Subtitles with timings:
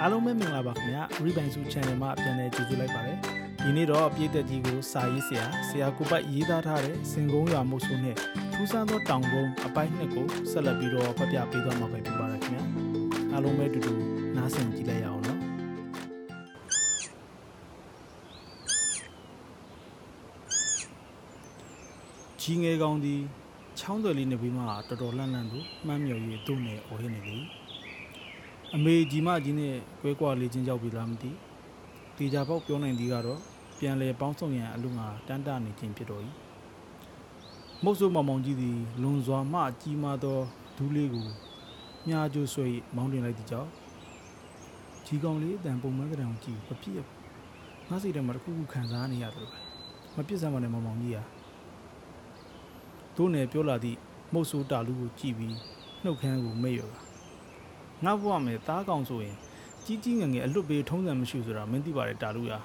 [0.00, 3.18] အားလုံးပဲမင်္ဂလာပါခင်ဗျာ Rebound Su Channel မှာပြန်လည်ကြိုဆိုလိုက်ပါတယ်
[3.62, 8.16] ဒီနေ့တော့ပြည်သက်ကြီးကိုစာရေးဆရာဆရာကိုပတ်ရေးသားထားတဲ့စင်ကုန်းရွာမှုဆိုနဲ့
[8.54, 12.64] ထူးဆန်းသောတောင်ကုန်းအပိုင်းနှစ်ကိုဆက်လက်ပြီးတော့ဖတ်ပြပေးသွားမှာပဲဖြစ်ပါတယ်ခင်ဗျာ
[13.32, 13.94] အားလုံးပဲတူတူ
[14.36, 15.40] နားဆင်ကြည့်လိုက်ရအောင်နော်
[22.40, 23.14] ကြီးငယ်ကောင်ဒီ
[23.78, 27.38] ချောင်းသွယ်လေးနေပြီးမှတော်တော်လန့်လန့်လို့မှန်းမြော်၍သူ့နဲ့အော်ဟစ်နေလေ
[28.72, 31.30] အမေကြီးမကြီးနဲ့ကွဲကွာလေးချင်းရောက်ပြီလားမသိ
[32.16, 33.40] တေချာပေါက်ပြောနိုင်သည်ကတော့
[33.78, 36.22] ပြန်လေပေါင်းစုံရန်အလူငါတန်းတနေခြင်းဖြစ်တော်၏
[37.84, 40.38] မုတ်ဆိုးမောင်မောင်ကြီးသည်လွန်စွာမှကြီးမားသော
[40.76, 41.26] ဒူးလေးကို
[42.06, 43.70] မြားကျိုးဆွဲမောင်းတင်လိုက်သည့်ကြောင့်
[45.06, 46.96] ကြီးကောင်လေးအတန်ပုံမှန်တဲ့အောင်ကြည့်မပြည့်
[47.88, 49.58] ငါစိတ်ထဲမှာတစ်ခုခုခံစားနေရတယ်ပဲ
[50.16, 51.22] မပြည့်စမ်းပါနဲ့မောင်မောင်ကြီးဟာ
[53.16, 53.98] တို့နယ်ပြောလာသည့်
[54.32, 55.54] မုတ်ဆိုးတာလူကိုကြည့်ပြီး
[56.02, 56.98] နှုတ်ခမ်းကိုမိတ်ရတာ
[58.04, 59.36] ငါဘဝမယ်တားကောင်ဆိုရင်
[59.84, 62.58] ကြီးကြီးငယ်ငယ်အလွတ်ပေးထုံးစံမရှိဆိုတာမင်းသိပါတယ်တာလူရာ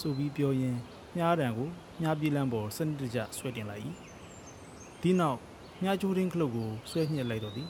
[0.00, 0.78] ဆိုပြီးပြောရင်း
[1.16, 1.68] မြားတံကို
[2.00, 3.82] မြားပြေးလန်းပေါ်စနစ်တကျဆွဲတင်လိုက်၏
[5.02, 5.38] ဒီနောက်
[5.82, 7.68] မြားချိုးရင်းခလုတ်ကိုဆွဲညှစ်လိုက်တော့သည်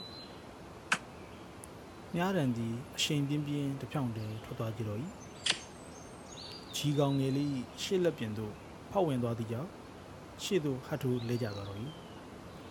[2.14, 5.00] မြားတံသည်အရှိန်ပြင်းပြင်းတစ်ဖြောင်းတည်းထွက်သွားကြတော့၏
[6.76, 8.52] ကြီးကောင်ငယ်လေးရှေ့လက်ပြင်သို့
[8.90, 9.70] ဖောက်ဝင်သွားသည့်ကြောင့်
[10.42, 11.80] ရှေ့သို့ဟတ်ထိုးလဲကျသွားတော့၏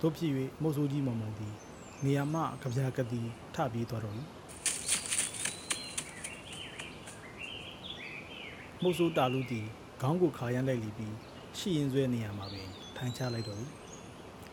[0.01, 1.55] တို့ဖြစ်၍မုတ်ဆိုးကြီးမောင်မောင်သည်
[2.03, 3.21] နေရာမှကြပြာကတိ
[3.55, 4.15] ထပြေးသွားတော့၏
[8.81, 9.65] မုတ်ဆိုးတာလူသည်
[10.01, 11.15] ခေါင်းကိုခါရမ်းလိုက်လီပြီး
[11.57, 13.59] ရှီရင်ဆွဲနေရာမှာပင်ထိုင်ချလိုက်တော့၏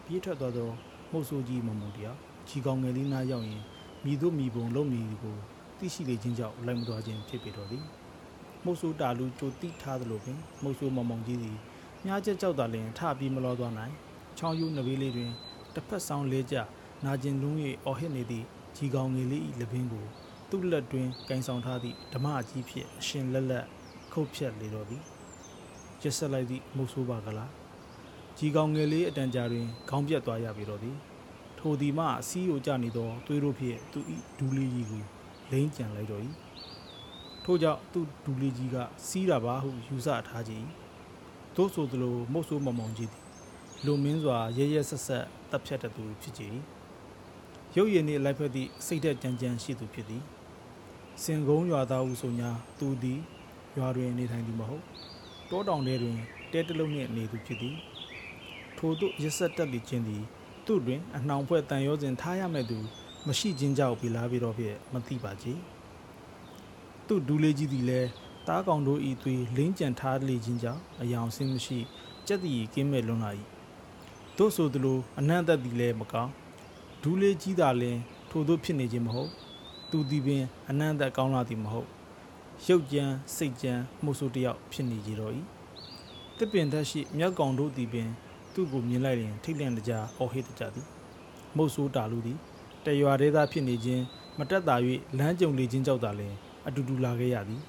[0.05, 0.71] ပြေးထွက်သွားသော
[1.13, 3.63] မုတ်ဆိုးကြီးမောင်မောင်တယောက်ကြီးကောင်ငယ်လေးနားရောက်ရင်
[4.05, 5.37] မိတို့မိဘုံလုံမိကို
[5.79, 7.85] သိရှိလေခြင်းကြောင့်လိုက်မသွားခြင်းဖြစ်ပေတော့သည်
[8.65, 11.57] မုတ်ဆိုးတာလူကြိုတိထားသလိုပင်မုတ်ဆိုးမောင်မောင်ကြီးသည်
[12.05, 13.93] မြားချက်ကြောက်တာလင်ထပြီးမလောသွားနိုင်
[14.39, 15.31] ချောင်းယူနဘေးလေးတွင်
[15.75, 16.57] တစ်ဖက်ဆောင်လေးကြ
[17.05, 20.05] နာကျင်လုံး၍အော်ဟစ်နေသည့်ကြီးကောင်ငယ်လေး၏လပင်ကို
[20.51, 23.67] သူ့လက်တွင်ကင်ဆောင်ထားသည့်ဓမ္မအကြီးဖြင့်အရှင်လက်လက်
[24.13, 25.03] ခုတ်ဖြတ်လေတော့သည်
[26.03, 27.51] ရစ်ဆက်လိုက်သည့်မုတ်ဆိုးပါကလား
[28.39, 30.97] ကြီးကောင်ငယ်လေးအတန်ကြာတွင်ခေါင်းပြတ်သွားရပြီတော့သည်
[31.59, 34.01] ထိုဒီမှအစည်းကိုကြနေသောသွေးတို့ဖြင့်သူ၏
[34.39, 35.03] ဒူးလေးကြီးကို
[35.51, 36.23] လိမ့်ကြံလိုက်တော့၏
[37.45, 38.77] ထို့ကြောင့်သူ့ဒူးလေးကြီးက
[39.07, 40.53] စီးတာပါဟုယူဆထားကြ၏
[41.57, 43.23] သို့ဆိုသလိုမုတ်ဆိုးမောင်မောင်ကြီးသည်
[43.85, 46.43] လူမင်းစွာရဲရဲဆက်ဆက်တပ်ဖြတ်တဲ့သူဖြစ်ကြ၏
[47.77, 50.23] ရုပ်ရည်နှင့်လိုက်ဖက်သည့်စိတ်သက်ကြမ်းကြမ်းရှိသူဖြစ်သည်
[51.23, 53.21] စင်ကုန်းရွာသားဟုဆိုညာသူသည်
[53.79, 54.85] ရွာတွင်နေထိုင်သည်မဟုတ်
[55.51, 56.17] တောတောင်ထဲတွင်
[56.53, 57.77] တဲတလုံးနှင့်နေသူဖြစ်သည်
[58.79, 60.23] ထို့သို့ရစ်ဆက်တက်လိခြင်းသည်
[60.67, 62.79] သူ့တွင်အနှောင်ဖွဲ့တန်ရောစဉ်ထားရမဲ့သူ
[63.27, 65.47] မရှိခြင်းကြောင့်ပြလာပြီးတော့ဖြင့်မသိပါကြ။
[67.07, 68.09] သူ့ဒူးလေးကြီးသည်လည်း
[68.49, 71.79] တားကောင်တို့ဤသွေးလင်းကြံထားလေခြင်းကြောင့်အယောင်ဆင်းမရှိ
[72.27, 73.31] ကြက်တီကင်းမဲ့လွန်လာ၏။
[74.37, 76.33] သို့ဆိုသလိုအနန္တသည်လည်းမကောင်း
[77.05, 77.99] ဒူးလေးကြီးသာလျှင်
[78.31, 79.31] ထို့သို့ဖြစ်နေခြင်းမဟုတ်
[79.91, 81.89] သူသည်ပင် အနန္တကောင်းလာသည်မဟုတ်
[82.67, 85.33] ရုပ်ကြမ်းစိတ်ကြမ်းမှုဆိုးတယောက်ဖြစ်နေကြတော့၏
[86.39, 88.09] တစ်ပင်သက်ရှိမြောက်ကောင်တို့သည်ပင်
[88.55, 90.87] သူ့ကိုမြင်လိုက်ရင် ထိတ်လန့်ကြအော်ဟစ်ကြသည်
[91.57, 92.39] မုတ်ဆိုးတာလူသည်
[92.85, 94.03] တရွာသေးသားဖြစ်နေခြင်း
[94.39, 94.77] မတက်တာ၍
[95.19, 96.35] လမ်းကြုံလေခြင်းကြောက်တာလင်
[96.67, 97.61] အတူတူလာခဲ့ရသည်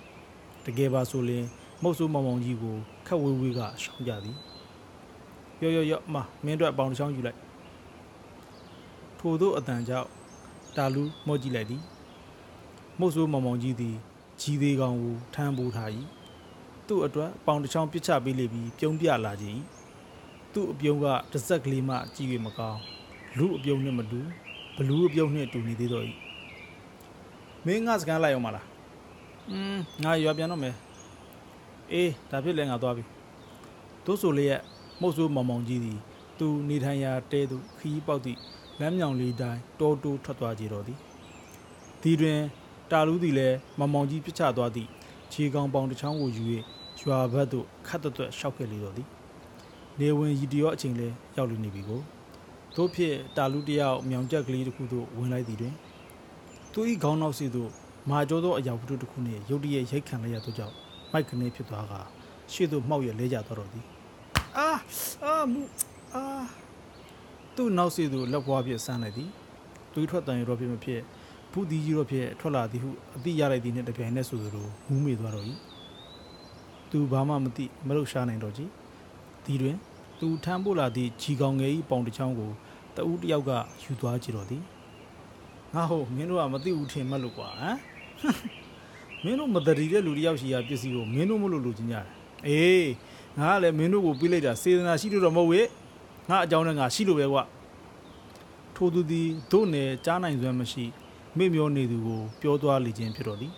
[0.66, 1.46] တကယ်ပါဆိုရင်
[1.84, 2.76] မုတ်ဆိုးမောင်မောင်ကြီးကို
[3.08, 4.38] ခက်ဝေးဝေးကရှောင်ကြသည်
[5.62, 6.16] ရော့ရော့ရော့မ
[6.46, 7.40] မင်းတို့အပေါင်းတစ်ချောင်းယူလိုက်
[9.26, 10.10] ထို့သောအတန်ကြောင့်
[10.76, 11.82] တာလူမော့ကြည့်လိုက်သည်
[13.00, 13.96] မုတ်ဆိုးမောင်မောင်ကြီးသည်
[14.42, 15.90] ကြီးသေးကောင်ကိုထမ်းပိုးထား၏
[16.88, 19.46] သူ့အတွက်ပေါင်တစ်ချောင်းပစ်ချပေးလိပြီးပြုံးပြလာကြ၏
[20.54, 22.80] သူ့အပြုံးကတစ်စက်ကလေးမှကြည့်ရမကောင်း
[23.38, 24.20] လူအပြုံးနဲ့မတူ
[24.78, 26.06] ဘလူးအပြုံးနဲ့တူနေသေးတော့၏
[27.66, 28.66] မင်းငါစကန်လိုက်အောင်မလား
[29.50, 30.76] อืมငါရွာပြန်တော့မယ်
[31.92, 33.04] အေးဒါဖြစ်လဲငါသွားပြီ
[34.06, 34.62] တို့ဆိုလေရဲ့
[35.02, 36.00] မုတ်ဆိုးမောင်မောင်ကြီးသည်
[36.40, 38.40] သူနေထိုင်ရာတဲသို့ခီးပေါက်သည့်
[38.80, 41.00] လမ်းမြောင်လေးတိုင်းတောတိုးထွက်သွားကြတော့သည်
[42.02, 42.40] ဒီတွင်
[42.92, 44.90] တာလူးသည်လည်းမမောင်ကြီးပြစ်ချသွားသည့်
[45.32, 46.44] ခြေကောင်ပေါင်တစ်ချောင်းကိုယူ၍
[47.02, 49.08] ရွာဘက်သို့ခတ်သွက်ရှောက်ခဲ့လေတော့သည်
[50.00, 51.08] နေဝင်ရီတရောအချိန်လဲ
[51.38, 52.02] ရောက်လူနေပြီကို
[52.76, 55.74] တို့ဖြစ်တာလူတယောက်မြောင်ကျက်ကလေးတစ်ခုသို့ဝင်လိုက်သည်တွင်
[56.74, 57.70] သူ၏ခေါင်းနောက်စီသို့
[58.10, 60.76] မာကျောသောအရာဝတ္ထုတစ်ခုနှင့်ရုတ်တရက်ရိုက်ခံလိုက်ရသောကြောင့်
[61.12, 61.94] မိုက်ကနေဖြစ်သွားက
[62.54, 63.86] ရှေ့သို့မှောက်ရလဲကျသွားတော့သည်
[64.58, 64.70] အာ
[65.24, 65.62] အာမူ
[66.16, 66.63] အာ
[67.56, 69.30] သူ့နောက်စီသို့လက်ပွားပြဆန်းလိုက်သည်
[69.94, 71.02] သွေးထွက်တန်ရောဖြစ်မဖြစ်
[71.52, 75.46] ဖူးဒီကြီးရောဖြစ်ထွက်လာသည်ဟုအတိရလိုက်သည်နှင့်တပြိုင်နက်ဆိုသလိုမူးမေသွားတော့၏
[76.92, 78.70] သူဘာမှမသိမလုပ်ရှားနိုင်တော့ကြီး
[79.46, 79.78] ဒီတွင်
[80.20, 82.52] သူထမ်းပို့လာသည့်ဂျီကောင်ငယ်၏ပေါင်တစ်ချောင်းကို
[82.96, 83.52] တဦးတယောက်က
[83.84, 84.64] ယူသွားကြတော့သည်
[85.74, 87.78] ငါဟုတ်မင်းတို့ကမသိဘူးထင်မှတ်လို့ကွာဟမ်
[89.24, 92.06] မင်းတို့မတရီတဲ့လူတယောက်ရှိရာပစ္စည်းကိုမင်းတို့မလို့လိုချင်ကြတယ်
[92.48, 92.90] အေး
[93.40, 95.62] ငါကလည်းမင်းတို့ကိုပြလိုက်တာစေတနာရှိလို့တော့မဟုတ်ဝေ
[96.30, 97.44] ငါအကြောင်းနဲ့ငါရှိလို့ပဲကွာ
[98.76, 100.86] ထိုသူသည်တို့နယ်ကြားနိုင်စွမ်းမရှိ
[101.38, 103.54] မေ့မျောနေသူကိုပြောသွားလေခြင်းဖြစ်တော်သည်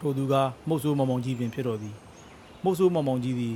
[0.00, 0.34] ထိုသူက
[0.68, 1.94] မုတ်ဆိုးမောင်မောင်ကြီးပင်ဖြစ်တော်သည်
[2.64, 3.54] မုတ်ဆိုးမောင်မောင်ကြီးသည်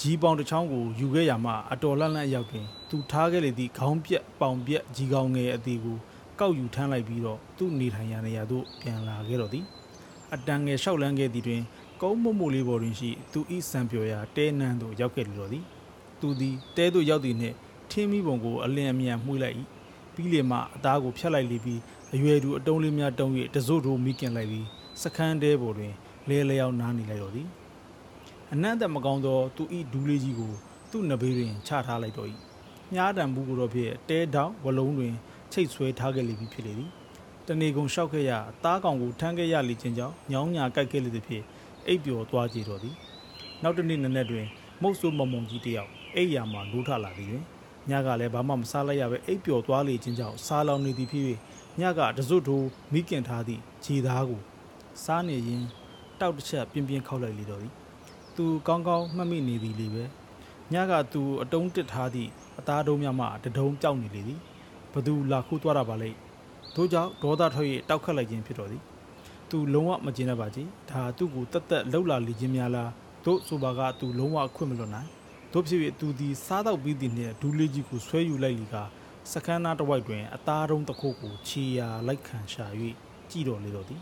[0.00, 5.96] ကြီးပေါင်တစ်ချောင်းကိုယူခဲ့ရမှအတော်လန့်လန့်ရောက်တွင်သူထားခဲ့လေသည့်ခေါင်းပြက်ပေါင်ပြက်ကြီးကောင်းငယ်အသေးကို
[6.40, 9.64] ကောက်ယူထမ်းလိုက်ပြီးတော့သူ့နေထိုင်ရာနေရာသို့ပြန်လာခဲ့တော်သည်
[10.34, 11.62] အတန်ငယ်လျှောက်လန်းခဲ့သည်တွင်
[12.02, 15.64] ကုန်းမမို့လေးပေါ်တွင်ရှိသူဤစံပြော်ရာတဲနန်းသို့ရောက်ခဲ့လေတော်သည်
[16.22, 17.56] သူသည်တဲသို့ရောက်သည်နှင့်
[17.90, 19.56] ထင်းမိပုံကိုအလင်းအမြန်မှုလိုက်၏
[20.14, 21.80] ပြီးလေမှအသားကိုဖျက်လိုက်လေပြီး
[22.14, 24.66] အရွယ်သူအတုံးလေးများတုံး၍တစို့ထိုးမိကင်လိုက်ပြီး
[25.02, 25.92] စခန်းတဲပေါ်တွင်
[26.28, 27.48] လဲလျောင်းနားနေလိုက်တော်သည်
[28.52, 30.52] အနံ့သက်မကောင်းသောသူဤဒူးလေးကြီးကို
[30.90, 32.28] သူ့နဘေးတွင်ချထားလိုက်တော်၏
[32.92, 35.14] မြားတံဘူးကိုတော့ဖြင့်တဲတောင်ဝလုံးတွင်
[35.52, 36.90] ချိတ်ဆွဲထားခဲ့လေပြီဖြစ်လေသည်
[37.46, 41.44] တနေကုန်လျှောက်ခဲ့ရအသားကောင်ကိုထမ်းခဲ့ရလေခြင်းကြောင့်ညောင်းညာကြိုက်ခဲ့လေသည်ဖြင့်
[41.86, 42.94] အိပ်ပျော်သွားကြတော်သည်
[43.62, 44.46] နောက်တစ်နေ့နံနက်တွင်
[44.82, 47.44] မုတ်ဆိုးမမုံကြီးတယောက် အိပ်ယာမှလိုးထလာသည်တွင်
[47.90, 51.24] ညကလည်းဘာမှမစားလိုက်ရပဲအိပ်ပျော်သွားလေခြင်းကြောင့်စားလောင်နေသည်ဖြစ်၍
[51.80, 54.40] ညကတစွတ်ထိုးမိကင်ထားသည့်ခြေသားကို
[55.04, 55.62] စားနေရင်
[56.20, 57.72] တောက်တစ်ချက်ပြင်းပြင်းခောက်လိုက်လေတော့သည်
[58.36, 60.04] သူကောင်းကောင်းမှတ်မိနေသည်လေပဲ
[60.72, 64.40] ညကသူအတုံးတစ်ထားသည့်အသားတုံးများမှတဒုံပြောက်နေလေသည်
[64.92, 66.18] ဘသူလာခိုးသွားတာပါလိမ့်
[66.74, 68.82] ထို့ကြောင့်ဒေါသထွက်၍တောက်ခတ်လိုက်ခြင်းဖြစ်တော်သည်
[69.50, 72.90] သူလုံးဝမကျင်တတ်ပါကြီးဒါသူ့ကိုတက်တက်လှုပ်လာလေခြင်းများလား
[73.24, 75.08] တို့ဆိုပါကသူလုံးဝအခွင့်မလွတ်နိုင်
[75.52, 78.76] တို့ဖြစ်၍သူသည်စားတော့ပြီးသည်နှင့်ဒူးလေးကြီးကိုဆွဲယူလိုက်လီက
[79.32, 82.66] စကန်းနာတစ်ဝိုက်တွင် အသားတုံးတစ်ခုကိုခြေရာလိုက်ခံရှာ၍
[83.30, 84.00] ကြည်တော်လေတော့သည်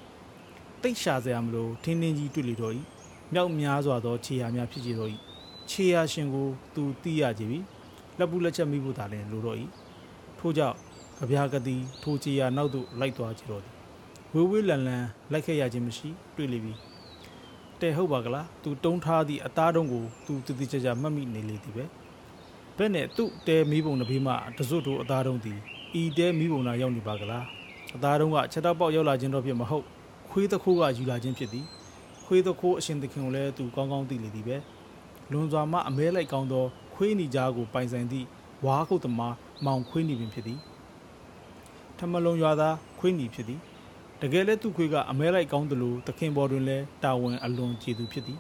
[0.83, 2.75] တိတ်ရှာစရာမလိုထင်းထင်းကြီးတွေ့လေတော့၏
[3.33, 5.11] မြောက်များစွာသောခြေရာများဖြစ်ကြတော့၏
[5.71, 7.59] ခြေရာရှင်ကိုသူသိရကြပြီ
[8.19, 9.57] လက်ပူလက်ချက်မိဖို့သာလျှင်လိုတော့၏
[10.39, 10.77] ထို့ကြောင့်
[11.19, 13.75] ကြပြာကတိထိုခြေရာနောက်သို့လိုက်သွားကြတော့သည်
[14.35, 16.73] ဝေးဝေးလန်လန်လိုက်ခဲ့ရခြင်းမရှိ တွေ့လေပြီ
[17.83, 21.85] တဲ့ဟုတ်ပါကလားသူတုံးထားသည့်အသားတုံးကိုသူတည်တည်ကြကြမှတ်မိနေလေသည်ပဲ
[22.77, 25.59] ဘဲ့နဲ့သူ့တဲမီးပုံတစ်ဖေးမှတစွတ်တို့အသားတုံးသည်
[26.01, 27.45] ဤတဲမီးပုံနာရောက်နေပါကလား
[27.97, 29.85] အသားတုံးကချက်တော့ပေါက်ရောက်လာခြင်းတော့ဖြစ်မဟုတ်
[30.31, 31.67] ခွေးတစ်ခိုးကယူလာခြင်းဖြစ်သည်
[32.25, 34.57] ခွေးတစ်ခိုးအရှင်သခင်ကိုလည်းသူကောင်းကောင်းသိလေသည်ပဲ
[35.31, 38.27] လွန်စွာမှအမဲလိုက်ကောင်းသောခွေးနီကြားကိုပိုင်ဆိုင်သည့်
[38.65, 39.35] ဝါခုတ်သမား
[39.65, 40.59] မောင်ခွေးနီပင်ဖြစ်သည်
[41.99, 43.61] ထမလုံရွာသားခွေးနီဖြစ်သည်
[44.23, 48.39] တကယ်လဲသူ့ခွေးကအမဲလိုက်ကောင်းသလိုသခင်ပေါ်တွင်လည်းတာဝန်အလွန်ကြည်သူဖြစ်သည်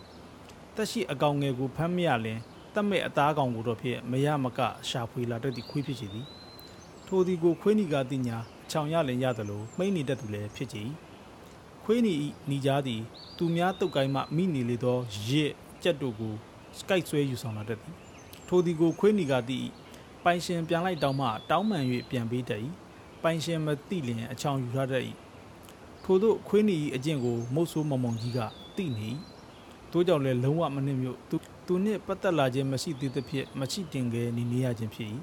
[0.75, 2.39] တက်ရှိအကောင်ငယ်ကိုဖမ်းမရလင်
[2.75, 6.27] တတ်မဲ့အသားကောင်ကိုတော့ဖြစ်မရမကရှာဖွေလာတတ်သည့်ခွေးဖြစ်ချသည်
[7.07, 8.37] ထိုသည်ကိုခွေးနီကတိညာ
[8.71, 10.89] ချောင်ရလင်ရသလိုမိမ့်နေတတ်သူလည်းဖြစ်ချည်
[11.85, 13.01] ခွေးနီဤနီကြားသည်
[13.39, 14.99] သူများတုတ်ကိုင်းမှမိနေလေသော
[15.29, 16.35] ရစ်ကြက်တို့ကို
[16.79, 17.95] စကိုက်ဆွဲယူဆောင်လာတတ်သည်
[18.49, 19.61] ထိုသည်ကိုခွေးနီကတိ
[20.25, 22.61] ပိုင်ရှင်ပြန်လိုက်တောင်းမှတောင်းမှန်၍ပြန်ပေးတတ်၏
[23.23, 25.05] ပိုင်ရှင်မသိလျင်အချောင်ယူထားတတ်၏
[26.13, 28.39] ထို့သောခွေးနီ၏အကျင့်ကိုမုတ်ဆိုးမမောင်ကြီးက
[28.77, 29.09] သိနေ၏
[29.93, 31.37] တို့ကြောင့်လည်းလုံးဝမနှိမ့်မြို့သူ
[31.67, 35.09] သူနှင့်ပတ်သက်လာခြင်းမရှိသေးသဖြင့်မရှိတင်ငယ်နေနေရခြင်းဖြစ်၏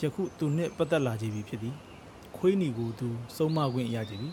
[0.00, 1.74] ယခုသူနှင့်ပတ်သက်လာခြင်းပြီဖြစ်သည်
[2.36, 4.28] ခွေးနီကိုသူစုံမခွင့်ရကြပြီ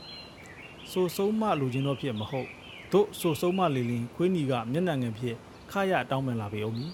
[0.91, 2.47] ဆိုဆုံးမလိုခြင်းတော့ဖြစ်မဟုတ်
[2.91, 5.35] တို့ဆိုဆုံးမလေလင်ခွေးနီကမျက်နှာငယ်ဖြစ်
[5.71, 6.91] ခရတောင်းပန်လာပေအောင်မည်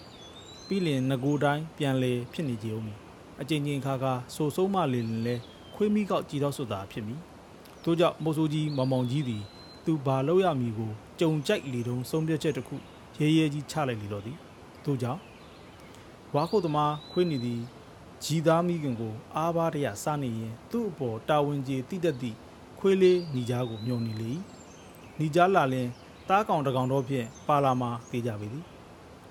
[0.67, 2.97] ပြီးလင်ငကိုတိုင်းပြန်လေဖြစ်နေကြအောင်မည်
[3.41, 5.35] အကြိမ်ကြိမ်ခါခါဆိုဆုံးမလေလင်လဲ
[5.75, 7.21] ခွေးမိကောက်ကြည်တော့စွတာဖြစ်မည်
[7.83, 9.44] တို့ကြောင့်မိုးဆိုးကြီးမောင်မောင်ကြီးသည်
[9.85, 12.75] သူဘာလို့ရမည်ကိုကြုံကြိုက်လေတုံးဆုံးဖြတ်ချက်တစ်ခု
[13.19, 14.38] ရဲရဲကြီးချလိုက်လေတော့သည်
[14.85, 15.21] တို့ကြောင့်
[16.35, 17.62] ဝါခုတ်သမားခွေးနေသည်
[18.24, 22.38] ဂျီသားမိခင်ကိုအားပါတရစနေရင်သူ့အပေါ်တာဝန်ကြီးတိတက်သည့်
[22.79, 24.31] ခွေးလေးညီကြားကိုမျောနေလေ
[25.19, 25.87] ညီကြားလာလင်
[26.30, 28.66] တားကောင်တကောင်တော့ဖြင့်ပါလာမှာပြေးကြပေသည်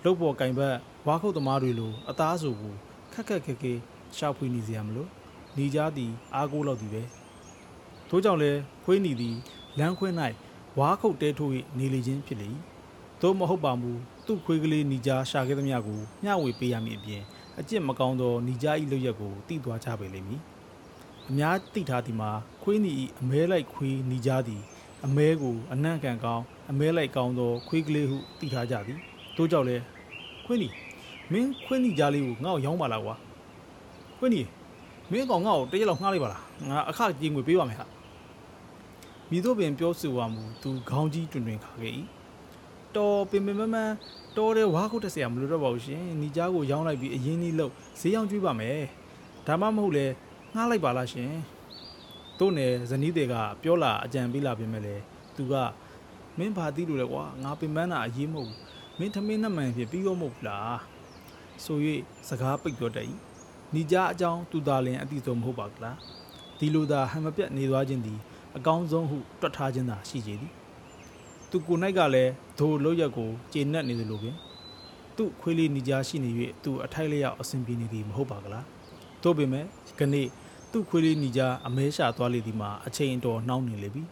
[0.04, 2.75] လုတ်ပေါ်ကင်ဘက်ဝါခုတ်သမားတွေလိုအသားစုကို
[3.12, 3.73] ခက်ခက်ခဲခဲ
[4.16, 5.06] ရှောက်ဖွေးနေစရာမလို
[5.56, 7.02] ညီကြားသည်အားကိုးလောက်သည်ပဲ
[8.10, 8.52] ထို့ကြောင့်လဲ
[8.84, 9.36] ခွေးနီသည်
[9.78, 10.14] လမ်းခွင်း၌
[10.78, 12.48] ဝါခုတ်တဲထိုး၍နေလေခြင်းဖြစ်လေ၏
[13.20, 13.92] သို့မဟုတ်ပါမူ
[14.26, 17.22] သူ့ခွေးကလေးနီကြားရှာခဲ့သမျှကိုမျှဝေပေးရမည်အပြင်
[17.58, 20.40] အကျင့်မကောင်းသောနီကြား၏လုပ်ရက်ကိုတိသွားကြပေလိမ့်မည်
[21.28, 22.30] အများသိထားသည်မှာ
[22.62, 24.62] ခွေးနီ၏အမဲလိုက်ခွေးနီကြားသည်
[25.04, 28.98] အမဲကိုအနှံ့ကန်ကောင်းအမဲလိုက်ကောင်းသောခွေးကလေးဟုသိထားကြသည်
[29.36, 29.76] တို့ကြောင့်လဲ
[30.46, 30.68] ခွေးနီ
[31.32, 33.14] မင်းခွေးနီကြားလေးကိုငါ့ကိုရောင်းပါလားကွာ
[34.18, 34.42] ခွေးနီ
[35.10, 37.86] မင်းကောင်ငါ့ကိုတရက်လောက်ငှားလိုက်ပါလားငါအခကြီးငွေပေးပါမယ်ဟာ
[39.30, 41.95] မိတို့ပင်ပြောဆိုပါမူသူခေါင်းကြီးတွင်တွင်ခါခဲ့၏
[42.97, 43.95] တော်ပင်ပင်မမန်း
[44.37, 48.78] တော်တဲ့ဝါခုတ်တက်ဆရာမလိုတော့ပါဘူးရှင်ညီကြားကိုရောင်းလိုက်ပြီးအရင်ကြီးလို့ဈေးရောင်းကျွေးပါမယ်
[49.47, 50.06] ဒါမှမဟုတ်လဲ
[50.54, 51.30] ငှားလိုက်ပါလားရှင်
[52.38, 54.97] တို့နယ်ဇနီးတွေကပြောလာအကြံပေးလာပြင်မဲ့လေ
[55.37, 55.54] သူက
[56.38, 58.59] မင်းဘာသိလို့လဲကွာငါပင်ပန်းတာအရေးမဟုတ်ဘူး
[58.99, 60.78] မင်းထမင်းနှမှန်ဖြစ်ပြီးရောမဟုတ်လား
[61.64, 61.78] ဆို၍
[62.28, 63.06] စကားပိတ်ပြောတတ်၏
[63.75, 65.97] ညီကြားအကြောင်းသူသာလင်အတိဆုံးမဟုတ်ပါကလား
[66.59, 68.18] ဒီလိုသာဟန်မပြတ်နေသွားခြင်းသည်
[68.56, 70.52] အကောင်းဆုံးဟုတွက်ထားခြင်းသာရှိကြသည်
[71.50, 74.36] သူကို၌ကလည်းဒိုလို့ရက်ကိုကျေနပ်နေသလိုပင်
[75.16, 76.30] သူ့ခွေးလေးနေကြားရှိနေ၍
[76.64, 78.64] သူအထိုက်လျောက်အဆင်ပြေနေသည်မဟုတ်ပါကလား
[79.22, 79.64] သို့ပေမဲ့
[79.98, 80.28] ခနေ့
[80.72, 84.02] သူသူ့ခွေးလေးညီကြအမဲရှာသွားလေသည်မှာအချိန်အတော်နှောင်းနေလေပြီ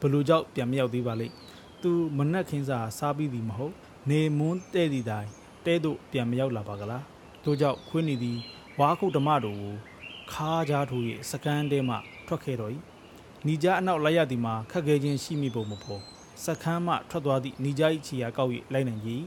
[0.00, 1.34] ဘလို့ကြောင့်ပြန်မရောက်သေးပါလိမ့်
[1.82, 3.74] သူမနက်ခင်းစာစားပြီးသည်မဟုတ်
[4.10, 5.28] နေမွန်းတဲ့သည့်တိုင်
[5.66, 7.04] တဲသို့ပြန်မရောက်လာပါကလား
[7.44, 8.38] တို့ကြောင့်ခွေးနေသည်
[8.80, 9.74] ဝါခုဓမ္မတို့ကို
[10.32, 11.96] ခါးကြားထိုး၍စကန်းတဲမှ
[12.26, 12.72] ထွက်ခဲ့တော်၏
[13.46, 16.02] ညီကြအနောက်လိုက်ရသည်မှာခက်ခဲခြင်းရှိမိပုံမပေါ်
[16.44, 19.10] စကန်းမှထွက်သွားသည့်ညီကြ၏ခြေရာကောက်၍လိုက်နိုင်ကြ၏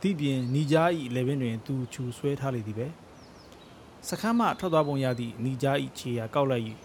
[0.00, 0.76] ဒီပြင်ညီကြ၏
[1.14, 2.86] လေပင်တွင်သူချူဆွဲထားလေသည်ပဲ
[4.08, 6.64] စခန်းမှထွက်သွားပုံရသည့်နီဂျာ၏ခြေရာကောက်လိုက်၍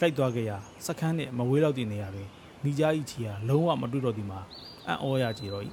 [0.00, 2.28] လိုက်သွားခဲ့ရာစခန်းနှင့်မဝေးလောက်သည့်နေရာတွင်
[2.64, 4.40] နီဂျာ၏ခြေရာလုံးဝမတွေ့တော့သည်မှာ
[4.86, 5.64] အံ့ဩရကြတော့၏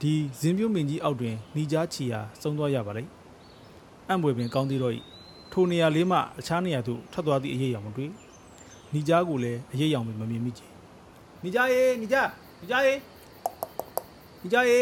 [0.00, 3.10] ဒီဇင်းပြုံးမင်းကြီးအောက်တွင်နီဂျာခြေရာစုံသွားရပါလိမ့်
[4.08, 4.94] အံ့ဘွယ်ပင်ကောင်းသေးတော့၏
[5.52, 8.10] ထိုနေရာလေးမှအခြားနေရာသို့ထွက်သွားသည့်အရေးအယောင်မတွေ့
[8.94, 10.68] နီဂျာကိုလည်းအရေးအယောင်ပင်မမြင်မိချေ
[11.44, 12.22] နီဂျာရေနီဂျာ
[12.60, 12.94] နီဂျာရေ
[14.42, 14.78] နီဂျာရေ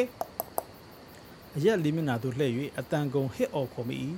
[1.56, 3.96] အရက်လေးမျက်နှာသို့လှည့်၍အတန်ကုန်ဟစ်အော်ခေါ်မိ၏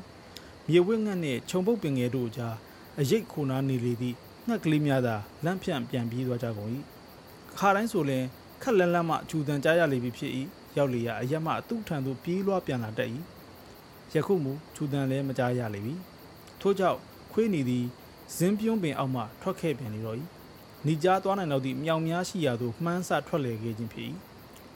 [0.68, 2.54] မြေဝင်းငှက်နှင့်ခြုံပုတ်ပင်ငယ်တို့ကြား
[3.00, 6.70] အရိတ်ခိုနာနေလေသည့်ငှက်ကလေးများသာလမ်းဖြန့်ပြန်ပြေးသွားကြကုန်၏
[7.58, 8.24] ခါတိုင်းဆိုရင်
[8.62, 10.32] ခက်လန်းလန်းမှဂျူတန်ကြားရလေပြီဖြစ်၏
[10.76, 13.10] ရောက်လေရအရက်မှသူ့ထံသို့ပြေးလွှားပြန်လာတတ်၏
[14.14, 15.94] ယခုမူဂျူတန်လည်းမကြားရလေပြီ
[16.60, 16.98] ထို့ကြောင့်
[17.32, 17.84] ခွေးနေသည်
[18.36, 20.16] ဇင်းပြုံးပင်အောက်မှထွက်ခဲ့ပြန်လေတော့၏
[20.86, 24.06] နေကြားသွားနိုင်တော့သည့်မြောင်များရှိရာသို့မှန်းဆထွက်လေခဲ့ခြင်းဖြစ်၏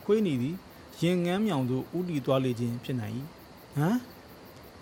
[0.05, 0.57] ခွေးနေသည်
[1.03, 3.15] ရင်ငန်းမြောင်သို့ဥတီသွားလေခြင်းဖြစ်နိုင်၏
[3.77, 3.99] ဟမ်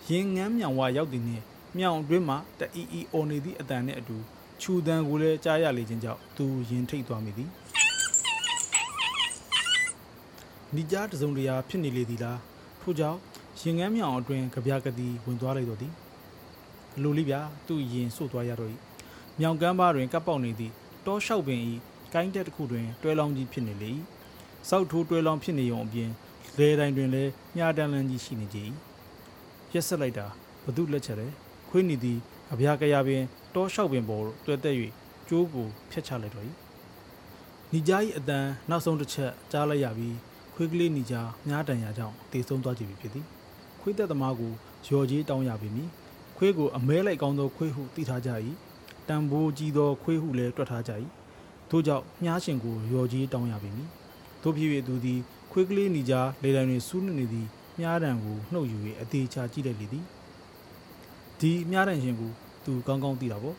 [0.09, 1.43] ရင်ငန်းမြောင်ဝရောက်သည်နှင့်
[1.77, 4.17] မြောင်အတွင်းမှတအီအီအော်နေသည့်အတန်နှင့်အတူ
[4.61, 7.49] ခြူတန်ကိုလည်းကြားရလေခြင်းကြောင့်သူရင်ထိတ်သွားမိသည်
[10.75, 12.39] နီကြားတစုံတရာဖြစ်နေလေသည်လား
[12.81, 13.19] ထို့ကြောင့်
[13.61, 15.93] ရင်ငန်းမြောင်အတွင်းကြပြကတိဝင်သွားလိုက်တော့သည်
[16.97, 18.71] အလိုလေးဗျာသူ့ရင်ဆို့သွားရတော့၏
[19.39, 20.73] မြောင်ကမ်းပါတွင်ကပ်ပေါက်နေသည့်
[21.05, 21.59] တောလျှောက်ပင်၏
[22.13, 23.91] ကိုင်းတက်တစ်ခုတွင်တွဲလောင်းကြီးဖြစ်နေလေ၏
[24.69, 26.09] စောက်ထိုးတွဲလောင်းဖြစ်နေုံအပြင်
[26.57, 28.59] လေတိုင်းတွင်လည်းမြားတန်းလန်းကြီးရှိနေကြ၏
[29.73, 30.25] ရက်ဆက်လိုက်တာ
[30.65, 31.27] ဘသူလက်ချက်လဲ
[31.69, 32.19] ခွေးနေသည်
[32.53, 33.23] အဗျာကရပင်
[33.55, 34.75] တောလျှောက်ပင်ပေါ်တွဲတက်၍
[35.27, 36.45] ကျိုးကိုဖျက်ချလိုက်တော့၏
[37.73, 40.15] နီဂျာ၏အတန်နောက်ဆုံးတစ်ချက်ကြားလိုက်ရပြီး
[40.55, 43.25] ခွေးကလေးနီဂျာမြားတန်ရာကြောင့်တေဆုံးသွားကြပြီဖြစ်သည်
[43.81, 44.51] ခွေးသက်သမားကို
[44.89, 45.89] ရော်ကြီးတောင်းရပြီမည်
[46.37, 48.29] ခွေးကိုအမဲလိုက်ကောင်းသောခွေးဟုသိထားကြ၏
[49.09, 50.91] တံပိုးကြီးသောခွေးဟုလည်းတွက်ထားကြ၏
[51.69, 53.89] ထို့ကြောင့်မြားရှင်ကိုရော်ကြီးတောင်းရပြီမည်
[54.41, 55.19] တို့ဖြစ်၍သူသည်
[55.51, 57.47] ခွေးကလေးနီဂျာလေတိုင်တွင်စူးနေသည်
[57.79, 60.03] မြားတံကိုနှုတ်ယူ၍အသေးချာကြည့်လိုက်လေသည်
[61.39, 62.31] ဒီမြားတံရှင်ကို
[62.65, 63.57] သူကောင်းကောင်းသိတာပေါ့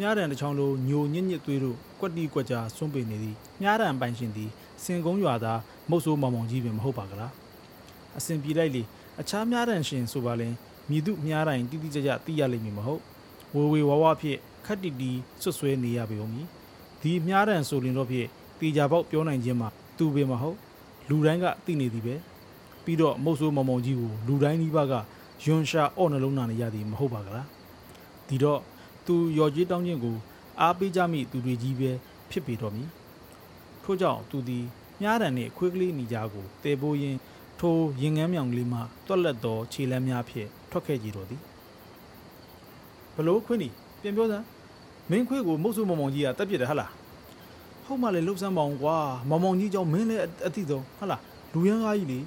[0.00, 4.50] မြားတံတစ်ချောင်းလုံးညိုညစ်ညစ်သွေးတို့ကွက်တီကွက်ကြားစွန့်ပင်နေသည်မြားတံပိုင်ရှင်သည်
[4.84, 7.32] စင်ကုန်းရွာသားမုတ်ဆိုးမောင်မောင်ကြီးပင်မဟုတ်ပါကလား
[8.18, 8.82] အစင်ပြေလိုက်လေ
[9.20, 10.48] အခြားမြားတံရှင်ဆိုပါလဲ
[10.90, 13.02] မြည်သူမြားတိုင်းတိတိကျကျသိရလိမ့်မည်မဟုတ်
[13.54, 15.10] ဝေဝေဝါဝဖြစ်ခက်တီတီ
[15.42, 16.46] ဆွတ်ဆွဲနေရပေုံမည်
[17.02, 18.26] ဒီမြားတံဆိုရင်တော့ဖြစ်
[18.60, 19.68] တေချာပေါက်ပြောနိုင်ခြင်းမှာ
[19.98, 20.56] သူပင်မဟုတ်
[21.08, 22.14] လူတိုင်းကသိနေသည်ပဲ
[22.84, 24.92] ပြီးတော့မုတ်ဆိုးမောင်မောင်ကြီးကိုလူတိုင်းဒီဘက
[25.44, 27.46] ယွန်ရှာအော့နှလုံးသားနေရသည်မဟုတ်ပါကလား
[28.28, 28.60] ဒီတော့
[29.06, 30.16] သူရော်ကြီးတောင်းခြင်းကို
[30.60, 31.90] အားပေးကြမိသူတွေကြီးပဲ
[32.30, 32.88] ဖြစ်ပေတော့မည်
[33.84, 34.64] ထို့ကြောင့်သူသည်
[35.00, 37.18] မြားတံနှင့်ခွေးကလေးညီကြကိုတေပိုးရင်း
[37.60, 41.40] ထိုရင်ငန်းမြောင်ကလေးမှတွက်လက်သောခြေလမ်းများဖြင့် ထွက်ခဲ့ကြတော်သည်
[43.14, 43.68] ဘလို့ခွင်းနီ
[44.02, 44.44] ပြန်ပြောစမ်း
[45.10, 46.90] မင်းခွေးကိုမုတ်ဆုမောင်မောင်ကြီးကတက်ပြစ်တယ်ဟဟလား
[47.84, 48.96] ဟုတ်မှလည်းလှုပ်စမ်းပါအောင်ကွာ
[49.28, 51.20] မောင်မောင်ကြီးကြောင့်မင်းလည်းအတိဆုံးဟဟလား
[51.52, 52.20] လူရန်ကားကြီးလေ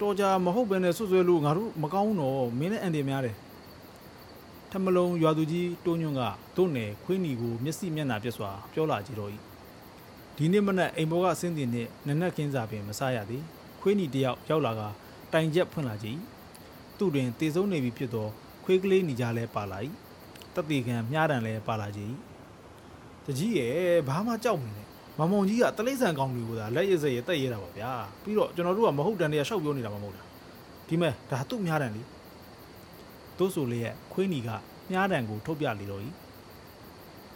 [0.00, 3.36] တော်ကြမဟုတ်ဘဲနဲ့ဆွဆွဲလို့ငါတို့မကောင်းတော့မင်းလည်းအန်တယ်များတယ်
[4.70, 6.22] ထမလုံးရွာသူကြီးတိုးညွန့်က
[6.56, 9.30] တို့နယ်ခွေးနီကိုမျက်စိမျက်နှာပြက်စွာပြောလာကြတော့၏
[10.36, 13.42] ဒီနေ့မနက်အိမ်ဘောကဆင်းတင်နဲ့နနက်ခင်းစာပင်မစားရသည်
[13.80, 14.80] ခွေးနီတယောက်ရောက်လာက
[15.32, 16.06] တိုင်ချက်ဖွင့်လာကြ၏
[16.98, 18.26] သူ့တွင်တေဆုံးနေပြီဖြစ်သော
[18.64, 19.78] ခွေးကလေးညီကြလဲပါလာ၏
[20.54, 22.00] တတိခံမြားတံလဲပါလာကြ၏
[23.26, 23.72] တကြီးရဲ့
[24.08, 24.82] ဘာမှကြောက်မနေ
[25.18, 27.90] မမောင်ကြီးကတလိမ့်ဆန်ကောင်းတွေကိုသာလက်ရစက်ရတက်ရတာပါဗျာ
[28.22, 30.22] ပြီးတော့ကျွန်တော်တို့ကမဟုတ်တန်တွေကရှောက်ပြောနေတာမှမဟုတ်တာ
[30.88, 32.02] ဒီမဲ့ဒါသူ့မြားတံလေ
[33.38, 34.48] တို့ဆိုလေရဲ့ခွေးနီက
[34.90, 36.02] မြားတံကိုထုတ်ပြလေတော့၏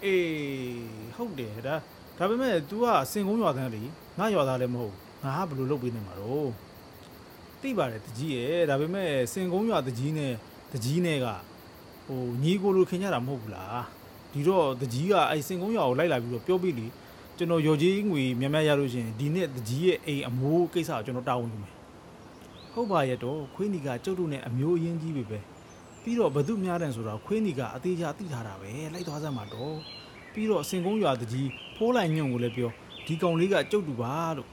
[0.05, 1.75] အေးဟုတ်တယ်ဒါ
[2.19, 3.83] ဒါပေမဲ့ तू ကစင်ကုန်းရွာသားလေ
[4.19, 6.51] ငါရွာသားလည်းမဟုတ်ငါကဘယ်လိုလုပ်ပေးနေမှာတော့
[7.63, 10.33] သိပါတယ်တကြီးရဲ့ဒါပေမဲ့စင်ကုန်းရွာတကြီးနဲ့
[10.73, 11.27] တကြီးနဲ့က
[12.07, 13.85] ဟိုညီကိုလိုခင်ကြတာမဟုတ်ဘူးလား
[14.33, 16.87] ဒီတော့တကြီးကအဲစင်ကုန်းရွာကိုလိုက်လာပြီးတော့ပြောပြီးလေ
[17.37, 21.75] ကျွန်တော်ရော်ကြီးငွေများများရလို့ရှိရင်ဒီနေ့တကြီးရဲ့အိမ်အမိုးကိစ္စကိုကျွန်တော်တာဝန်ယူမယ်
[22.73, 25.39] ဟုတ်ပါရဲ့တော့ခွေးနီကကျုပ်တို့နဲ့အမျိုးအရင်းကြီးပဲပဲ
[26.03, 29.75] ပြီးတော့ဘသူများတယ်ဆိုတော့ခွေးနီကအသေးချာသိထားတာပဲလိုက်သွားစမ်းပါတော့
[30.33, 32.71] ပြီးတော့စင်ကုန်းရွာတကြီးဖိုးလိုက်ညွန့်ကိုလည်းပြော
[33.07, 34.49] ဒီကောင်လေးကကျုပ်တူပါလို့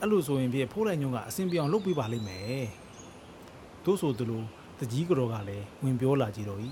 [0.00, 2.64] အဲ့လိုဆိုရင်ပြဖိုးလိုက်ညွန့်ကအစင်ပြောင်လုပ်ပေးပါလိမ့်မယ်
[3.84, 4.42] တို့ဆိုသလို
[4.78, 6.68] တကြီးကြောကလည်းဝင်ပြောလာကြတော့ဤ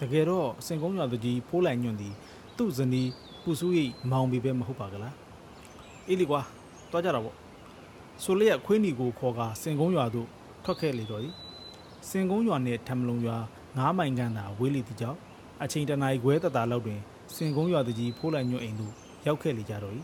[0.00, 2.14] တကယ်တော့စင်ကုန်းရွာတကြီးဖိုးလိုက်ညွန့်သည်
[2.56, 3.10] သူ့ဇနီး
[3.42, 5.14] ပူဆူရိတ်မောင်ပြီးပဲမဟုတ်ပါကလား
[6.08, 6.40] အေးလီကွာ
[6.90, 7.36] တွားကြတာပေါ့
[8.24, 10.28] ဆိုလျက်ခွေးနီကိုခေါ်ကာစင်ကုန်းရွာသို့
[10.64, 11.34] ထွက်ခဲ့လေတော့သည်
[12.08, 13.36] စင်ကုန်းရွာနှင့်ထမလုံရွာ
[13.68, 15.18] 9မိုင်ခန့်သာဝေးလေသည့်ကြောင့်
[15.62, 17.00] အချိန်တနာရီခွဲတတာလောက်တွင်
[17.34, 18.92] စင်ကုန်းရွာတကြီးဖိုးလိုက်ညွန့်အိမ်သို့
[19.26, 19.94] ရောက်ခဲ့လေကြတော့၏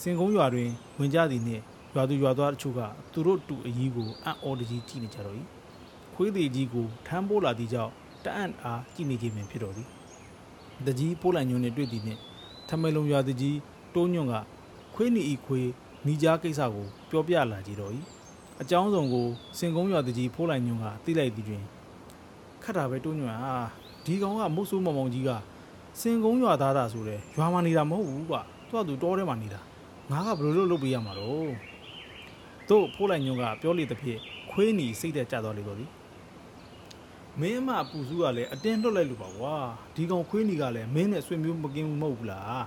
[0.00, 1.62] စင်ကုန်းရွာတွင်ဝင်ကြသည်နှင့်
[1.94, 2.80] ရွာသူရွာသားတချို့က
[3.12, 5.36] သူတို့တူအကြီးကိုအံ့ဩတကြီးကြည့်နေကြတော့၏
[6.14, 7.92] ခွေးသေးကြီးကိုထမ်းပိုးလာသည့်ကြောင့်
[8.24, 9.88] တအံ့အားကြည့်နေခြင်းပင်ဖြစ်တော်သည်
[10.86, 12.20] တကြီးဖိုးလိုက်ညွန့်နှင့်တွေ့သည်နှင့်
[12.68, 13.56] ထမလုံရွာတကြီး
[13.94, 14.34] တိုးညွန့်က
[14.94, 15.68] ခွေးနီဤခွေး
[16.06, 17.92] နီကြားကိစ္စကိုပြောပြလာကြတော့၏
[18.62, 19.26] အကြောင်းစုံကို
[19.58, 21.62] စင်ကုန်းရွာတကြီးဖိုးလိုက်ညွန့်ကသိလိုက်သည်တွင်
[22.62, 23.54] ခတ်တာပဲတိုးညွန့်ဟာ
[24.04, 25.30] ဒီကောင်ကမုတ်ဆိုးမောင်မောင်ကြီးက
[26.00, 29.60] စင်ကုန်းရွာသားတာဆိုတဲ့ရွာမှာနေတာမဟုတ်ဘူးကွာသူကသူတောထဲမှာနေတာ
[30.10, 31.50] ငါကဘယ်လိုလုပ်လုပ်ပေးရမှာတော့
[32.68, 34.18] တို့ဖိုးလိုက်ညွန့်ကပြောလေတဲ့ဖြစ်
[34.50, 35.86] ခွေးနီစိတ်သက်ကြသွားလေတော့ဒီ
[37.40, 39.54] မင်းအမပူစုကလည်းအတင်းလွတ်လိုက်လို့ပါကွာ
[39.94, 42.64] ဒီကောင်ခွေးနီကလည်းမင်းနဲ့ဆွေမျိုးမကင်းဘူးမဟုတ်ဘူးလား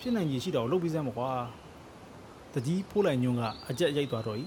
[0.00, 1.30] ဖြစ်နိုင်ကြီးရှိတော့လုပ်ပြီးစမ်းမကွာ
[2.54, 4.44] တကြီးဖိုးလိုက်ညွန့်ကအကြက်ရိုက်သွားတော့ဤ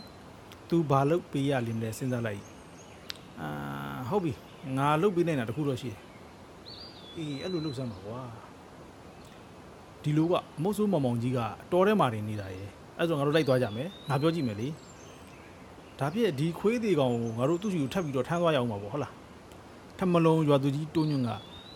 [0.69, 2.41] သူဘာလုပ်ပေးရလိမ့်မလဲစဉ်းစားလိုက်
[3.41, 3.49] အာ
[4.09, 4.31] ဟုတ်ပြီ
[4.77, 5.99] ငါလုပ်ပေးနိုင်တာတခုတော့ရှိတယ်
[7.17, 8.21] အေးအဲ့လိုလုပ်စမ်းပါကွာ
[10.05, 10.33] ဒီလိုက
[10.63, 11.39] မုတ်ဆိုးမောင်မောင်ကြီးက
[11.71, 14.67] တော်ထဲမှာနေနေတာရယ်အဲ့ဆိုငါတို့လိုက်သွားကြမယ်ငါပြောကြည့်မယ်လေ
[15.99, 19.13] ဒါပြည့်ဒီခွေးသေးကောင်ကိုငါတို့သူ့စီကိုထပ်ပြီးတော့ထမ်းသွားရအောင်ပါဗောဟုတ်လား
[19.97, 21.31] ထမလုံးရွာသူကြီးတိုးညွန့်က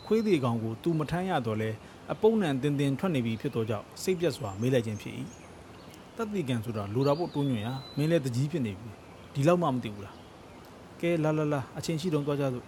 [0.05, 1.69] ခွေးသေးကောင်ကိုသူမထမ်းရတော့လဲ
[2.11, 5.13] အပုံနံတင်တင်ထွက်နေပြီဖြစ်တော့ကြောင့်စိတ်ပြက်စွာမေးလိုက်ခြင်းဖြစ်၏
[6.15, 7.67] တတိကံဆိုတာလိုတာဖို့တိုးညွန့်ရ
[7.97, 8.89] မင်းလည်းတကြီးဖြစ်နေပြီ
[9.33, 10.15] ဒီလောက်မှမသိဘူးလား
[11.01, 12.65] ကဲလာလာလာအချင်းရှိတော့သွားကြစို့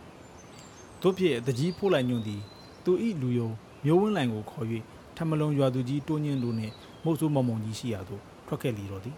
[1.01, 2.41] တို့ဖြစ်တကြီးဖိုးလိုက်ညွန့်သည်
[2.85, 3.49] သူဤလူယုံ
[3.85, 4.65] မျိုးဝင်းလိုင်ကိုခေါ်၍
[5.00, 6.73] ထ မလုံးရွာသူကြီးတိုးညင်းတို့နှင့်
[7.03, 9.15] မုတ်ဆိုးမောင်မောင်ကြီးရှိရာသို့ထွက်ခဲ့လေတော့သည်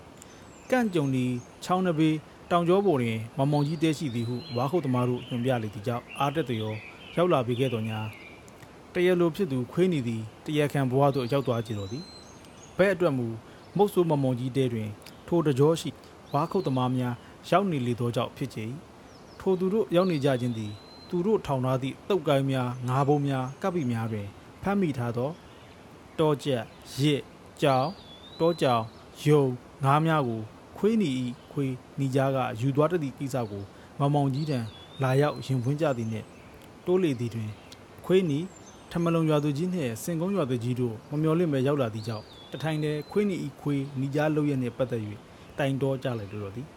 [0.70, 1.32] ကန့်ကြုံသည်
[1.64, 2.10] ချောင်းနှပေ
[2.52, 6.74] တောင်ကျောပေါ်တွင်မောင်မောင်ကြီးတဲရှိသည်ဟုဝါခုတ်သမားတို့ညွှန်ပြလေသည်ကြောင့်အားတက်တရော
[7.16, 8.00] ရောက်လာပြီးခဲ့တော်ညာ
[8.94, 12.04] တရလိုဖြစ်သူခွေးနေသည်တရခံဘဝသို့ရောက်သွားကြတော်သည်
[12.78, 13.28] ဘဲအတွက်မူ
[13.78, 14.90] မုတ်ဆိုးမောင်မောင်ကြီးတဲတွင်
[15.28, 15.90] ထိုတကြောရှိ
[16.34, 17.14] ဝါခုတ်သမားများ
[17.50, 18.60] ရောက်နေလေသောကြောင့်ဖြစ်ကြ၏
[19.40, 20.72] ထိုသူတို့ရောက်နေကြခြင်းသည်
[21.10, 24.28] သူတို့ထောင်ထားသည့်တုတ်ကိုင်းများငါးဘုံများကပ်ပိများတွင်
[24.62, 25.30] ဖမ်းမိထားသော
[26.20, 26.64] တောကျက်
[27.00, 27.22] ရစ်
[27.62, 27.88] ကြောင်
[28.40, 28.82] တောကြောင်
[29.24, 29.44] ယုံ
[29.84, 30.42] ငါးများကို
[30.78, 33.64] ခွေးနီဤခွေးနီကြားကယူသွားတသည့်ကိစ္စကို
[34.00, 34.60] မောင်မောင်ကြီးတံ
[35.04, 36.26] လာရောက်ရင်ဖွင့်ကြသည်နှင့်
[36.86, 37.50] တိုးလေသည်တွင်
[38.06, 38.40] ခွေးနီ
[38.92, 45.02] ထမလုံရွာသူကြီးနှင့်စင်ကုန်းရွာသူကြီးတို့မမျော်လင့်ပဲရောက်လာသည့်ကြောင့်တထိုင်တည်းခွေးနီဤခွေးနီကြားလုံရနှင့်ပတ်သက်၍
[45.58, 46.68] တိုင်တော်ကြလိုက်လို့တော့သည်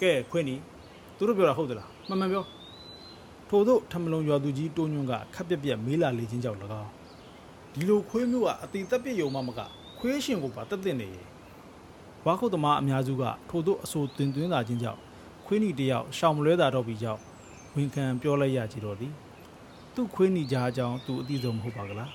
[0.00, 0.54] ကဲခွေးနီ
[1.16, 2.44] သူတို့ပြောတာဟုတ်သလားမှန်မှန်ပြော
[3.48, 6.97] ထို့သောထမလုံရွာသူကြီးတိုးညွန့်ကခက်ပြက်ပြက်မေးလာလေခြင်းကြောင့်၎င်း
[7.74, 9.60] ဒီလိုခွေးမျိုးကအတိတက်ပြစ်ယုံမှမက
[9.98, 11.26] ခွေးရှင်ကိုပါတက်တက်နေရဲ့
[12.24, 15.00] ဝါခုတ်သမားအများစုကထို့သောအဆိုတွင်တွင်လာခြင်းကြောင့်
[15.46, 17.20] ခွေးနီတယောက်ရှောင်မလွဲတာတော့ပြီးကြောင့်
[17.74, 19.12] ဝန်ခံပြောလိုက်ရကြတော့သည်
[19.94, 22.10] သူ့ခွေးနီကြားအကြောင်းသူအသိဆုံးမဟုတ်ပါကလား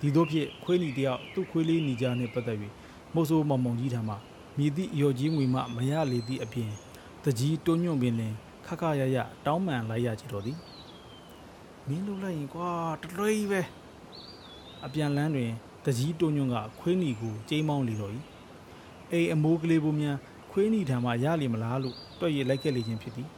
[0.00, 2.58] ဒီတို့ဖြင့်ခွေးနီတယောက်သူ့ခွေးလေးနီကြားနှင့်ပတ်သက်၍
[3.14, 4.14] မုတ်ဆိုးမောင်မောင်ကြီးထံမှ
[4.56, 6.70] မြည်သည့်အယော်ကြီးငွေမှမရလေသည့်အပြင်
[7.24, 8.34] တကြီးတွညွန့်ပင်လင်
[8.66, 10.58] ခခရရတောင်းပန်လိုက်ရကြတော့သည်
[11.86, 12.70] မင်းလုပ်လိုက်ရင်ကွာ
[13.02, 13.60] တလွဲကြီးပဲ
[14.84, 15.50] အပြန်လန်းတွင်
[15.84, 18.12] တကြီးတွညွန့်ကခွေးနီကိုကျိမ်းမောင်းလေတော့၏
[19.12, 20.16] အိမ်အမိုးကလေးပုံများ
[20.50, 23.28] ခွေးနီထံမှရလိမလားလို့တွက်ရလိုက်ခဲ့လေခြင်းဖြစ်သည်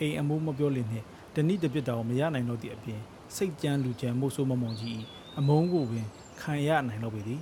[0.00, 3.00] အိမ်အမိုးမပြောလင်နှင့်တနည်းတစ်ပြစ်တောင်မရနိုင်တော့သည့်အပြင်
[3.36, 5.00] စိတ်ကြမ်းလူကြမ်းမို့ဆိုးမမုံကြီး
[5.38, 6.06] အမုန်းကိုပင်
[6.40, 7.40] ခံရနိုင်တော့ပေသည်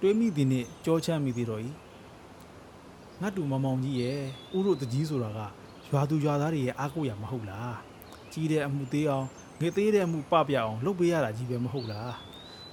[0.00, 1.62] တွေးမိသည်နှင့်ကြောချမ်းမိသည်တော့၏
[3.20, 4.20] ငါတူမမောင်ကြီးရဲ့
[4.56, 5.40] ဥတို့တကြီးဆိုတာက
[5.90, 7.76] ရွာသူရွာသားတွေရဲ့အားကိုးရမဟုတ်လား
[8.32, 9.26] ကြီးတဲ့အမှုသေးအောင်
[9.60, 12.12] ငေသေးတဲ့အမှုပပြအောင်လုပ်ပေးရတာကြီးပဲမဟုတ်လား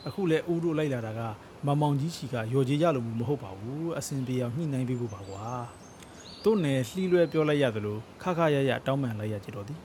[0.08, 1.22] အခုလဲဥတို့လိုက်လာတာက
[1.68, 5.46] မမောင်ကြီးချီကရော်ကြေးကြလို့မဟုတ်ပါဘူးအစင်ပြေအောင်ညှိနှိုင်းပေးဖို့ပါကွာ
[6.44, 9.80] တို့နယ်လှီးလွဲပြောလိုက်ရသလိုခခရရတောင်းပန်လိုက်ရကြတော့သည်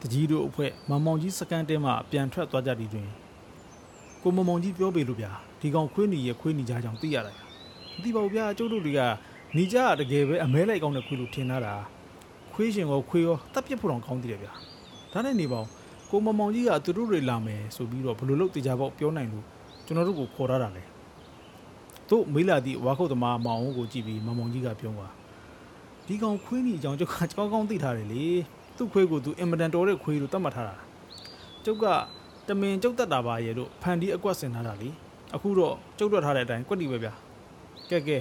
[0.00, 3.08] တကြီးတို့အဖွဲ့မမောင်ကြီးစကန်တဲမှပြန်ထွက်သွားကြသည်တွင်
[4.22, 7.32] ကိုမမောင်ကြီးပြောပေလို့ဗျာဒီကောင်ခွေးနီရဲ့ခွေးနီကြားကြောင့်သိရတာ
[7.94, 9.00] မသိပါဘူးဗျာကျုပ်တို့တွေက
[9.56, 11.74] နေကြတကယ်ပဲအမဲလိုက်ကောင်းတဲ့ခွေးလို့ထင်တာ
[12.54, 14.52] ခွေးရှင်ရောခွေးရောတပ်ပြစ်ဖို့တော့ကောင်းသေးတယ်ဗျာ
[15.12, 15.66] ဒါနဲ့နေပါဦး
[16.10, 19.44] ကိုမမောင်ကြီးကသူတို့တွေလာမယ်ဆိုပြီးတော့ဘလို့လို့တေချာပေါက်ပြောနိုင်လို့
[19.86, 20.84] ကျွန်တော်တို့ကိုခေါ်ရတာလေ
[22.10, 25.08] တို့မေးလာသည့်ဝါခုတ်သမားမောင်အောင်ကိုကြည့်ပြီးမမောင်ကြီးကပြောပါ
[26.06, 28.24] ဒီကောင်ခွေးနီအကြောင်းကျုပ်ကကောင်းကောင်းသိထားတယ်လေ
[28.76, 30.76] သူ့ခွေးကိုသူအင်မတန်တော်တဲ့ခွေးလို့သတ်မှတ်ထားတာ
[31.64, 31.84] ကျုပ်က
[32.48, 34.88] တမင်ကျုပ်တတ်တာပါရဲ့လို့ဖန်ဒီအကွက်ဆင်ထားတာလေ
[35.34, 37.12] အခုတော့ကျုပ်တွက်ထားတဲ့အတိုင်းကွက်တီပဲဗျာ
[37.90, 38.18] ကဲကဲ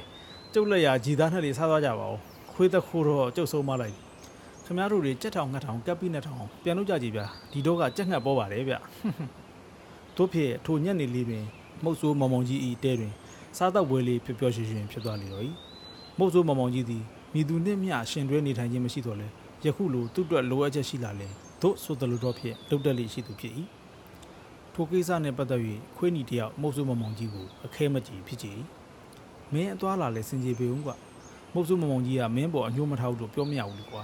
[0.54, 2.20] ကျုပ်လက်ရဂျီသားနဲ့လေးစားသွားကြပါဦး
[2.54, 3.96] ခွေးတစ်ခုတော့ကျုပ်ဆုံးမလိုက်
[4.66, 8.74] ခင်ဗျားတို့တွေကြက်ထောင်ငှက်ထောင်ကပ်ပြီးနဲ့ထောင်ပြန်လို့ကြကြည်ဗျာဒီတော့ကကြက်ငှက်ပေါ်ပါတယ်ဗျ
[10.18, 11.46] တို့ဖြစ်ထိုညက်နေလေးပင်
[11.84, 13.14] မုတ်ဆိုးမောင်မောင်ကြီးဤတဲတွင်
[13.58, 15.44] စားတော့ဝဲလေးပျော်ပျော်ရွှင်ရွှင်ဖြစ်သွားလေတော့၏
[16.20, 19.28] မုတ်ဆိုးမောင်မောင်ကြီးသည်မိသူနှင့်မျှရှင်တွဲနေထိုင်ခြင်းမရှိတော့လဲ
[19.66, 21.28] ယခုလိုသူ့အတွက်လိုအပ်ချက်ရှိလာလဲ
[21.62, 23.54] တို့ဆိုတယ်လို့တော့ဖြစ်လုတ်တက်လေးရှိသူဖြစ်၏
[24.74, 25.62] ထိုကိစ္စနှင့်ပတ်သက်၍
[25.98, 28.48] ခွေးနီတယောက်မုတ်ဆိုးမောင်မောင်ကြီးကိုအခဲမကြည့်ဖြစ်ကြ၏
[29.54, 30.96] မင်းအသွားလာလဲစင်ကြေပေဦးကွာ
[31.54, 34.04] မုတ်ဆိုးမောင်မောင်ကြီးကမင်းပေါ်အညှိုးမထောက်လို့ပြောမရဘူးလေကွာ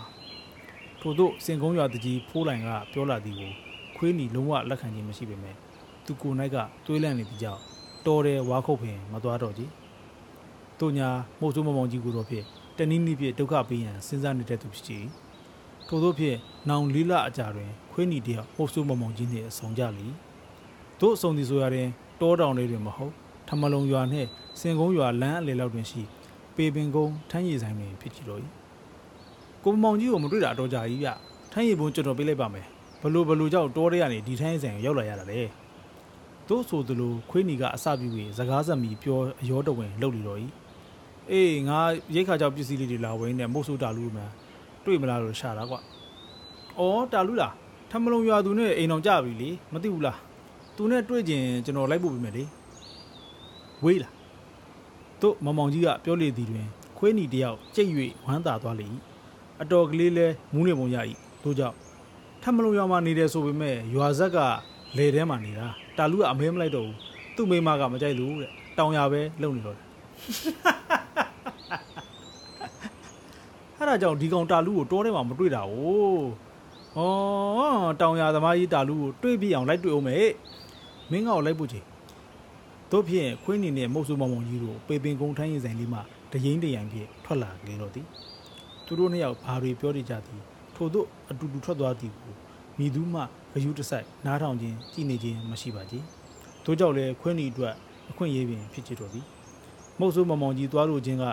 [1.02, 3.52] ထို့သို့စင်ကုန်းရွာတကြီးဖိုးလိုင်ကပြောလာသည်ကို
[3.98, 5.56] ခွခွေးနီလုံးဝလက်ခံခြင်းမရှိပေမဲ့
[6.06, 7.62] သူကိုယ်၌ကတွေးလန့်နေသကြောင့်
[8.06, 9.70] တော်တယ်ဝါခုတ်ပင်မသွားတော့ကြည်
[10.80, 11.10] တို့ညာ
[11.40, 12.44] မို့ဆိုးမမောင်ကြီးကိုတော့ဖြစ်
[12.78, 15.06] တနည်းနည်းဖြင့်ဒုက္ခပေးရန်စဉ်းစားနေတဲ့သူဖြစ်ကြည်
[15.88, 16.38] ထို့သောဖြင့်
[16.70, 20.08] နောင်လေးလအကြာတွင် ခွေးနီတယောက်မို့ဆိုးမမောင်ကြီးနှင့်အဆောင်ကြလီ
[21.00, 21.88] တို့အဆောင်ဒီဆိုရတဲ့
[22.22, 23.14] တောတောင်လေးတွင်မဟုတ်
[23.48, 24.28] ထမလုံရွာနှင့်
[24.60, 26.04] စင်ကုန်းရွာလမ်းအလယ်လောက်တွင်ရှိ
[26.56, 28.42] ပေပင်ကုန်းထမ်းရည်ဆိုင်တွင်ဖြစ်ကြတော့၏
[29.64, 31.10] ကိုမောင်ကြီးကိုမတွေ့တာအတော်ကြာကြီးဗျ
[31.52, 32.66] ထမ်းရည်ဘုံကျွန်တော်ပေးလိုက်ပါမယ်
[33.02, 35.40] ဘလို့ဘလို့ကြောက်တောထဲကနေဒီထမ်းရည်ဆိုင်ကိုရောက်လာရတာလေ
[36.50, 40.40] တို့ဆိုသလိုခွေးနီကအစပြုပြီးစကားစမီပြောအယောတဝင်လှုပ်လီတော့၏
[41.32, 41.80] အေးငါ
[42.16, 44.30] ရိတ်ခါကြောက်ပစ္စည်းလေးတွေလာဝင်းနဲ့မို့ဆိုးတာလူမှန်
[44.86, 45.76] တွေ့မလားလို့ရှာတာကွ။
[46.80, 47.54] အော်တာလူလား
[47.90, 50.18] ထမလုံရွာသူနဲ့အိမ်အောင်ကြပြီလေမသိဘူးလား။
[50.76, 52.44] သူနဲ့တွေ့ကျင်ကျွန်တော်လိုက်ဖို့ပြင်မယ်လေ။
[53.84, 54.14] ဝေးလား။
[55.22, 57.90] တို့မမောင်ကြီးကပြောလေသည်တွင်ခွေးနီတယောက်ကြိတ်၍
[58.26, 58.88] ဝမ်းသာသွားလေ၏။
[59.62, 60.98] အတော်ကလေးလဲမူးနေပုံရ၏။
[61.44, 61.76] တို့ကြောင့်
[62.44, 64.38] ထမလုံရွာမှာနေတယ်ဆိုပေမဲ့ရွာဇက်က
[64.98, 66.96] လေထဲမှာနေတာ။တာလူကအမဲမလိုက်တော့ဘူး။
[67.36, 69.86] သူ့မိမကမကြိုက်လို့တဲ့။တောင်ရပဲလုံနေတော့တယ်
[73.78, 75.74] အဲ့ဒါကြောင့်ဒီကောင်တာလူကိုတောထဲမှာမတွေ့တာ哦။
[76.98, 77.00] ဩ
[78.02, 80.18] တောင်ရသမားကြီးတာလူကိုတွေ့ပြအောင်လိုက်တွေ့အောင်မေ
[81.12, 81.86] မင်းကောင်လိုက်ဖို့ချိန်
[82.92, 88.06] တို့ဖြင့်ခွင်းနေနဲ့မုတ်ဆိုးမောင်မောင်ကြီးတို့ပေပင်ကုန်းထမ်းရင်ဆိုင်လေးမှာတရင်တရံဖြင့်ထွက်လာကြတော့သည်
[88.92, 90.42] သူတို့နှစ်ယောက်ဘာတွေပြောနေကြသည်
[90.76, 92.34] ထို့သို့အတူတူထွက်သွားသည်ကို
[92.78, 93.22] မိသူမှ
[93.54, 95.96] ဂယုတဆိုင်နားထောင်ခြင်းကြည်နေခြင်းမရှိပါကြ။
[96.66, 97.74] တို့ကြောင့်လည်းခွင်းနေအတွက်
[98.10, 99.26] အခွင့်အရေးပင်ဖြစ်ချတော့သည်
[100.00, 101.26] မုတ်ဆိုးမောင်မောင်ကြီးသွားလို့ခြင်းက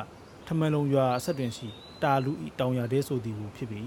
[0.47, 1.69] ထမန်လုံးရွာအဆက်တွင်ရှိ
[2.03, 3.81] တာလူဤတောင်ရတဲ့ဆိုသည်ကိုဖြစ်ပြီ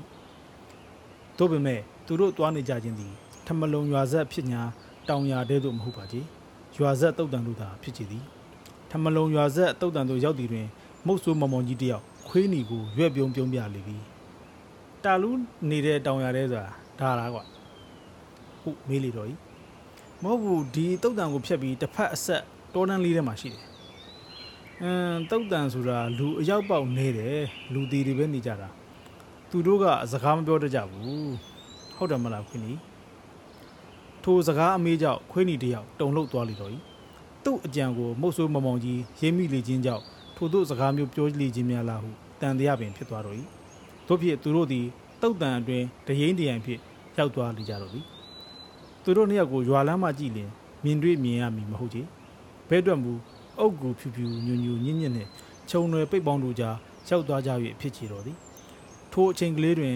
[1.37, 3.13] တို့ပေမဲ့သူတို့သွားနေကြခြင်းသည်
[3.47, 4.61] ထမလုံရွာဆက်ဖြစ်ညာ
[5.09, 6.25] တောင်ရတဲ့သို့မဟုတ်ပါကြီး
[6.77, 8.23] ရွာဆက်တုတ်တန်တို့သာဖြစ်ကြသည်
[8.91, 10.67] ထမလုံရွာဆက်တုတ်တန်တို့ရောက်သည်တွင်
[11.07, 12.03] မုတ်ဆိုးမောင်မောင်ကြီးတယောက်
[12.33, 13.97] ခွေးနီကိုရွက်ပြုံးပြုံးပြလေပြီ
[15.03, 15.29] တာလူ
[15.69, 16.67] နေတဲ့တောင်ရတဲ့ဆိုတာ
[16.99, 17.43] ဒါလားကွာ
[18.61, 19.33] ဟုတ်မေးလေတော့ဤ
[20.23, 23.63] မဟုတ်ဘူးဒီတုတ်တန်ကိုဖြတ်ပြီးတစ်ဖက်အဆက်တောတန်းလေးထဲမှာရှိတယ်
[24.81, 27.37] အမ်တုတ်တန်ဆိုတာလူအယောက်ပေါက်နေတယ်
[27.73, 28.69] လူတီတွေပဲနေကြတာ
[29.49, 31.31] သူတို့ကစကားမပြောတတ်ကြဘူး
[31.95, 32.73] ဟုတ်တယ်မလားခွင်းနီ
[34.23, 36.77] ထိုစကားအမေးကြောင့်ခွင်းနီတယောက်တုံလှုပ်သွားလိတော့ဤ
[37.45, 40.03] သူ့အကြံကိုမုတ်ဆိုးမမောင်ကြီးရေးမိလေခြင်းကြောင့်
[40.43, 42.09] ထို့သောစကားမျိုးပြောလေခြင်းများလားဟု
[42.41, 43.43] တန်တရားပင်ဖြစ်သွားတော့ဤ
[44.07, 44.85] တို့ဖြစ်သူတို့သည်
[45.21, 46.79] တုတ်တန်အတွင်းတရင်တရံဖြစ်
[47.17, 48.05] ရောက်သွားလိကြတော့သည်
[49.03, 50.49] သူတို့နှစ်ယောက်ကိုရွာလမ်းမှကြည့်လင်
[50.83, 52.01] မြင်တွေ့မြင်ရမည်မဟုတ်ချေ
[52.69, 53.13] ဘဲအတွက်မူ
[53.59, 55.27] အုတ်ကူဖြူဖြူညူညူညင်ညင်နဲ့
[55.69, 56.75] ခြုံရွယ်ပိတ်ပေါင်းတို့ကြား
[57.09, 57.49] ရောက်သွားကြ၍
[57.81, 58.37] ဖြစ်ချေတော်သည်
[59.13, 59.95] ထိုအချိန်ကလေးတွင်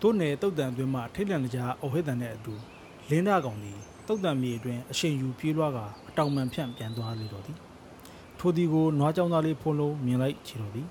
[0.00, 2.54] တို့နယ်တုတ်တန်အတွင်းမှထိတ်လန့်ကြားအဝဟိတန်နဲ့အတူ
[3.10, 7.58] လင်းသားကောင်သည် တုတ်တန်မြေအတွင်းအရှိန်ယူပြေးလွှားကာအတောင်မှန်ဖြန့်ပြန်သွားလေတော်သည်
[8.38, 10.86] ထိုသည်ကိုနွားကြောင်သားလေးဖိုးလုံးမြင်လိုက်ချေတော်သည်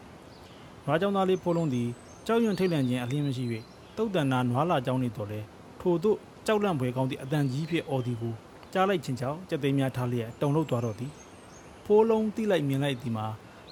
[0.85, 1.87] နွားကြောင်သားလေးဖိုးလုံးသည်
[2.25, 3.43] ကြောက်ရွံ့ထိတ်လန့်ခြင်းအလင်းမရှိ၍
[3.97, 5.39] တုတ်တန်နာနွားလာကြောင်းနေတော်လဲ
[5.81, 8.33] ထိုတို့ကြောက်လန့်ဖွယ်ကောင်းသည့်အတန်ကြီးဖြစ်အော်ဒီကို
[8.73, 11.11] ကြားလိုက်ခြင်းကြောင့်ကြက်သိမ်းများထားလျက်တုံလို့သွားတော့သည်
[11.85, 13.25] ဖိုးလုံးတိလိုက်မြင်လိုက်သည်မှာ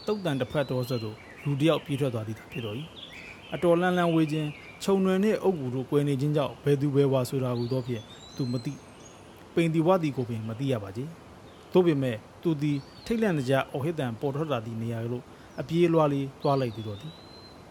[0.07, 2.75] တုတ်တန်တစ်ဖက်တော်ဆိုသို့လူတယောက်ပြေးထွက်သွားသည်ဖြစ်တော်၏
[3.53, 4.49] အတော်လန်းလန်းဝေးခြင်း
[4.83, 8.03] ခြုံနှွယ်နှင့်အုပ်ကူတို့ကွယ်နေခြင်းကြောင့်ဘယ်သူဘယ်ဝါဆိုတာဟုသောဖြင့်
[8.35, 8.73] သူမသိ
[9.59, 11.01] ပိန်တီဝတီကိုပင်မသိရပါကြ
[11.73, 15.23] သို့ပေမဲ့သူသည်ထိတ်လန့်ကြအော်ဟစ်တန်ပေါ်ထွက်လာသည့်နေရာသို့
[15.61, 17.11] အပြေးလွှားလေးသွားလိုက်သည်တော့သည်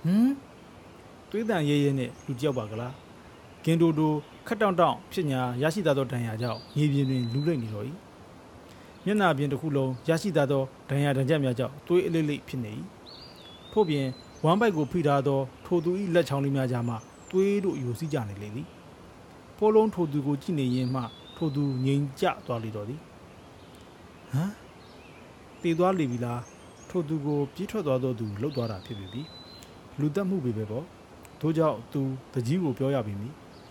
[0.05, 0.33] ဟမ်
[1.31, 2.95] တွေးတန်ရဲရဲနဲ့လူတယောက်ပါကလား
[3.65, 4.13] ဂင်တိုတို
[4.47, 7.85] ခက်တောင့်တောင့်ဖြစ်ညာရရှိသောဒဏ်ရာကြောင့်မြေပြင်တွင်လူလိမ့်နေတော့၏
[9.05, 10.47] မျက်နာပြင်တစ်ခုလုံးရရှိသော
[10.91, 12.73] ဒဏ်ရာဒဏ်ချက်များကြောင့်သွေးအလေးလေးဖြစ်နေ၏
[13.73, 14.07] ထို့ပြင်
[14.45, 16.95] ဝမ်ဘိုက်ကိုဖိထားသောထိုသူ၏လက်ချောင်းလေးများကြားမှ
[17.31, 18.67] သွေးတို့ယူစည်းကြနေလေသည်
[19.59, 21.03] ဖိုးလုံးထိုသူကိုကြည့်နေရင်မှ
[21.39, 23.01] ထိုသူငြိမ်ကျသွားလေတော့သည်
[24.33, 24.53] ဟမ်
[25.63, 26.43] တည်သွားလေပြီလား
[26.91, 29.23] ထိုသူကိုပြေးထွက်သွားသောသူလှုပ်သွားတာဖြစ်ပြီ
[30.01, 30.85] လူတက်မှုပဲပဲပေါ့
[31.41, 32.01] ထို့ကြောင့်သူ
[32.35, 33.29] တကြီးကိုပြောရပြီမိ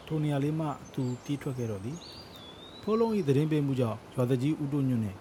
[0.07, 1.97] ထိုနေရာလေးမှသူပြေးထွက်ခဲ့တော့သည်
[2.81, 5.17] ဖိုးလုံး၏သတင်းပေးမှုကြောင့်ရွာတကြီးဥတုညွန့်နှင့်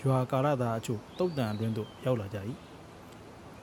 [0.00, 2.38] ရွာကာရသာအချို့တုတ်တန်အတွင်းသို့ရောက်လာကြ၏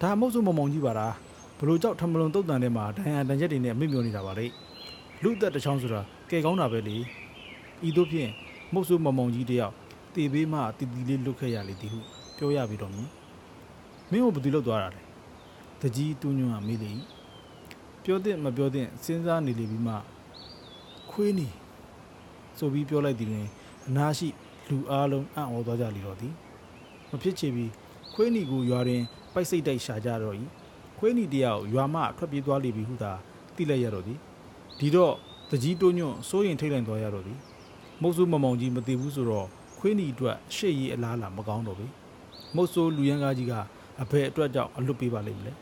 [0.01, 1.13] ဒါမဟုတ်ဆိုမမောင်ကြီးပါလား
[1.59, 4.45] ဘလို့ကြောက်ထမလွန်တုတ်တန်ထဲမှာဒဏ်ရာတန်ချက်တွေနဲ့မိမျောနေတာပါလေ
[5.23, 6.97] လူသက်တစ်ချောင်းဆိုတာကဲကောင်းတာပဲလေ
[7.87, 8.31] ဤတို့ဖြင့်
[8.73, 9.73] မဟုတ်ဆိုမမောင်ကြီးတယောက်
[10.15, 11.99] တေဘေးမှတီတီလေးလွတ်ခဲ့ရလေသည်ဟု
[12.37, 13.09] ပြောရပြီးတော့မြင်
[14.11, 15.01] မင်းကဘယ်သူလောက်သွားတာလဲ
[15.81, 16.91] တကြီးတူးညွန့်ကမေးလေ
[18.03, 19.93] ပြောတဲ့မပြောတဲ့စဉ်းစားနေလေပြီးမှ
[21.11, 21.47] ခွေးနေ
[22.57, 23.47] ဆိုပြီးပြောလိုက်သည်တွင်
[23.87, 24.27] အနာရှိ
[24.69, 26.33] လူအားလုံးအံ့ဩသွားကြလေတော့သည်
[27.11, 27.71] မဖြစ်ချေပြီး
[28.13, 30.35] ခွေးနီကိုရွာတွင်ပိုက်စိတ်တိုက်ရှာကြတော့၏
[30.97, 33.11] ခွေးနီတယောက်ရွာမှထွက်ပြေးသွားလိပြီဟုသာ
[33.55, 34.17] သိလိုက်ရတော့သည်
[34.79, 35.13] ဒီတော့
[35.51, 37.37] တကြီးတိုးညွန့်စိုးရင်ထိတ်လန့်သွားရတော့သည်
[38.01, 39.47] မုတ်ဆိုးမမောင်ကြီးမသိဘူးဆိုတော့
[39.79, 41.87] ခွေးနီအတွက်ရှေ့ရေးအလားလာမကောင်းတော့ပြီ
[42.55, 43.53] မုတ်ဆိုးလူရန်ကားကြီးက
[44.01, 45.53] အဘယ်အတွက်ကြောင့်အလွတ်ပေးပါလိမ့်မလဲ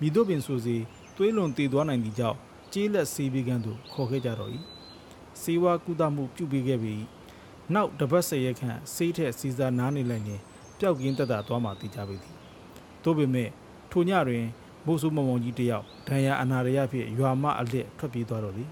[0.00, 0.76] မိတို့ပင်ဆိုစီ
[1.16, 2.38] သွေးလွန်တည်သွားနိုင်သည့်ကြောင့်
[2.72, 4.50] ကျေးလက်ဆေးပေးကန်းသို့ခေါ်ခဲ့ကြတော့၏
[5.40, 7.04] စေဝါကုသမှုပြုပေးခဲ့ပြီး
[7.74, 10.40] နောက်တပတ်ဆယ်ရက်ခန့်ဆေးထက်စီစာနားနေလိုက်ရင်
[10.78, 12.34] ပျောက်ကင်းတက်တာသွားမှသိကြပေသည်
[13.02, 13.48] သို့ပေမဲ့
[13.90, 14.44] ထိုညတွင်
[14.86, 18.68] မိုးဆူမုံမုံကြီးတယောက်ဒဏ်ရာအနာရရဖြင့်ရွာမအလစ်ထွက်ပြေးသွားတော့သည်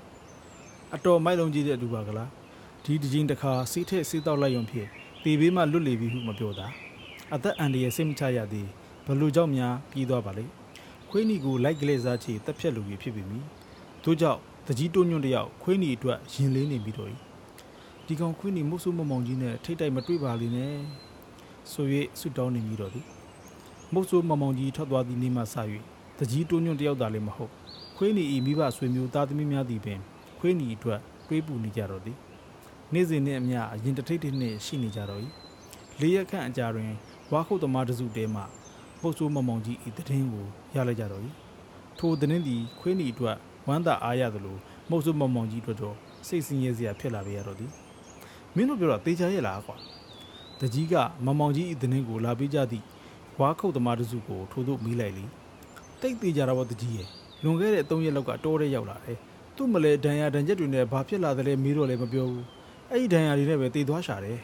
[0.94, 2.28] အတော်မိုက်လုံးကြီးတဲ့လူပါကလား
[2.88, 4.88] ဒီတစ်ချိန်တစ်ခါဆေးထက်ဆေးတောက်လိုက်ရုံဖြင့်
[5.24, 6.66] တေဘေးမှလွတ်လေပြီဟုမပြောတာ
[7.34, 8.66] အသက်အန္တရာယ်စိတ်မချရသည်
[9.06, 10.52] ဘလို့ကြောင့်များပြေးသွားပါလိမ့်
[11.10, 13.38] ခွေးနီကိုလိုက်ကလေးစားချေတက်ဖြတ်လူကြီးဖြစ်ပြီမီ
[14.04, 17.10] ထို့ကြောင့်တကြီးတွညွန့်တယောက်ခွေးနီအတွက်ရင်လေးနေပြီးတော့
[18.06, 20.74] ဒီကောင်ခွေးနီမုတ်ဆုမမောင်ကြီးနဲ့ထိတ်တိုက်မတွေ့ပါလိမ့်နဲ့
[21.72, 21.86] ဆို၍
[22.20, 23.06] ဆွတောင်းနေပြီးတော့သည်
[23.92, 25.56] မုတ်ဆုမမောင်ကြီးထွက်သွားသည့်နေ့မှစ၍
[26.18, 27.52] တကြီးတွညွန့်တယောက်သာလည်းမဟုတ်
[27.96, 30.00] ခွေးနီဤမိဘဆွေမျိုးသားသမီးများသည်ပင်
[30.38, 32.16] ခွေးနီအတွက်တွေးပူနေကြတော့သည်
[32.92, 35.22] နေ့စဉ်နှင့်အမျှအရင်တထိတ်ထိတ်နှင့်ရှိနေကြတော့၏
[36.00, 36.90] လေးရက်ခန့်အကြာတွင်
[37.32, 38.42] ဝါခုတ်သမားတစုတဲမှ
[39.00, 41.22] ပုတ်ဆိုးမမောင်ကြီးဤတည်င်းကိုရလိုက်ကြတော့၏
[41.98, 44.56] ထိုတည်င်းသည်ခွေးနီအတွက်ဝမ်းသာအားရသလို
[44.90, 45.96] မုတ်ဆိုးမမောင်ကြီးတို့တော့
[46.26, 47.70] စိတ်ဆင်းရဲစရာဖြစ်လာပေရတော့သည်
[48.54, 49.76] မင်းတို့ပြောတာတေချာရဲ့လားကွာ
[50.60, 50.94] တကြီးက
[51.26, 52.84] မမောင်ကြီးဤတည်င်းကိုလာပေးကြသည့်
[53.40, 55.24] ဝါခုတ်သမားတစုကိုထို့သို့မိလိုက်လေ
[56.00, 57.06] တိတ်သေးကြတာပေါ့တကြီးရဲ့
[57.42, 59.18] လွန်ခဲ့တဲ့၃ရက်လောက်ကတိုးရဲရောက်လာတယ်
[59.56, 62.55] သူ့မလဲဒဏ်ရာဒဏ်ချက်တွေနဲ့ဘာဖြစ်လာသလဲမေးတော့လည်းမပြောဘူး
[62.90, 64.38] အဲ့ဒီဒဏ်ရာတွေနဲ့ပဲတေသွားရှာတယ်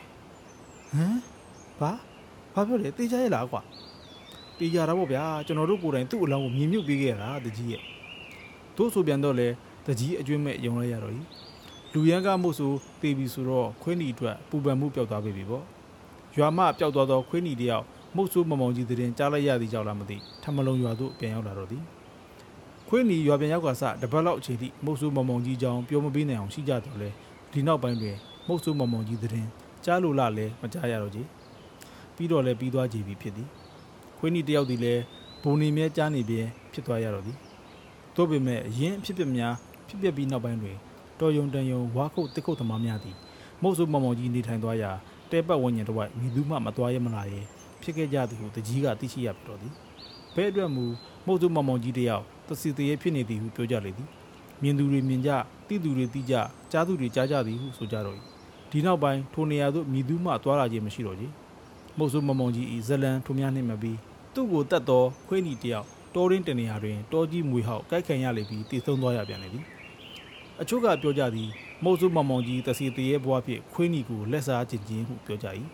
[0.93, 1.19] ဟမ်
[1.81, 1.93] ဘာ
[2.55, 3.61] ဘာပြောလဲတေချာရဲ့လားကွာ
[4.59, 7.83] တေချာတာပေါ့ဗျာကျွန်တော်တို့ကိုယ်တိုင်သူ့အလောင်းကိုမြင်မြုပ်ပေးခဲ့တာတကြီးရဲ့
[8.77, 9.49] တို့ဆိုပြန်တော့လေ
[9.87, 11.21] တကြီးအကျွင်းမဲ့ယုံလိုက်ရတော့ ਈ
[11.93, 15.65] လူရန်ကမှုဆိုတေပြီဆိုတော့ခွင်းနီအတွက်ပူပန်မှုပျောက်သွားပြီပေါ့
[16.37, 17.85] ရွာမပျောက်သွားသောခွင်းနီတယောက်
[18.17, 21.83] မုတ်ဆိုးမမောင်ကြီးတဲ့ကြားလိုက်ရသည်ကြောင့်လားမသိထမလုံးရွာသို့ပြန်ရောက်လာတော့သည်
[22.89, 27.09] ခွင်းနီရွာပြန်ရောက်ကစတပတ်လောက်အချိန်ထိမုတ်ဆိုးမမောင်ကြီးကြောင်းပြောမပေးနိုင်အောင်ရှိကြတော့လေ
[27.53, 29.47] ဒီနောက်ပိုင်းတွင် မုတ်ဆိုးမမောင်ကြီးတဲ့
[29.85, 31.27] ကြားလို့လားလဲမကြားရတော့ကြီး
[32.17, 33.49] ပြီးတော့လဲပြီးသွားကြပြီဖြစ်သည်
[34.19, 34.95] ခွင်းနီတယောက်ဒီလဲ
[35.43, 36.41] ဘုံနေမြဲကြားနေပြဲ
[36.73, 37.37] ဖြစ်သွားရတော့သည်
[38.17, 39.55] သို့ပေမဲ့အရင်ဖြစ်ပများ
[39.89, 40.77] ဖြစ်ပပြီးနောက်ပိုင်းတွင်
[41.21, 43.17] တော်ယုံတန်ယုံဝါခုတ်တစ်ခုတ်သမားများသည်
[43.63, 44.91] မုတ်ဆိုးမမောင်ကြီးနေထိုင်သွားရာ
[45.31, 47.45] တဲပတ်ဝန်းကျင်တစ်ဝိုက်မိသူမှမသွားရမလာရဲ့
[47.83, 49.73] ဖြစ်ခဲ့ကြသည်ဟုတကြီးကသိရှိရပြီတော့သည်
[50.35, 50.85] ဘဲအတွက်မူ
[51.27, 54.09] မုတ်ဆိုးမမောင်ကြီးတယောက်တစီတရေဖြစ်နေသည်ဟုပြောကြလေသည်
[54.63, 55.31] မြင်သူတွေမြင်ကြ
[55.69, 56.35] သိသူတွေသိကြ
[56.73, 58.17] ကြားသူတွေကြားကြသည်ဟုဆိုကြတော့၏
[58.73, 61.33] ဒီနောက်ပိုင်းထိုနေရာသို့မိသူမှသွားလာခြင်းမရှိတော့ကြီး
[61.99, 63.99] မုတ်ဆိုးမမောင်ကြီးဤဇလန်ထိုများနှင့်မပြီး
[64.35, 69.65] သူ့ကိုတတ်သောခွေးနီတယောက်တောရင်းတနေရာတွင်တောကြီးမွေဟောက်ကိုက်ခံရလေပြီးတည်ဆုံးသွားရပြန်လေသည်
[70.61, 71.49] အချို့ကပြောကြသည်
[71.85, 75.49] မုတ်ဆုမောင်မောင်ကြီးတစီတရေဘွားဖြင့်ခွေးနီကိုလက်စားကျင်ချင်းဟုပြောကြ၏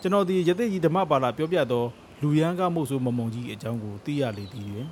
[0.00, 1.84] ကျွန်တော်ဒီရသေးကြီးဓမ္မပါလာပြောပြသော
[2.22, 4.88] လူရန်ကမုတ်ဆုမောင်မောင်ကြီးအကြောင်းကိုသိရလေသည်တွင်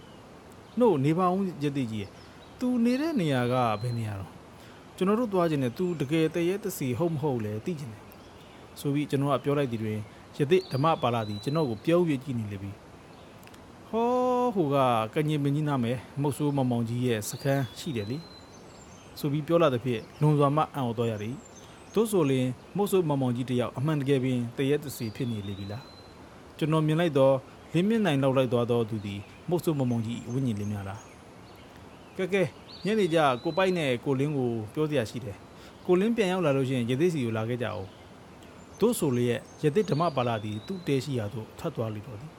[0.78, 2.06] နှုတ်နေပါအောင်ရသေးကြီး
[2.58, 4.37] သူနေတဲ့နေရာကဘယ်နေရာတော့
[4.98, 8.02] ကျွန်တော်တို့သွားခြင်းနဲ့သူတကယ်တရေတစီဟုတ်မဟုတ်လဲသိခြင်းတယ်
[8.80, 9.98] ဆိုပြီးကျွန်တော်ကပြောလိုက်သည်တွင်
[10.38, 12.70] ရသေးဓမ္မပါလာသည်ကျွန်တော်ကိုပြောပြကြည့်နေလေပြီ
[13.88, 14.08] ဟော
[14.54, 14.76] ဟိုက
[15.14, 18.18] ကညင်မင်းကြီးနားမယ်မုတ်ဆိုးမမောင်ကြီးရဲ့စခန်းရှိတယ်လေ
[19.18, 21.34] ဆိုပြီးပြောလာတဲ့ဖြစ်လွန်စွာမှအံ့ဩတော့ရသည်
[21.94, 25.84] သို့ဆိုလျှင်မုတ်ဆိုးမမောင်ကြီးတယောက်အမှန်တကယ်ပင်တရက်တစီဖြစ်နေလေပြီလား
[26.58, 27.34] ကျွန်တော်မြင်လိုက်တော့
[27.74, 31.00] လင်းမြင့်နိုင်လောက်လိုက်သွားတော့သူသည်မုတ်ဆိုးမမောင်ကြီးဝိညာဉ်လေးများလား
[32.16, 32.42] ကဲကဲ
[32.84, 35.36] ညနေကျကိုပိုက်နဲ့ကိုလင်းကိုပြောစရာရှိတယ်
[35.86, 37.86] ကိုလင်းပြန်ရောက်လာလို့ရှိရင်ရသေးစီကိုလာခဲ့ကြအောင်
[38.80, 42.30] သို့ဆိုလျက်ရသေးဓမ္မပါလာသည်သူ့တဲရှိရာသို့ထပ်သွားလိမ့်တော်သည်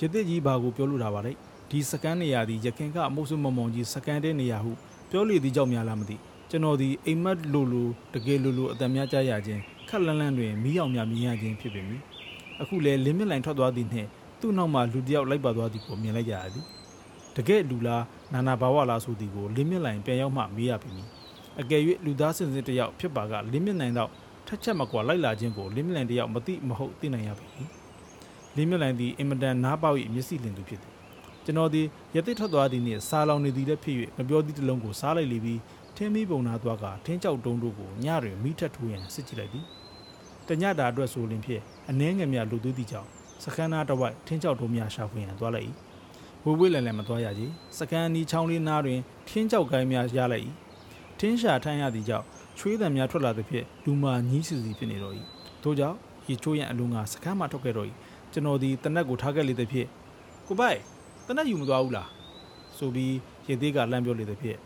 [0.00, 1.32] ရသေးကြီးဘာကိုပြောလို့တာပါလဲ
[1.70, 4.72] ဒီစကန်နေရာသည်ရခင်ကအမိုးဆုမမောင်ကြီးစကန်တဲ့နေရာဟု
[5.10, 6.16] ပြောလေသည်ကြောင့်များလားမသိ
[6.50, 12.02] ကျွန်တော်ဒီအိမ်မက်လိုလိုတကယ်လိုလိုအတန်များကြားရခြင်းခက်လန်းလန်းတွင်မီးအောင်များမြင်ရခြင်းဖြစ်ပေမည်
[12.62, 14.08] အခုလဲလင်းမြင့်လိုင်ထွက်သွားသည်နှင့်
[14.40, 16.64] သူ့နောက်မှလူတယောက်လိုက်ပါသွားသည်ကိုမြင်လိုက်ရသည်
[17.36, 20.90] တကယ်လူလား နာနာဘာဝလားဆိုသည်ကိုလင်းမြင့်လိုင်ပြန်ရောက်မှမေးရပြီ
[21.60, 24.10] အကယ်၍လူသားစင်စစ်တယောက်ဖြစ်ပါကလင်းမြင့်နိုင်တော့
[24.46, 27.48] ထက်ချက်မကွာလိုက်လာခြင်းကိုလင်းမြင့်လိုင်တယောက်မသိမဟုတ်သိနိုင်ရပြီ
[28.56, 30.92] လင်းမြင့်လိုင်သည်အင်မတန်နားပေါက်၏မျက်စိလင်သူဖြစ်သည်
[31.44, 31.82] ကျွန်တော်ဒီ
[32.14, 35.60] ရတိထွက်သွားသည်နှင့်စားလောင်နေသည်လည်းဖြစ်၍မပြောသည့်တလုံးကိုစားလိုက်လေပြီး
[35.96, 39.64] ထင်းမီးပုံနာသွားကထင်းကြောက်တုံးတို့ကိုညတွင်မိထက်ထိုးရန်စစ်ကြည့်လိုက်သည်
[40.48, 43.08] တညတာအတွက်ဆိုလင်ဖြင့်အနှဲငယ်များလူသွေးသည့်ကြောင့်
[43.44, 45.66] စခန်းသားတစ်ဝိုက်ထင်းကြောက်တုံးများရှာဖွေရန်သွားလိုက်၏
[46.48, 50.44] ဝေဝေးလည်လည်မသွားရကြီးစခန်းနီးချောင်းလေးနားတွင်ထင်းကြောက်ကိုင်းများရလိုက်၏
[51.18, 52.26] ထင်းရှာထမ်းရသည့်ကြောင့်
[52.58, 55.14] ချွေးတံများထွက်လာသည်ဖြင့်လူမာညည်းစီစီဖြစ်နေတော့၏
[55.62, 55.96] ထို့ကြောင့်
[56.28, 57.86] ရေချိုးရန်အလုံးကစခန်းမှထွက်ခဲ့တော့၏
[58.32, 59.88] ကျွန်တော်ဒီတနက်ကိုထားခဲ့လေသည်ဖြင့်
[60.46, 60.78] ကိုပိုက်
[61.26, 62.08] တနက်ယူမသွားဘူးလား
[62.78, 63.14] ဆိုပြီး
[63.48, 64.56] ရေသေးကလမ်းပြောလေတဲ့ဖြစ်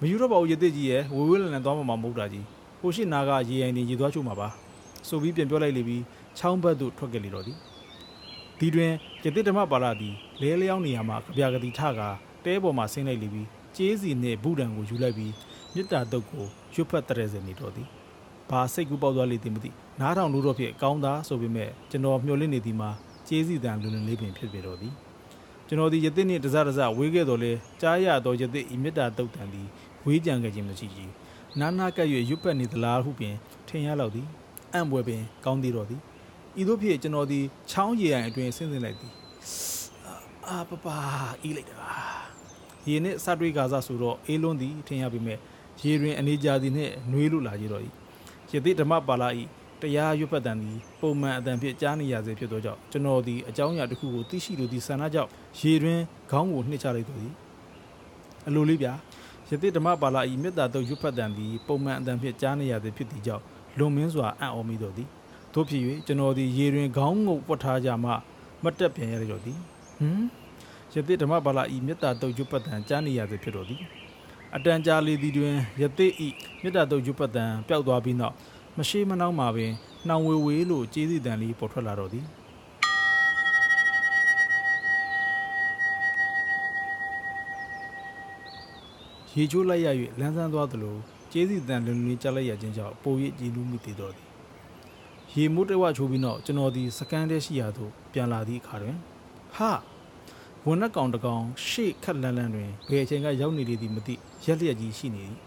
[0.00, 2.44] မယူတော့ပါဘူးရေသေးကြီးရဲ့ဝေဝေးလန်လန်သွားမှမဟုတ်တာကြီး
[2.80, 4.48] ဟိုရှိနာကရေအိမ်နေရေသွားချို့မှာပါ
[5.08, 6.02] ဆိုပြီးပြန်ပြောလိုက်လေပြီး
[6.38, 7.58] ချောင်းဘက်သို့ထွက်ခဲ့လေတော့သည်
[8.62, 12.00] ဒီတွင်ရေသေးဓမ္မပါလာသည်လဲလျောင်းနေရာမှာကြပြကတိထက
[12.44, 13.46] တဲပေါ်မှာဆင်းလိုက်လေပြီး
[13.76, 15.32] ကျေးစီနှင့်ဘူးတံကိုယူလိုက်ပြီး
[15.74, 16.44] မြစ်တာတုတ်ကို
[16.74, 17.86] ရွတ်ဖက်တရဲစင်နေတော့သည်
[18.50, 19.70] ဘာစိတ်ကူးပေါက်သွားလေသည်မသိ
[20.00, 22.90] နားထောင်လို့တော့ဖြစ်ကောင်းသားဆိုပေမဲ့ကျွန်တော်မျှော်လင့်နေသည်မှာ
[23.28, 24.92] ကျေးစီတန်လွန်လွန်လေးပင်ဖြစ်ပြတော့သည်
[25.66, 29.66] ကျွန်တော်ဒီယသိနှင့်တစားတစားဝေးခဲ့တော်လဲကြားရသောယသိဤမေတ္တာတုတ်တန်သည်
[30.06, 31.10] ဝေးကြံခဲ့ခြင်းမရှိကြီး
[31.60, 33.34] နာနာကပ်၍ရွတ်ပတ်နေသလားဟုပင်
[33.68, 34.26] ထင်ရလောက်သည်
[34.72, 36.00] အံ့ဘွယ်ပင်ကောင်းသေးတော်သည်
[36.60, 39.12] ဤသို့ဖြစ်ကျွန်တော်သည်ချောင်းရည်ရန်အတွင်ဆင်းဆင်းလိုက်သည်
[40.48, 40.86] အာပပ
[41.48, 41.76] ဤလိုက်တာ
[42.88, 45.38] ရေနှင့်စတွေးကားစားဆိုတော့အေးလွန်းသည်ထင်ရပေမဲ့
[45.82, 47.82] ရေတွင်အနေကြသည်နှင့်နှွေးလို့လာကြတော့၏
[48.52, 49.28] ယသိဓမ္မပါဠိ၏
[49.80, 57.32] တရားရွတ်ပတ်တန်သည်ပုံမှန်အတန်ဖြင့်ကြားနေရစေဖြစ်သောကြောင့်ကျွန်တော်သည်အကြောင်းအရာတစ်ခုကိုသိရှိလိုသည့်ဆန္ဒကြောင့်ရေတွင်ခေါင်းကိုနှိမ့်ချလိုက်သည်
[58.48, 58.92] အလိုလေးဗျာ
[59.48, 63.42] ယသိဓမ္မပါဠိ၏မေတ္တာတို့ရွတ်ပတ်တန်သည်ပုံမှန်အတန်ဖြင့်ကြားနေရစေဖြစ်သည့်ကြောင့်
[63.78, 65.08] လွန်မင်းစွာအံ့ဩမိတော်သည်
[65.54, 68.10] တို့ဖြစ်၍ကျွန်တော်သည်ရေတွင်ခေါင်းငုပ်ပွက်ထားကြမှ
[68.62, 69.58] မတ်တက်ပြန်ရတော့သည်
[69.98, 70.22] ဟမ်
[70.94, 73.80] ယသိဓမ္မပါဠိ၏မေတ္တာတို့ရွတ်ပတ်တန်ကြားနေရစေဖြစ်တော်သည်
[74.56, 76.28] အတန်ကြာလေသည်တွင်ယသိဤ
[76.62, 78.34] မေတ္တာတို့ရွတ်ပတ်တန်ပျောက်သွားပြီးနောက်
[78.78, 79.72] မရှိမနှောင်းမှာပင်
[80.08, 82.26] နှောင်ဝေဝေလို့ကြေးစီတန်လေးပေါ်ထွက်လာတော့သည်
[89.36, 89.88] ရေချိုးလိုက်ရ၍
[90.18, 90.96] လန်းဆန်းသွားသလို
[91.32, 94.31] ကျေးစီတန်လွန်လွန်ကြားလိုက်ရခြင်းကြောင့်ပို၍ကြည်လူးမိသေးတော်သည်
[95.36, 98.96] ရေမိုးတဝချိုးပြီးနောက်ကျွန်တော်သည်စကန်တဲရှိရာသို့ပြန်လာသည့်အခါတွင်
[99.54, 99.70] ဟာ
[100.66, 104.14] ဝန်နှက်ကောင်တကောင်ရှေ့ခက်လန်းလန်းတွင်ဘယ်အချိန်ကရောက်နေလေသည်မသိ
[104.44, 105.38] ရက်လျက်ကြီးရှိနေသည်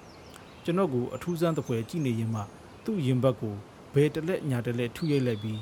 [0.63, 2.41] ကျွန်တော်ကိုအထူးဆန်းသဖွယ်ကြည့်နေရင်မှ
[2.86, 3.56] သူ့ရင်ဘတ်ကို
[3.93, 5.60] ဘယ်တလက်ညာတလက်ထုရိုက်လိုက်ပြီး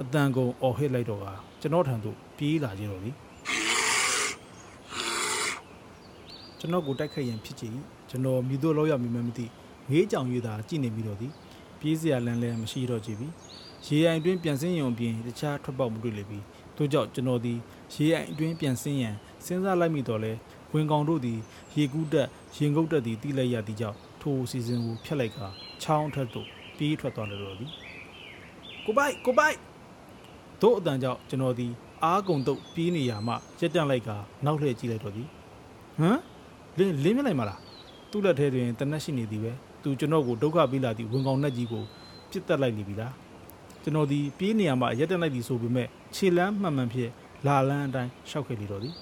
[0.00, 1.26] အတန်ကုန်အော်ဟစ်လိုက်တော့က
[1.60, 3.10] ကျွန်တော်ထံသို့ပြေးလာကြတော့လေ
[6.58, 7.74] ကျွန်တော်ကိုတိုက်ခိုက်ရင်ဖြစ်ချင်
[8.10, 9.46] ကျွန်တော်မိတို့လောက်ရမိမှမသိ
[9.90, 11.28] ငေးကြောင်ရည်သာကြည့်နေပြီးတော့ဒီ
[11.84, 13.28] ပြေးစရာလမ်းလည်းမရှိတော့ကြပြီ
[13.86, 16.38] ရေအိမ်တွင်းပြန်ဆင်းရုံပြင်တခြားထွက်ပေါက်မတွေ့လေပြီ
[16.76, 17.54] တို့ကြောင့်ကျွန်တော်ဒီ
[17.94, 20.32] ရေအိမ်အတွင်းပြန်ဆင်းရန်စဉ်းစားလိုက်မိတော့လဲ
[20.72, 21.38] ဝင်ကောင်တို့သည်
[21.76, 25.38] ရေကူးတက်ရင်ကုတ်တက်သည်တီးလိုက်ရသည့်ကြောင့်ထိုစီစဉ်ကိုဖျက်လိုက်က
[25.82, 27.66] ချောင်းထက်သို့ပြေးထွက်သွားတယ်လို့ဒီ
[28.84, 29.56] ကိုပိုက်ကိုပိုက်
[30.62, 31.66] တို့အတန်ကြောင့်ကျွန်တော်ဒီ
[32.04, 34.10] အားကုံတုတ်ပြေးနေရမှရက်တန့်လိုက်က
[34.44, 35.24] နောက်လှည့်ကြည့်လိုက်တော့ဒီ
[36.00, 36.20] ဟမ်
[36.78, 37.60] လင်းလင်းမြလိုက်မလား
[38.10, 39.52] သူ့လက်ထဲတွင်တနက်ရှိနေသည်ပဲ
[39.84, 41.82] သူကျွန်တော်ကိုဒုက္ခပေးလာသည့်ဝင်ကောင်နှက်ကြီးကို
[42.30, 43.14] ပြစ်တက်လိုက်နေပြီလား
[43.82, 47.10] ကျွန်တော်ဒီပြေးနေရမှရက်တက်လိုက်သည်ဆိုပေမဲ့ခြေလမ်းမှန်မှန်ဖြစ်
[47.46, 48.94] လာလန်းအတိုင်းရှောက်ခဲ့လေတော့သည်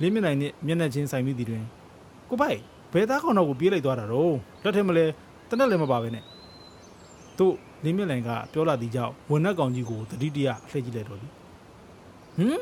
[0.00, 1.62] လင်းမြနိုင်နဲ့မျက်နှာချင်းဆိုင်မိသည်တွင်
[2.28, 2.58] ကိုပိုက်
[2.92, 5.04] ဘယ်သားကောင်တော့ကိုပြေးလိုက်သွားတာတော့လက်ထဲမလဲ
[5.48, 6.24] တနက်လည်းမပါပဲနဲ့
[7.38, 11.32] တို့လင်းမြလိုင်ကပြောလာသည်ကြောင့်ဝန်နှက်ကောင်ကြီးကိုတတိတရလှည့်ကြည့်လိုက်တော့သည်
[12.38, 12.60] ဟမ်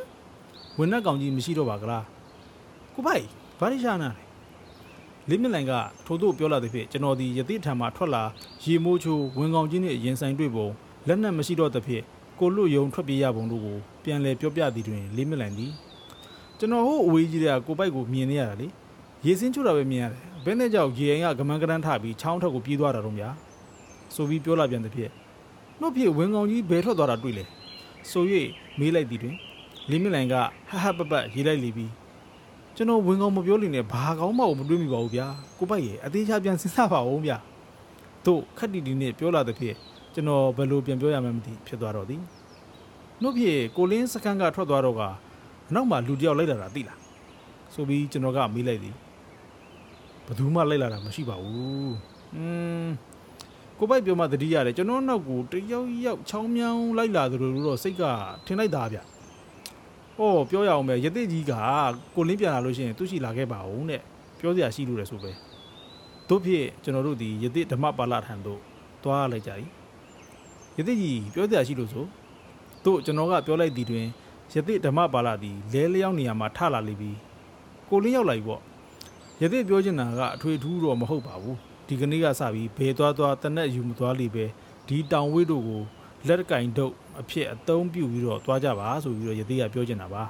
[0.79, 2.05] ဝန်နှက်ကောင်ကြီးမရှိတော့ပါကလား
[2.95, 3.25] ကိုပိုက်
[3.59, 4.28] ဘာလို့ရှာနာလဲ
[5.31, 5.73] လင်းမြလိုင်က
[6.07, 8.23] ထို့သို့ပြောလာသည်ဖြင့်ကျွန်တော်ဒီယသိထံမှထွက်လာ
[8.63, 10.69] ရေမိုးချိုးဝင်ကောင်ကြီးနှင့်ရင်ဆိုင်တွေ့ပုံ
[11.07, 12.03] လက်နက်မရှိတော့သဖြင့်
[12.39, 15.73] ကိုလွတ်ယုံထွက်ပြေးရပုံတို့ကိုပြန်လည်ပြောပြသည်တွင်လေးမလန်သည်
[16.59, 18.67] ကျွန်တော်ဟိုအဝေးကြီးတဲ့ကိုပိုက်ကိုမြင်နေရတာလေ
[19.27, 23.29] ရေစင်းချိုးတာပဲမြင်ရတယ်ဘယ်နဲ့ကြောက်ရေအိမ်ကဂမန်ကရန်ထပြီးချောင်းထက်ကိုပြေးသွားတာတော့ဗျာ
[24.15, 25.11] ဆိုပြီးပြောလာပြန်တဲ့ဖြစ်
[25.81, 27.45] နှုတ်ဖြစ်ဝင်ကောင်ကြီးဘယ်ထွက်သွားတာတွေ့လဲ
[28.11, 28.25] ဆို၍
[28.79, 29.37] မေးလိုက်သည်တွင်
[29.91, 30.35] လေးမလန်က
[30.71, 31.91] ဟဟပပရေးလိုက်လီပြီး
[32.79, 35.27] ကျွန်တော်ဝင်ကောင်မပြောလိမ့်နဲ့ဘာကောင်းမှမတွေးမိပါဘူးဗျာ
[35.59, 37.37] ကိုပိုက်ရဲ့အသေးချာပြန်စဉ်းစားပါဦးဗျာ
[38.27, 39.75] တို့ခက်တီတီနဲ့ပြောလာတဲ့ဖြစ်
[40.15, 42.21] ကျွန်တော်ဘယ်လိုပြန်ပြောရမှန်းမသိဖြစ်သွားတော့သည်
[43.23, 45.03] နှုတ်ဖြစ်ကိုလင်းစကန်ကထွက်သွားတော့က
[45.69, 46.99] အနောက်မှာလူတယောက်လိုက်လာတာသိလား
[47.75, 48.95] ဆိုပြီးကျွန်တော်ကမေးလိုက်သည်
[50.27, 51.95] ဘယ်သူမှလိုက်လာတာမရှိပါဘူး
[52.35, 52.45] อื
[52.85, 52.89] ม
[53.79, 58.03] ကိုပိုက်ပြောမှတတိရတယ်ကျွန်တော်နောက်ကိုတယောက်ယောက်ချောင်းမြောင်းလိုက်လာသလိုတော့စိတ်က
[58.47, 58.99] ထင်လိုက်တာဗျ
[60.19, 61.53] ဟောပြောရအောင်ပဲရတိကြီးက
[62.15, 64.03] ကိုလင်းပြန်လာလို့ရှိရင်သူရှိလာခဲ့ပါဦးတဲ့
[64.39, 65.33] ပြောစရာရှိလို့လည်းဆိုပဲ
[66.29, 68.61] တို့ဖြစ်ကျွန်တော်တို့ဒီယတိဓမ္မပါဠထံသို့
[69.03, 69.51] သွားလိုက်ကြ၏
[70.79, 72.05] ယတိကြီးပြောစရာရှိလို့ဆို
[72.85, 74.07] တို့ကျွန်တော်ကပြောလိုက်သည်တွင်
[74.53, 77.17] ယတိဓမ္မပါဠသည်လဲလျောင်းနေရာမှာထလာလိမ့်ပြီး
[77.89, 78.61] ကိုလင်းရောက်လာပြီပေါ့
[79.43, 84.45] ယတိပြောချင်တာကအထွေထူးတော့မဟုတ်ပါဘူးဒီကနေ့ကစပြီးဘယ်သွားသွားတနက်ယူမသွားလိပဲ
[84.89, 85.83] ဒီတောင်ဝေးတို့ကို
[86.27, 90.24] လက်ကင်ဒုတ် အဖြစ်အသုံးပြုပြီးတော့သွားကြပါဆိုပြီးတော့ယတိကပြောချင်တာပါ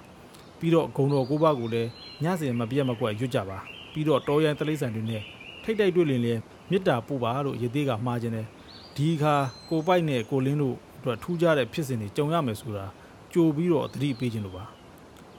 [0.59, 1.89] ပြီးတော့ဂုံတော်ကိုဘကိုလည်း
[2.23, 3.57] ညစဉ်မပြတ်မကွက်ရွတ်ကြပါ
[3.93, 5.21] ပြီးတော့တော်ရန်တလိษံတွေနဲ့
[5.63, 6.33] ထိတ်တိုက်တွေ့လင်လဲ
[6.69, 8.47] မေတ္တာပို့ပါလို့ယတိကမှားခြင်းတယ်
[8.95, 9.35] ဒီခါ
[9.69, 12.85] ကိုပိုက်နဲ့ကိုလင်းတို့အတွက်ထူးခြားတဲ့ဖြစ်စဉ်တွေကြုံရမယ်ဆိုတာ
[13.33, 14.63] ကြိုပြီးတော့သတိပေးခြင်းလို့ပါ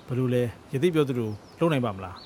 [0.07, 0.43] ဘယ်လိုလဲ
[0.73, 2.17] ယသိပြောသလိုလုပ်နိုင်ပါမလား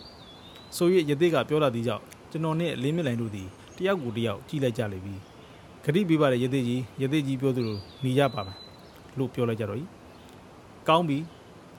[0.77, 5.15] ဆိုရယသိကပြောလာသည်ကြောင့်ကျွန်တော်နဲ့လင်းမြလိုင်တို့သည်တယောက်ကိုတယောက်ကြည့်လိုက်ကြလိမ့်ပြီ
[5.85, 8.57] ဂတိပေးပါတဲ့ယသိကြီးယသိကြီးပြောသလိုหนีရပါမယ်
[9.19, 9.85] လို့ပြောလိုက်ကြတော့ဤ
[10.89, 11.19] ကောင်းပြီ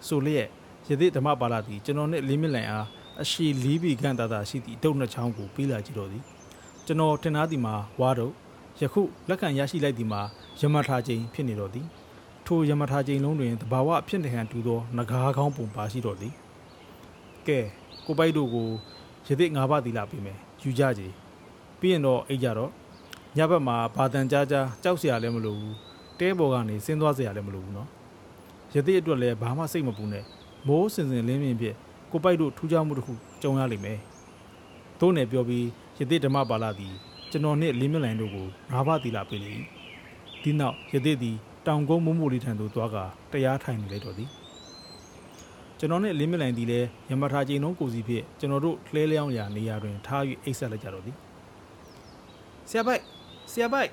[0.07, 0.47] ဆိုလျက်
[0.87, 2.85] ယသိဓမ္မပါဠိသည်ကျွန်တော်နဲ့လင်းမြလိုင်အား
[3.21, 6.23] အရှိလီးဘီခန့်တာတာရှိသည့်ဒုတ်နှစ်ချောင်းကိုပေးလာကြတော့သည်
[6.85, 8.33] ကျွန်တော်ထင်သားသည်မှာဝါတော့
[8.81, 10.21] ယခုလက်ခံရရှိလိုက်သည်မှာ
[10.59, 11.87] ယမထာချိန်ဖြစ်နေတော့သည်
[12.45, 16.33] ထိုယမထာချိန်လုံးတွင်တဘာဝဖြစ်နေဟန်တူသောငကားကောင်းပုံပါရှိတော့သည်
[17.47, 17.59] ကဲ
[18.05, 18.67] ကိုပိုက်တို့ကို
[19.27, 21.11] ရသည့်ငါးပါးသီလာပေးမယ်ယူကြကြည်
[21.79, 22.71] ပြီးရင်တော့အိတ်ကြတော့
[23.37, 25.75] ညဘက်မှာဘာတန်ကြားကြားကြောက်เสียရလည်းမလိုဘူး
[26.18, 27.88] တဲဘော်ကနေဆင်းသွားစရာလည်းမလိုဘူးနော်
[28.74, 30.24] ရသည့်အတွက်လည်းဘာမှစိတ်မပူနဲ့
[30.68, 31.76] မိုးစင်စင်လင်းမြင်ဖြင့်
[32.12, 33.12] ကိုပိုက်တို့ထူးခြားမှုတစ်ခု
[33.42, 33.98] ကြုံရလိမ့်မယ်
[35.00, 35.66] သို့နယ်ပြောပြီး
[35.98, 36.94] ယသိဓမ္မပါဠိသည်
[37.30, 39.52] ကျွန်တော်နှင့်လင်းမြလိုင်တို့ကိုငါးပါးသီလပေးလေ၏
[40.42, 41.36] ဒီနောက်ယသိသည်
[41.66, 42.96] တောင်ကုန်းမိုးမိုးလေးထံသို့သွားက
[43.32, 44.28] တရားထိုင်နေလေတော်သည်
[45.78, 51.16] ကျွန်တော်နှင့်လင်းမြလိုင်သည်လည်းယမထာကျိန်တော်ကိုစီဖြင့်ကျွန်တော်တို့လှဲလျောင်းရာနေရာတွင်ထား၍အိပ်ဆက်လိုက်ကြတော်သည်
[52.70, 53.02] ဆရာပိုက်
[53.52, 53.90] ဆရာပိုက်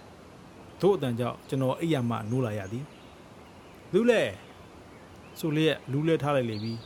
[0.82, 2.86] တို့အတန်ကြောင့်ကျွန်တော်အိယာမှနိုးလာရသည်။
[3.93, 4.21] လူလေ
[5.39, 6.77] ဆိုလျက်လူလဲထားလိုက်လေပြီး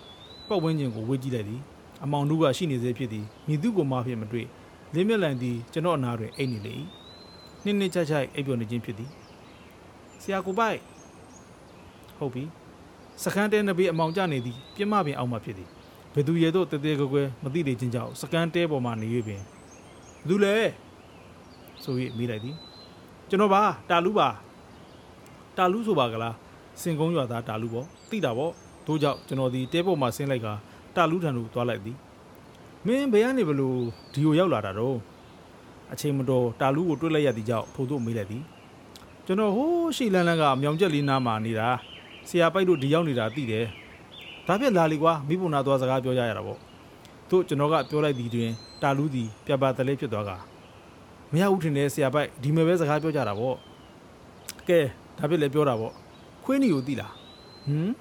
[0.47, 1.61] ပောက်ဝင်းကျင်ကိုဝေးကြည့်လိုက်သည်
[2.03, 4.47] အမောင်တို့ကရှိနေသေးဖြစ်သည်မိသူကိုမှဖြစ်မတွေ့
[4.93, 6.73] လင်းမြက်လန်သည်ကျွန်တော်အနာတွင်အိတ်နေလေ၏
[7.63, 9.09] နှစ်နှစ်ချာချာအိပ်ပျော်နေခြင်းဖြစ်သည်
[10.21, 10.79] ဆရာကိုပိုက်
[12.17, 12.43] ဟုတ်ပြီ
[13.23, 15.69] စကန်တဲနဘေးအမောင်ကျနေသည်ပြမပင်အောက်မှဖြစ်သည်
[16.13, 20.55] ဘယ်သူရဲတော့တသေးကွယ်မသိသေးခြင်းကြောင့်စကန်တဲပေါ်မှနေ၍ပင်ဘသူလဲ
[21.83, 22.55] ဆို၍မိလိုက်သည်
[23.30, 24.28] ကျွန်တော်ပါတာလူပါ
[25.57, 26.36] တာလူဆိုပါကလား
[26.82, 28.51] စင်ကုန်းရွာသားတာလူပေါ့သိတာပေါ့
[28.88, 30.47] တို့ကြောင့်ကျွန်တော်ဒီတဲပေါ်မှာဆင်းလိုက်က
[30.95, 31.97] တာလူထံသို့သွားလိုက်သည်
[32.86, 33.78] မင်းဘယ်ကနေဘလို့
[34.13, 34.97] ဒီကိုရောက်လာတာတော့
[35.91, 38.43] အချိန်မတော်တာလူကိုတွေ့လိုက်ရသည်ကြောင့်ထို့သို့မေးလိုက်သည်
[39.26, 41.67] ကျွန်တော်ဟိုးရှိလန်းလန်းကမြောင်ကျက်လေးနားမှာနေတာ
[42.28, 43.65] ဆရာပိုက်တို့ဒီရောက်နေတာသိတယ်
[44.47, 46.59] ဒါပြက်လာလေကွာမိဘနာသွားစကားပြောကြရတာပေါ့
[47.30, 48.51] တို့ကျွန်တော်ကပြောလိုက်သည်တွင်
[48.82, 50.32] တာလူသည်ပြပါတလဲဖြစ်သွားက
[51.32, 53.57] မရဘူးထင်တယ်ဆရာပိုက်ဒီမဲ့ပဲစကားပြောကြတာပေါ့
[54.67, 54.80] ကဲ
[55.17, 55.93] ဒါပြက်လည်းပြောတာပေါ့
[56.43, 57.13] ခွင်းနီကိုသိလား
[57.67, 57.91] ဟမ်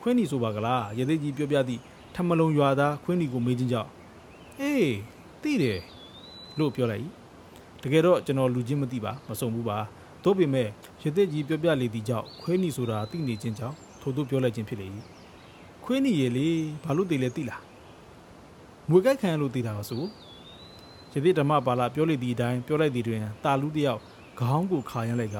[0.00, 1.80] ခွင်းနီဆိုပါကလားရသေးကြီးပြောပြသည့်
[2.14, 3.90] ထမလုံရွာသားခွင်းနီကိုမေးခြင်းကြောင့်
[4.60, 4.94] အေး
[5.42, 5.80] သိတယ်
[6.58, 7.06] လို့ပြောလိုက်
[7.82, 9.78] တကယ်တော့ကျွန်တော်လူချင်းမသိပါမစုံဘူးပါ
[10.24, 10.68] တို့ပေမဲ့
[11.02, 14.86] ရသေးကြီးပြောပြလေသည့်ကြောင့်ခွင်းနီဆိုတာသိနေခြင်းကြောင့်ထို့သူပြောလိုက်ခြင်းဖြစ်လေ၏
[15.84, 16.48] ခွင်းနီရေလေ
[16.84, 17.62] ဘာလို့သိလဲသိလား
[18.88, 20.02] မွေကြိုက်ခံရလို့သိတာပါဆို
[21.14, 24.00] ရသေးဓမ္မပါလာပြောလေသည့်အတိုင်းပြောလိုက်သည်တွင်တာလူတယောက်
[24.40, 25.38] ခေါင်းကိုခါရမ်းလိုက်က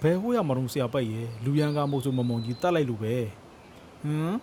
[0.00, 3.14] ဘယ်ဟိုရမတော်ဆရာပိုက်ရဲ့လူရန်ကမို့ဆိုမမုံကြီးတတ်လိုက်လို့ပဲ
[4.02, 4.36] ဟမ်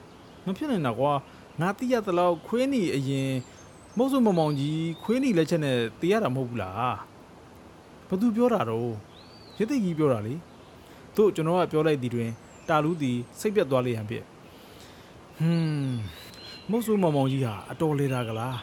[0.45, 1.13] မဖြစ်နိုင်တော့ကွာ
[1.61, 3.29] ငါတိရသလောက်ခွေးနီအရင်
[3.97, 6.95] မဟုတ်ဆိုမမောင်ကြီးခွေးနီလက်ချက်နဲ့တေးရတာမဟုတ်ဘူးလား
[8.09, 8.91] ဘသူပြောတာတော့
[9.59, 10.33] ရသိကြီးပြောတာလေ
[11.15, 12.29] တို့ကျွန်တော်ကပြောလိုက်သည်တွင်
[12.69, 14.23] တာလူသည်စိတ်ပြတ်သွားလေရန်ဖြစ်
[15.39, 15.95] ဟွန်း
[16.69, 18.57] မဟုတ်ဆိုမမောင်ကြီးဟာအတော်လေတာကလား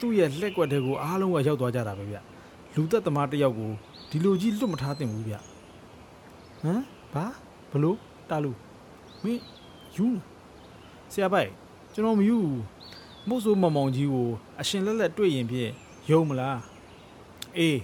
[0.00, 2.16] သူ့ရဲ့လက်ကွက်တဲ့ကိုအားလုံးကရောက်သွားကြတာပဲဗျ
[2.74, 3.70] လူသက်သမားတယောက်ကို
[4.10, 5.34] ဒီလိုကြီးလွတ်မထားသင့်ဘူးဗျ
[6.62, 6.82] ဟမ်
[7.12, 7.24] ဘာ
[7.70, 7.98] ဘလို့
[8.30, 8.52] တာလူ
[9.24, 9.42] မင်း
[9.96, 10.06] ယူ
[11.12, 11.50] ဆရာပိုက်
[11.94, 12.38] ကျွန်တော်မယူ
[13.28, 14.28] မို့ဆိုမမောင်ကြီးကို
[14.60, 15.70] အရှင်လက်လက်တွေ့ရင်ဖြင့်
[16.10, 16.58] ယုံမလား
[17.56, 17.80] အေး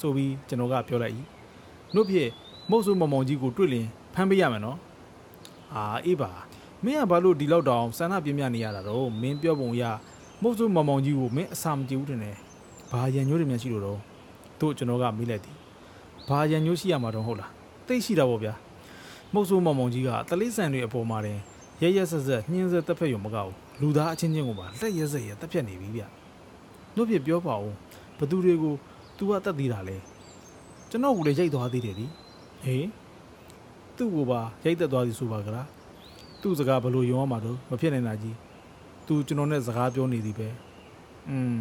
[0.00, 1.14] ဆိုပြီးကျွန်တော်ကပြောလိုက်၏
[1.94, 2.30] တို့ဖြင့်
[2.70, 4.78] မို့ဆိုမမောင်ကြီးကိုတွေ့ရင်ဖမ်းပေးရမယ်နော်
[5.74, 6.30] အာအေးပါ
[6.84, 9.82] မင်းကဘာလို့ဒီလောက်တောင်စန္ဒပြင်းပြနေရတာတော့မင်းပြောပုံရ
[10.42, 12.36] မို့ဆိုမမောင်ကြီးကိုမင်းအစာမကြည့်ဘူးတင်တယ်
[12.90, 13.98] ဘာရန်ညိုးတွေများရှိလို့တော့
[14.60, 15.56] တို့ကျွန်တော်ကမေးလိုက်သည်
[16.28, 17.50] ဘာရန်ညိုးရှိရမှာတော့ဟုတ်လား
[17.86, 18.54] သိရှိတာပေါ့ဗျာ
[19.34, 21.38] မုတ်ဆိုးမောင်မောင်ကြီးကတလိษံတွေအပေါ်မှာတင်
[21.82, 26.02] ရရဆက်ဆက်နှင်းဆက်တက်ဖက်ရုံမကဘူးလူသားအချင်းချင်းကိုပါလက်ရက်စက်ရတက်ဖြတ်နေပြီဗျ
[26.96, 27.72] တို့ပြပြောပါဦး
[28.18, 28.74] ဘသူတွေကို
[29.16, 29.96] तू ကတက်သေးတာလဲ
[30.90, 32.06] ကျွန်တော်ကလည်းရိုက်သွားသေးတယ်ဒီ
[32.64, 32.88] ဟေး
[33.96, 35.66] သူ့ကိုပါရိုက်တက်သွားသည်ဆိုပါကလား
[36.42, 38.36] သူ့စကားဘလို့ယုံရမှာတော့မဖြစ်နိုင်တာကြီး
[39.07, 40.47] तू ကျွန်တော်နဲ့စကားပြောနေသည်ပဲ
[41.29, 41.57] อืม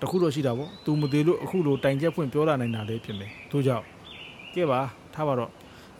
[0.00, 3.84] တခုတော့ရှိတာပေါ့ तू မသေးလို့အခုလိုတိုင်ချက်ဖွင့်ပြောလာနိုင်တာလည်းဖြစ်မယ်တို့ကြောင့်
[4.54, 4.80] ကဲပါ
[5.14, 5.50] ထားပါတော့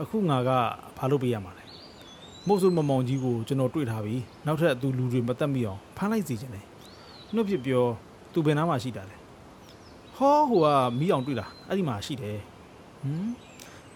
[0.02, 0.50] အခုငါက
[0.98, 1.64] ဘာလုပ်ပေးရမှာလဲ
[2.46, 6.60] မုတ်ဆုမမောင်ကြီးကိုကျွန်တော်တွေ့ထားပြီနောက်ထပ်သူလူတွေမတက်မိအောင်ဖမ်းလိုက်စီခြင်းလေ
[7.34, 7.84] နှုတ်ဖြစ်ပြော
[8.32, 9.16] သူဘယ်နားမှာရှိတာလဲ
[10.16, 10.66] ဟောဟိုက
[10.98, 12.38] မီးအောင်တွေ့လားအဲ့ဒီမှာရှိတယ်
[13.02, 13.30] ဟမ်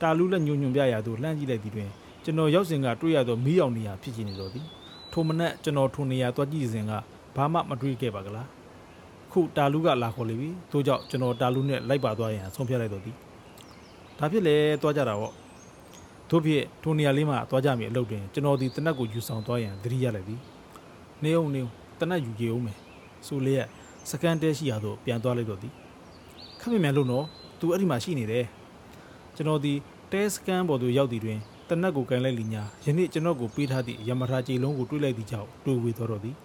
[0.01, 1.91] တာလူလက်ညွညွပြရသူလှမ်းကြည့်လိုက်သည်တွင်
[2.25, 4.67] ကျွန်တော်ရောက်စဉ်ကတွေ့ရသောမီးအောင်နေရာဖြစ်နေတော်သည်
[5.14, 6.92] ထိုမနက်ကျွန်တော်ထိုနေရာသွားကြည့်စဉ်က
[7.36, 8.48] ဘာမှမတွေ့ခဲ့ပါကလား
[9.32, 13.16] ခုတာလူကလာခေါ်လေပြီထို့ကြောင့်ကျွန်တော်တာလူနဲ့လိုက်ပါသွားရင်ဆုံးဖြတ်လိုက်တော့သည်
[14.20, 15.34] ဒါဖြစ်လေသွားကြတာပေါ့
[16.30, 20.40] တို့ဖြစ်ထိုနေရာလေးမှာသွားကြမိအလုပ်တွင်ကျွန်တော်ဒီတနက်ကိုယူဆောင်သွားရန်သတိရလိုက်သည်
[21.24, 22.78] နေအောင်နေအောင်တနက်ယူကြအောင်မယ်
[23.28, 23.68] ဆိုလျက်
[24.10, 25.74] စကန်တဲရှိရာသို့ပြန်သွားလိုက်တော့သည်
[26.60, 27.26] ခက်မြမြန်လို့နော်
[27.60, 28.46] သူအဲ့ဒီမှာရှိနေတယ်
[29.36, 29.74] ကျွန်တော်ဒီ
[30.12, 36.36] တဲစကန်ပေါ်သို့ရောက်သည်တွင်တ နက်ကိုကန်လိုက်လီညာယနေ့ကျွန်တော်ကိုပေးထားသည့်ရမထာကြေလုံးကိုတွေးလိုက်သည့်ကြောင့်တွေးဝေသွားတော့သည်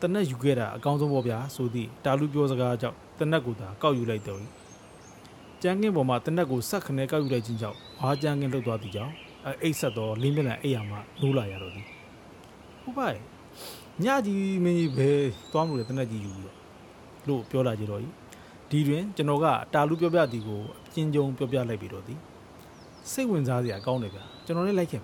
[0.00, 4.40] တနက်ယူခဲ့တာအကောင်းဆုံးပေါ့ဗျာဆိုသည့်တာလူပြောစကားကြောင့်တနက်ကိုသာကောက်ယူလိုက်တော့
[5.62, 9.12] ကျန်းကင်းပေါ်မှာတနက်ကိုဆက်ခနဲကောက်ယူလိုက်ခြင်းကြောင့်ဝါကျန်းကင်းလှုပ်သွားသည်ကြောင့်
[9.62, 11.86] အိတ်ဆက်သောလင်းမြလန်အိယာမှနိုးလာရတော့သည်
[12.82, 13.12] ဟုတ်ပါ့
[14.04, 15.08] ညကြီးမင်းကြီးပဲ
[15.52, 16.56] သွားမှုလေတနက်ကြီးယူပြီးတော့
[17.28, 18.08] လို့ပြောလာကြတော့ဤ
[18.70, 22.18] ဒီတွင်ကျွန်တော်ကတာလူပြောပြသည်ကိုအကျဉ်းချုပ်ပြောပြလိုက်ပြီးတော့သည်
[23.12, 25.02] စိတ်ဝင်စားစရာကောင်းတယ်ဗျကျွန်တော်လည်းလိုက်ခင်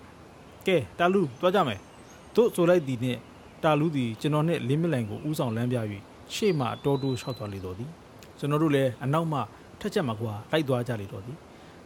[0.67, 1.79] ကဲတာလူသွားကြမယ်
[2.37, 3.21] တို့ဆိုလိုက်သည်နှင့်
[3.65, 5.79] တာလူသည်ကျွန်တော်နှင့်လင်းမြလန်ကိုဥဆောင်လမ်းပြ၍
[6.35, 7.91] ရှေ့မှတော်တိုးလျှောက်သွားလေတော့သည်
[8.39, 9.39] ကျွန်တော်တို့လည်းအနောက်မှ
[9.81, 11.37] ထက်ချက်မှာကွာလိုက်သွားကြလေတော့သည်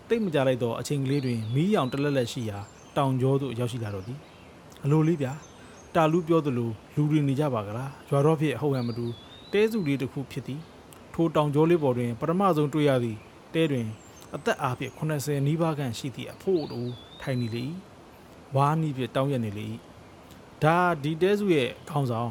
[0.08, 2.58] တိတ်မကြလိုက်တော့အချိန်ကလေးတွင်မီးရောင်တလက်လက်ရှိရာ
[2.96, 4.18] တောင်ကျောသို့ရောက်ရှိလာတော့သည်
[4.84, 5.32] အလိုလေးဗျာ
[5.94, 9.06] တတာလူပြောသလိုလူတွေနေကြပါကလားရွာတော့ဖြစ်ဟုတ်ဟန်မတူ
[9.52, 10.60] တဲစုလေးတစ်ခုဖြစ်သည်
[11.14, 13.18] ထိုတောင်ကျောလေးပေါ်တွင်ပထမဆုံးတွေ့ရသည့်
[13.54, 13.86] တဲတွင်
[14.34, 16.90] အသက်အားဖြင့်80နီးပါးခန့်ရှိသည့်အဖို့တို့
[17.22, 17.64] ထိုင်နေလေ၏
[18.56, 19.68] ဝါးနီးဖြင့်တောင်းရနေလေ၏
[20.62, 22.30] ဒါဒီတဲစုရဲ့ခေါင်းဆောင်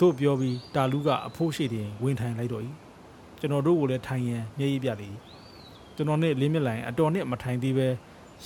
[0.00, 2.62] တို့ပြောပြီးတာလူကအဖိုးရှိတင်ဝင်ထိုင်လိုက်တော့၏
[3.40, 5.08] ကျွန်တော်တို့ကိုလည်းထိုင်ရန်မျက်ရည်ပြလေ၏
[5.96, 7.88] ကျွန်တော်နဲ့လင်းမြလိုင်အတော်နဲ့မထိုင်သေးပဲ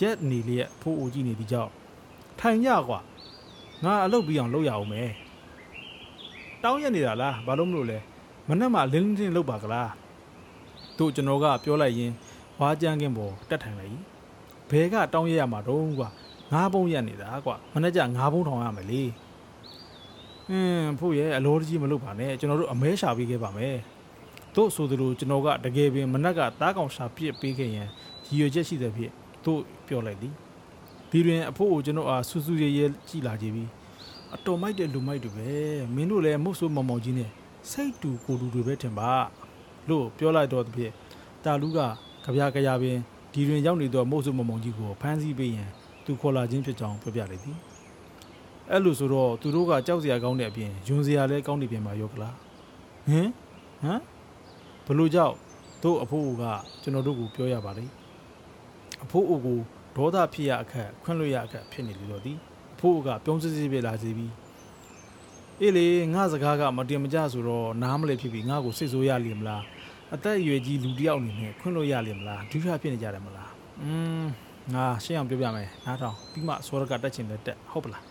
[0.01, 1.71] ရက်နေလျက်ဖိုးအိုကြည့်နေသည့်ကြောင့်
[2.41, 3.01] ထိုင်ကြကွာ
[3.85, 5.11] ငါအလုပ်ပြီးအောင်လုပ်ရအောင်မယ်
[6.63, 7.99] တောင်းရနေတာလားဘာလို့မလို့လဲ
[8.49, 9.91] မနေ့မှလင်းလင်းတင်းလုပ်ပါကလား
[10.99, 12.13] တို့ကျွန်တော်ကပြောလိုက်ရင်
[12.61, 13.99] ဝါကြမ်းကင်းပေါ်တက်ထိုင်လိုက်
[14.71, 16.09] ဘဲကတောင်းရရမှာတော့ကွာ
[16.53, 19.03] ငါးပုံးရက်နေတာကွာမနေ့ကငါးပုံးထောင်ရမယ်လေ
[20.51, 23.77] အင်းဖို့ရဲ့အလောတကြီးမလုပ်ပါနဲ့ကျွန်တော်တို့အမဲရှာပေးခဲ့ပါမယ်
[24.55, 27.89] တို့ဆိုသလိုကျွန်တော်ကတကယ်ပင်မနက်ကတားကောင်ရှာပြစ်ပေးခဲ့ရင်
[28.27, 29.11] ရည်ရွယ်ချက်ရှိတဲ့ဖြစ်
[29.45, 30.35] တို့ပြောလိုက်သည်
[31.11, 33.65] ဒီတွင်အဖို့ကိုကျွန်တော်အားဆူဆူရဲရဲကြည်လာကြပြီ
[34.35, 35.49] အတော်မိုက်တဲ့လူမိုက်တွေပဲ
[35.95, 37.31] မင်းတို့လည်းမုတ်ဆိုးမောင်မောင်ကြီးနဲ့
[37.71, 39.11] စိတ်တူကိုလူတွေပဲထင်ပါ
[39.89, 40.93] လို့ပြောလိုက်တော့တဲ့ဖြစ်
[41.45, 41.79] တာလူက
[42.25, 42.97] ကြပြကြရပင်
[43.33, 45.69] ဒီတွင်ရောက်နေသောမုတ်ဆိုးမောင်မောင်ကြီးကိုဖမ်းဆီးပေးရန်
[46.05, 47.57] သူခေါ်လာခြင်းဖြစ်ကြောင်းပြောပြလိုက်သည်
[48.71, 52.35] အဲ့လိုဆိုတော့သူတို့ကကြောက်စရာကောင်းတဲ့အပြင်ယွန်စရာလည်းကောင်းနေပြန်ပါရောကလား
[53.09, 53.29] ဟင်
[53.83, 54.01] ဟမ်
[54.87, 55.35] ဘလို့ကြောက်
[55.85, 56.45] တို့အဖိုးက
[56.83, 57.93] ကျွန်တော်တို့ကိုပြောရပါလိမ့်
[59.05, 59.59] အဖိုးအိုကို
[59.97, 62.37] ဒေါသဖြစ်ရအခက်ခွင့်လွှတ်ရအခက်ဖြစ်နေလေတော့သည်
[62.75, 64.33] အဖိုးကပြုံးစစ်စစ်ပြလာစီပြီး
[65.61, 69.63] အေးလေငါစကားကမတင်မကြဆိုတော့နားမလဲဖြစ်ပြီးငါ့ကိုစိတ်ဆိုးရလိမ့်မလား
[70.15, 73.51] အသက်အရွယ်ကြီးလူတစ်ယောက်အနေနဲ့ခွင့်လွှတ်ရလိမ့်မလားဒုက္ခဖြစ်နေကြတယ်မလား
[73.83, 73.93] อื
[74.23, 74.27] ม
[74.75, 78.05] ငါရှင်းအောင်ပြောပြမယ်နားထောင်ပြီးမှစောရကတက်ချင်တဲ့တက်ဟုတ်ပလား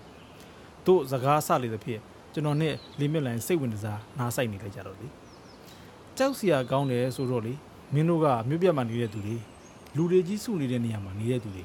[0.85, 1.99] တို့စကားဆလေတဲ့ဖြစ်
[2.33, 5.07] ကျွန်တော်နဲ့လီမစ်လိုင်းစိတ်ဝင်စားနားဆိုင်နေလိုက်ကြတော့လေ
[6.17, 7.53] ကြောက်စရာကောင်းတယ်ဆိုတော့လေ
[7.93, 9.37] မင်းတို့ကမြို့ပြတ်မှနေတဲ့သူတွေ
[9.95, 11.63] လူတွေကြီးစုနေတဲ့နေရာမှာနေတဲ့သူတွေ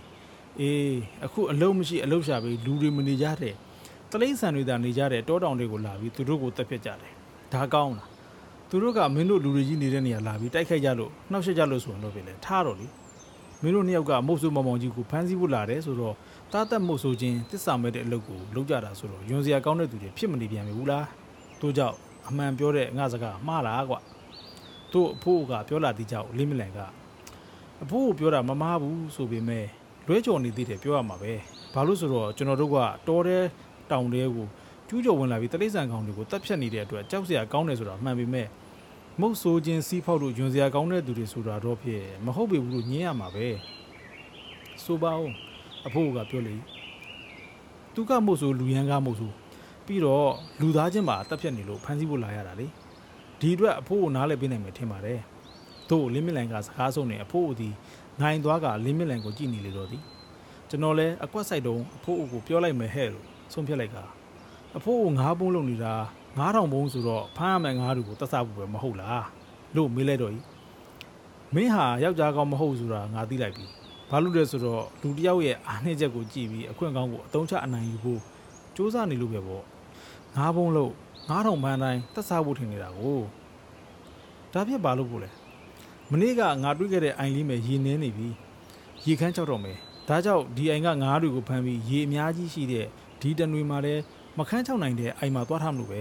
[0.61, 3.55] အေးအခုအလုံးမရှိအလုံးရှာပြီးလူတွေမနေကြတဲ့
[4.11, 7.12] တလိမ့်ဆန်တွေသာနေကြတဲ့တောတောင်တွေကိုလာပြီးသူတို့ကိုတက်ဖြတ်ကြတယ်
[7.53, 8.13] ဒါကောင်းလား
[8.75, 12.87] သူတို့ကမင်းတို့လူတွေကြီးနေတဲ့နေရာလာပြီးတိုက်ခိုက်ကြလို့နှောက်ယှက်ကြလို့ဆိုရင်တော့ပြင်လေထားတော့လေ
[13.62, 16.14] မင်းတို့နှစ်ယောက်ကမုတ်ဆိုးမောင်မောင်ကြီးကိုဖမ်းဆီးဖို့လာတယ်ဆိုတော့
[16.53, 21.07] တားတက်မုတ်ဆိုးခြင်းတစ္ဆာမဲ့တဲ့အလုပ်ကိုလုပ်ကြတာဆိုတော့ယွန်စရာကောင်းတဲ့သူတွေဖြစ်မနေပြန်ဘူးလား
[21.61, 21.97] တို့ကြောင့်
[22.29, 23.99] အမှန်ပြောတဲ့ငါစကားမှားလားကွာ
[24.93, 26.79] တို့အဖိုးကပြောလာတဲ့ကြောင့်လင်းမလန်က
[27.83, 29.66] အဖိုးကိုပြောတာမမားဘူးဆိုပေမဲ့
[30.07, 31.33] လွဲကြော်နေသေးတယ်ပြောရမှာပဲ
[31.75, 32.77] ဘာလို့ဆိုတော့ကျွန်တော်တို့က
[33.09, 33.39] တောထဲ
[33.91, 34.47] တောင်ထဲကို
[34.89, 38.47] ကျူးကျော်ဝင်လာပြီးတလိษံကောင်တွေကိုတက်ဖြတ်နေတဲ့အတွက်ကြောက်စရာကောင်းတယ်ဆိုတာမှန်ပေမဲ့
[39.20, 43.46] မုတ်ဆိုးခြင်းစီးဖောက်လို့ယွန်စရာကောင်းတဲ့သူတွေဆိုတာတော့ဖြစ်မဟုတ်ပေဘူးလို့ညင်းရမှာပဲ
[44.84, 45.30] ဆိုပါဦး
[45.86, 46.56] အဖိုးကပြောလေ
[47.94, 49.34] သူကမုတ်ဆိုးလူရန်ကားမုတ်ဆိုး
[49.86, 52.66] ပြီးတော့လူသားချင်းမှာတက်ဖြတ်နေလို့ဖမ်းဆီးဖို့လာရတာလေ
[53.40, 55.20] ဒီအတွက်အဖိုးကိုနားလည်ပေးနိုင်မယ်ထင်ပါတယ်
[55.90, 57.68] တို့လင်းမလန်ကစကားဆုံးနေအဖိုးအဒီ
[58.20, 60.02] နိုင်သွားကလင်းမလန်ကိုကြည့်နေလေတော့သည်
[60.68, 63.96] ကျွန်တော်လဲအကွက်ဆိုင်တုံးအဖိုးအကိုပြောလိုက်မယ်ဟဲ့လို့ဆုံးဖြတ်လိုက်က
[64.76, 65.94] အဖိုးကိုငါးပုံးလုံနေတာ
[66.39, 69.26] 9000ဘုံဆိုတော့ဖမ်းရမယ်ငါးတူကိုတတ်ဆဖို့ပဲမဟုတ်လား
[69.76, 70.39] လို့မေးလိုက်တော့ဤ
[71.55, 73.66] မင်းဟာယောက်ျားကောင်းမဟုတ်ဆိုတာငါသိလိုက်ပြီ
[74.11, 78.20] ဘာလို့လဲဆိုတော့လူတစ်ယောက်ရဲ့အားနည်းချက်ကိုကြည့်ပြီးအခွင့်ကောင်းကိုအတုံးချအနိုင်ယူဖို့
[78.74, 79.64] စူးစမ်းနေလို့ပဲပေါ့
[80.37, 80.93] ငါးဘုံလို့
[81.28, 83.20] 9000ဘန်းတိုင်းတတ်ဆဖို့ထင်နေတာကို
[84.53, 85.30] ဒါဖြစ်ဘာလို့ပို့လဲ
[86.11, 88.28] မနေ့ကငါတွေ့ခဲ့တဲ့အိုင်လေးမဲ့ရေနင်းနေပြီ
[89.07, 89.76] ရေခမ်းကြောက်တော့မယ်
[90.09, 92.87] ဒါကြောင့်ဒီအိမ်ကငါးတွေကိုဖမ်းပြီးရေအများကြီးရှိတဲ့
[93.20, 94.03] ဒီတနွေမှာလည်း
[94.39, 96.01] မခန်းချောက်နိုင်တဲ့အိမ်မှာသွားထားမလို့ပဲ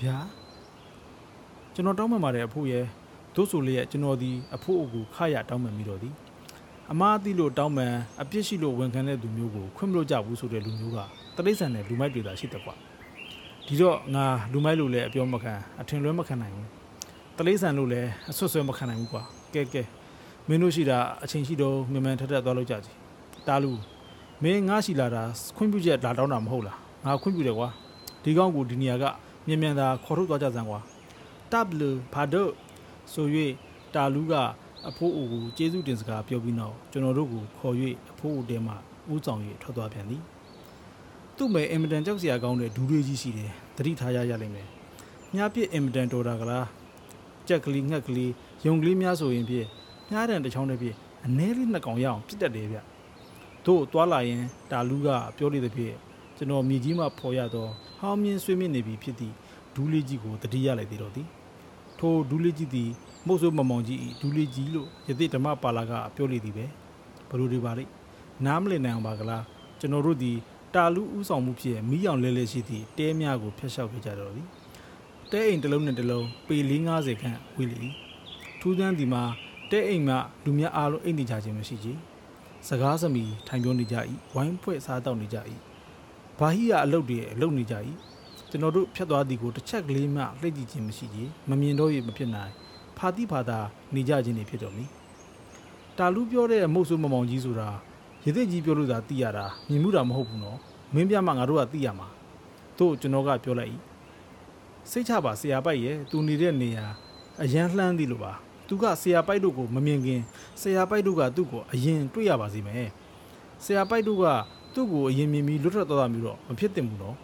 [0.00, 0.16] ဗျာ
[1.74, 2.84] ကျွန်တော်တောင်းပန်ပါတယ်အဖိုးရဲ့
[3.34, 6.10] တို့ဆိုလေကျွန်တော်ဒီအဖိုးအကူခရတောင်းပန်ပြီးတော့ဒီ
[6.92, 10.98] အမားအသီးလို့တောင်းပန်အပြစ်ရှိလို့ဝန်ခံတဲ့သူမျိုးကိုခွင့်မလို့ကြဘူးဆိုတဲ့လူမျိုးက
[11.36, 12.74] တလိษံနဲ့လူမိုက်တွေသာရှိတယ်ကွာ
[13.66, 16.68] ဒီတော့ငါလူမိုက်လို့လည်းအပြောမခံအထင်လွဲမခံနိုင်ဘူး
[17.38, 19.22] တလိษံလို့လည်းအဆွတ်ဆွဲမခံနိုင်ဘူးကွာ
[19.54, 19.82] ကဲကဲ
[20.48, 22.90] မင်းတို့ရှိတာအချိန်ရှိတော့မြန်မြန်ထက်ထက်သွားလို့ကြစီ
[23.48, 23.72] တာလူ
[24.42, 25.22] မင်းငါရှိလာတာ
[25.56, 27.68] ခွင့်ပြုချက်လာတောင်းတာမဟုတ်လား ငါခွင့်ပြုတယ်ကွာ
[28.22, 29.04] ဒီကောင်းကိုဒီနေရာက
[29.46, 30.80] မြန်မြန်သာခေါ်ထုတ်သွားကြစမ်းကွာ
[31.52, 32.48] တပ်လူဘာဒို
[33.12, 33.26] ဆို၍
[33.94, 34.34] တာလူက
[34.88, 37.74] အဖိုးအိုကိုကျေးဇူးတင်စကားပြောပြီးနောက်ကျွန်တော်တို့ကိုခေါ်၍
[38.10, 38.72] အဖိုးအိုတဲမှ
[39.14, 40.22] ဥဆောင်၍ထွက်သွားပြန်သည်
[41.36, 44.68] သူ့မဲ့အင်မတန်ကြောက်စရာကောင်းတဲ့ဒူးတွေကြီးရှိတယ်တတိထားရရလိမ့်မယ်
[45.34, 46.66] မြားပြစ်အင်မတန်တော်တာကလား
[47.48, 48.30] ကြက်ကလေးငှက်ကလေး
[48.66, 49.66] ယုံကလေးများဆိုရင်ဖြင့်
[50.10, 50.96] မြားတန်တစ်ချောင်းတစ်ပြည့်
[51.26, 52.78] အ ਨੇ လေးနှစ်ကောင်ရအောင်ပြစ်တတ်တယ်ဗျ
[53.66, 55.92] တို့သွားလာရင်တာလူကပြောလေတဲ့ဖြစ်
[56.40, 57.66] ကျွန်တော်မြေကြီးမှာဖော်ရသော
[57.98, 59.34] ဟောင်းမြင်းဆွေးမြင့်နေပြီဖြစ်သည့်
[59.74, 61.28] ဒူးလေးကြီးကိုတတိရလိုက်သေးတော့သည်
[61.98, 62.90] ထိုဒူးလေးကြီးသည်
[63.26, 66.66] မုတ်ဆိုးမမောင်ကြီးဒူးလေးကြီးလို့ယသိဓမ္မပါလာကပြောလေသည်ပဲ
[67.30, 67.84] ဘလို့ဒီပါလိ
[68.46, 69.44] နားမလည်နိုင်အောင်ပါကလား
[69.80, 70.32] ကျွန်တော်တို့ဒီ
[70.74, 74.46] တာလူဥဆောင်မှုဖြစ်မိအောင်လဲလဲရှိသည့်တဲများကိုဖျက်လျှောက်ခဲ့ကြတော့သည်
[75.30, 76.56] တဲအိမ်တစ်လုံးနဲ့တစ်လုံးပေ
[76.90, 77.90] 450ခန့်ဝေးလေ
[78.60, 79.22] ထူးဆန်းဒီမှာ
[79.70, 81.88] တဲအိမ်မှလူများအားလုံးအိမ်နေကြခြင်းမရှိကြ
[82.68, 83.96] စကားစမီထိုင်ပြောနေကြ၏
[84.34, 85.38] ဝိုင်းဖွဲ့စားတောက်နေကြ၏
[86.40, 87.74] ဘာဟိယအလုပ်တွေအလုပ်နေကြ၏
[88.50, 92.52] ကျွန်တော်တို့ဖြတ်သွားသည်ကိုတစ်ချက်ကလေးမှလှည့်ကြည့်ခြင်းမရှိကြီးမမြင်တော့ရမဖြစ်နိုင်
[92.98, 93.58] ဖာတိဖာသာ
[93.94, 94.84] နေကြခြင်းတွေဖြစ်တော်မူ
[95.98, 97.68] တာလူပြောတဲ့မုတ်ဆိုးမမောင်ကြီးဆိုတာ
[98.24, 100.58] ရသေးကြီးပြောလို့သာသိရတာမြင်မှုတာမဟုတ်ဘူးနော်
[100.94, 102.08] မင်းပြမှငါတို့ကသိရမှာ
[102.78, 103.70] တို့ကျွန်တော်ကပြောလိုက်၏
[104.90, 106.86] စိတ်ချပါဆရာပိုက်ရဲ့သူနေတဲ့နေရာ
[107.42, 108.32] အရန်လှမ်းသည်လို့ပါ
[108.68, 110.20] သူကဆရာပိုက်တို့ကိုမမြင်ခင်
[110.60, 112.88] ဆရာပိုက်တို့ကသူ့ကိုအရင်တွေ့ရပါစေမယ်
[113.64, 114.26] ဆရာပိုက်တို့က
[114.74, 117.16] သူ့ကိုအရင်မြင်ပြီးလွတ်ထွက်သွားတာမျိုးတော့မဖြစ်သင့်ဘူးနော်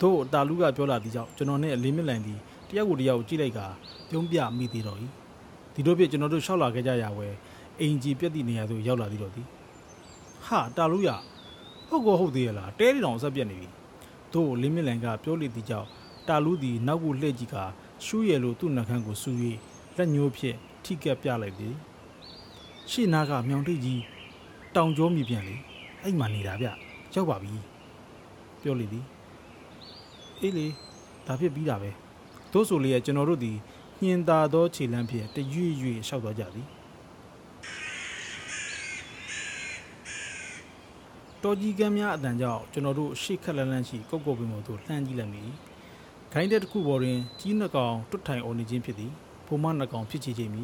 [0.00, 2.38] တို့တာလူကပြောလာသည်ကြောင့်ကျွန်တော်နဲ့အလေးမလန်သည်
[2.68, 3.60] တယောက်ကိုတယောက်ကြည့်လိုက်က
[4.10, 4.98] ပြုံးပြမိသေးတော့၏
[5.74, 7.28] ဒီတို့ဖြစ်ကျွန်တော်တို့ရှောက်လာခဲ့ကြရဝဲ
[7.80, 9.46] အင်ဂျီပြက်သည့်နေရာသို့ရောက်လာသေးတော့သည်
[10.46, 11.10] ဟာတာလူရ
[11.88, 13.68] ဟုတ်ကောဟုတ်သေးရလားတဲရီတောင်ဆက်ပြက်နေပြီ
[14.34, 15.88] တို့လင်းမလန်ကပြောလေသည်ကြောင့်
[16.28, 17.56] တာလူသည်နောက်ကိုလှည့်ကြည့်က
[18.04, 19.30] ရှူးရယ်လိုသူ့နှကန်းကိုစူ၍
[19.96, 21.74] လက်ညှိုးဖြင့်ထိကက်ပြလိုက်သည်
[22.90, 24.00] ရှေ့နားကမြောင်တိတ်ကြီး
[24.74, 25.56] တောင်ကျောမြည်ပြန်လေ
[26.02, 26.68] အဲ့မှနေတာဗျ
[27.14, 27.52] ရောက်ပါပြီ
[28.62, 29.04] ပြောလေသည်
[30.40, 30.66] အေးလေ
[31.26, 31.90] ဒါဖြစ်ပြီးတာပဲ
[32.52, 33.56] တို့ဆိုလေကျွန်တော်တို့သည်
[34.02, 36.68] ညင်သာသောခြေလမ်းဖြင့်တရွေ့ရွေ့ရှောက်သွားကြသည်
[41.42, 45.42] တော်ကြီးကမ်းများအတန်ကြောင့်ကျွန်တော်တို့ရှေ့ခက်လန်းလန်းရှိကုတ်ကုတ်ပင်ပေါ်သို့လှမ်းကြည့်လိုက်မိ။
[46.32, 49.10] ခိုင်းတဲ့တစ်ခုပေါ်တွင်ကြီးနှကောင်တွတ်ထိုင်အော်နေခြင်းဖြစ်သည်။
[49.46, 50.62] ပုံမနှကောင်ဖြစ်ချေခြင်းမီ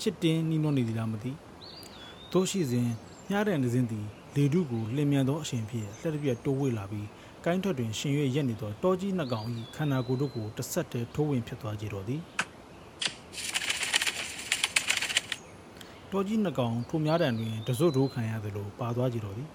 [0.00, 1.32] ချစ်တင်းနှီးနှောနေသည်လားမသိ။
[2.32, 2.86] တို့ရှိစဉ်
[3.30, 4.06] ညတဲ့နေစဉ်သည်
[4.36, 7.08] လေတုကိုလင်မြန်သောအရှင်ဖြင့်လက်တစ်ပြက်တိုးဝေလာပြီး
[7.44, 12.20] ကိုင်းထွက်တွင်ရှင်ရွရက်နေသောတောကြီးနှကောင်၏ခန္ဓာကိုယ်တို့ကိုတစ်ဆက်တည်းထိုးဝင်ဖြစ်သွားကြတော်သည်
[16.10, 19.48] တောကြီးနှကောင်ထိုများတန်တွင်တစွတ်ထိုးခံရသလိုပါသွားကြတော်သည်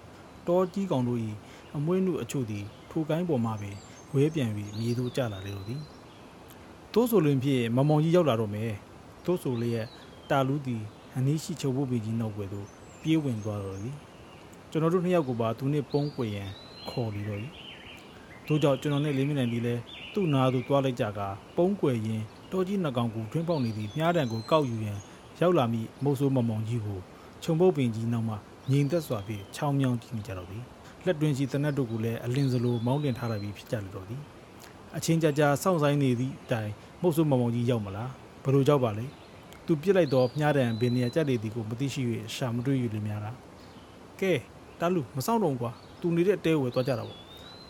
[0.48, 1.20] တောကြီးကောင်တို့၏
[1.76, 3.76] အမွှေးနုအချို့သည်ထိုကိုင်းပေါ်မှပင်
[4.14, 5.80] ဝဲပြန်ပြီးမြေသို့ကျလာလေတော့သည်
[6.94, 8.72] တိုးဆိုလင်ဖြင့်မမောင်ကြီးရောက်လာတော့မယ်
[9.24, 9.86] တိုးဆိုလျက်
[10.30, 10.82] တာလူးသည်
[11.16, 12.66] အနည်းရှိချုပ်ဖို့ပေကြီးနောက်ွယ်သို့
[13.02, 13.96] ပြေးဝင်သွားတော်သည်
[14.70, 16.50] ကျွန်တော်တို့နှစ်ယောက်ကိုပါသူနှင့်ပုံးကွယ်ရန်
[16.90, 17.52] ခေါ်လီတော့သည်
[18.46, 19.74] တို့ကြောင့်ကျွန်တော်နဲ့လေးမိနစ်ဒီလဲ
[20.12, 21.20] သူ့နာသူသွားလိုက်ကြက
[21.56, 24.98] ပုံးကွယ်ရင်တောကြီးနှကောင်ကိုတွင်းပေါက်နေသည့်မြားတံကိုကောက်ယူရန်
[25.40, 26.98] ရောက်လာမိမုတ်ဆိုးမမောင်ကြီးကို
[27.42, 28.34] ခြုံပုတ်ပင်ကြီးနောက်မှ
[28.70, 30.62] ငြိမ်သက်စွာဖြင့်ချောင်းမြောင်းကြည့်နေကြတော့သည်
[31.04, 34.20] လက်တွင်ရှိတနတ်တို့ကိုလည်းအလင်းစလိုမောင်းတင်ထားလိုက်ပြီးဖြစ်ကြလို့တော့သည်
[34.96, 38.10] အချင်းကြကြစောင့်ဆိုင်နေသည့်အတိုင်းမုတ်ဆိုးမမောင်ကြီးရောက်မလား
[38.44, 39.04] ဘယ်လိုကြောက်ပါလဲ
[39.66, 42.02] သူပြစ်လိုက်တော့မြားတံဘယ်နေရာကြက်လေသည်ကိုမသိရှိ၍
[42.34, 43.36] ရှာမတွေ့ရလေများလား
[44.20, 44.32] ကဲ
[44.80, 45.70] တားလူမဆောင်တော့ကွာ
[46.00, 47.18] သူနေတဲ့တဲဝယ်သွားကြတာပေါ့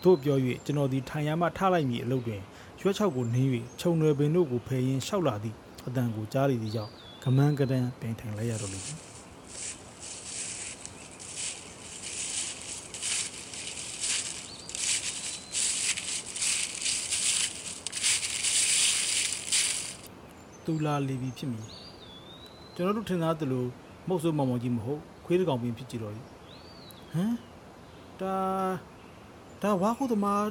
[0.03, 2.41] တို့ပြော၍ကျွန်တော်ဒီထိုင်ရမှထားလိုက်မိအလုပ်တွင်
[2.81, 3.49] ရွက်ချောက်ကိုနင်း၍
[3.79, 5.55] ခြုံရွယ်ပင်တို့ကိုဖယ်ရင်လျှောက်လာသည့်
[5.87, 6.91] အတန်ကိုကြားရသည့်ကြောင့်
[7.23, 9.17] ကမန်းကဒန်းပင်ထိုင်လိုက်ရတော့လိမ့်မယ်
[20.65, 21.61] တူလာလီဘီဖြစ်မိ
[22.75, 23.65] ကျွန်တော်တို့ထင်သားသလို
[24.07, 26.13] မဟုတ်ဆိုးမောင်မောင်ကြီးမဟုတ်ခွေးတကောင်ပင်ဖြစ်ကြတော့
[27.11, 27.33] ဟမ်
[28.21, 28.35] ဒါ
[29.61, 30.45] ဒါဝါခုသမား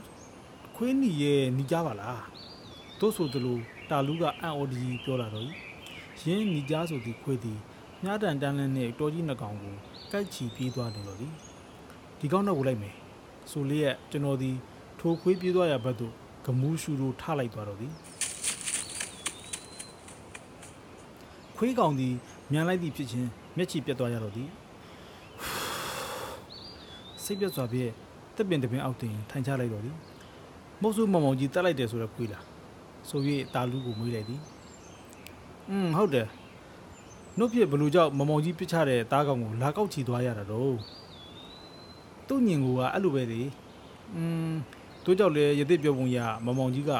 [0.77, 2.23] ခွေးနီရဲ့ညီကြပါလား
[3.01, 3.59] တို့ဆိုသလို
[3.91, 5.49] တာလူကအန်အော်ဒီပြောလာတော့
[6.23, 7.59] ရင်းညီကြဆိုသည်ခွေးသည်
[8.03, 9.75] မြားတန်တန်းလန်းနဲ့တော်ကြီးနှကောင်ကို
[10.13, 11.29] ကိုက်ချီပြေးသွားတယ်လို့ဒီ
[12.19, 12.95] ဒီကောင်းတော့ကိုလိုက်မယ်
[13.51, 14.51] ဆိုလေးရဲ့ကျွန်တော်ဒီ
[15.01, 16.13] ထိုခွေးပြေးသွားရဘက်သို့
[16.47, 17.93] ဂမူးရှူလိုထလိုက်သွားတော့သည်
[21.57, 22.15] ခွေးကောင်သည်
[22.53, 24.49] မြန်လိုက်သည့်ဖြစ်ချင်းမျက်ခြေပြတ်သွားရတော့သည်
[27.26, 27.92] စိတ်ပြတ်စွာဖြင့်
[28.36, 29.96] တက်ပင်တပင်အောက်တင်ထိုင်ချလိုက်တော့သည်
[30.82, 32.46] မုတ်ဆုမောင်မောင်ကြီးတက်လိုက်တယ်ဆိုတော့ခွေးလား
[33.10, 33.22] ဆို၍
[33.54, 34.42] တာလူကိုမွေးလိုက်သည်
[35.70, 36.28] อืมဟုတ်တယ်
[37.38, 40.76] နှုတ်ပြဘလူကြောင့်မမောင်ကြီးပစ်ချတဲ့တားကောင်ကိုလာကောက်ချီသွားရတာတော့
[42.28, 43.42] သူ့ညင်ကိုကအဲ့လိုပဲလေ
[44.16, 44.54] อืม
[45.06, 46.92] တို့ကြောင့်လေရသစ်ပြောပုံရမမောင်ကြီးက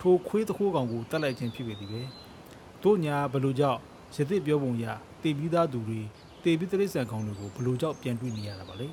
[0.00, 2.02] ထိုခွေးတခိုးကောင်ကိုတက်လိုက်ခြင်းဖြစ်ပေသည်ပဲ
[2.82, 3.80] တို့ညာဘလူကြောင့်
[4.16, 4.84] ရသစ်ပြောပုံရ
[5.22, 6.00] တေပြီးသားသူတွေ
[6.44, 8.88] တေပြီးတရိษံကောင်တွေကိုဘလူကြောင့်ပြန်တွေ့နေရတာပါလေ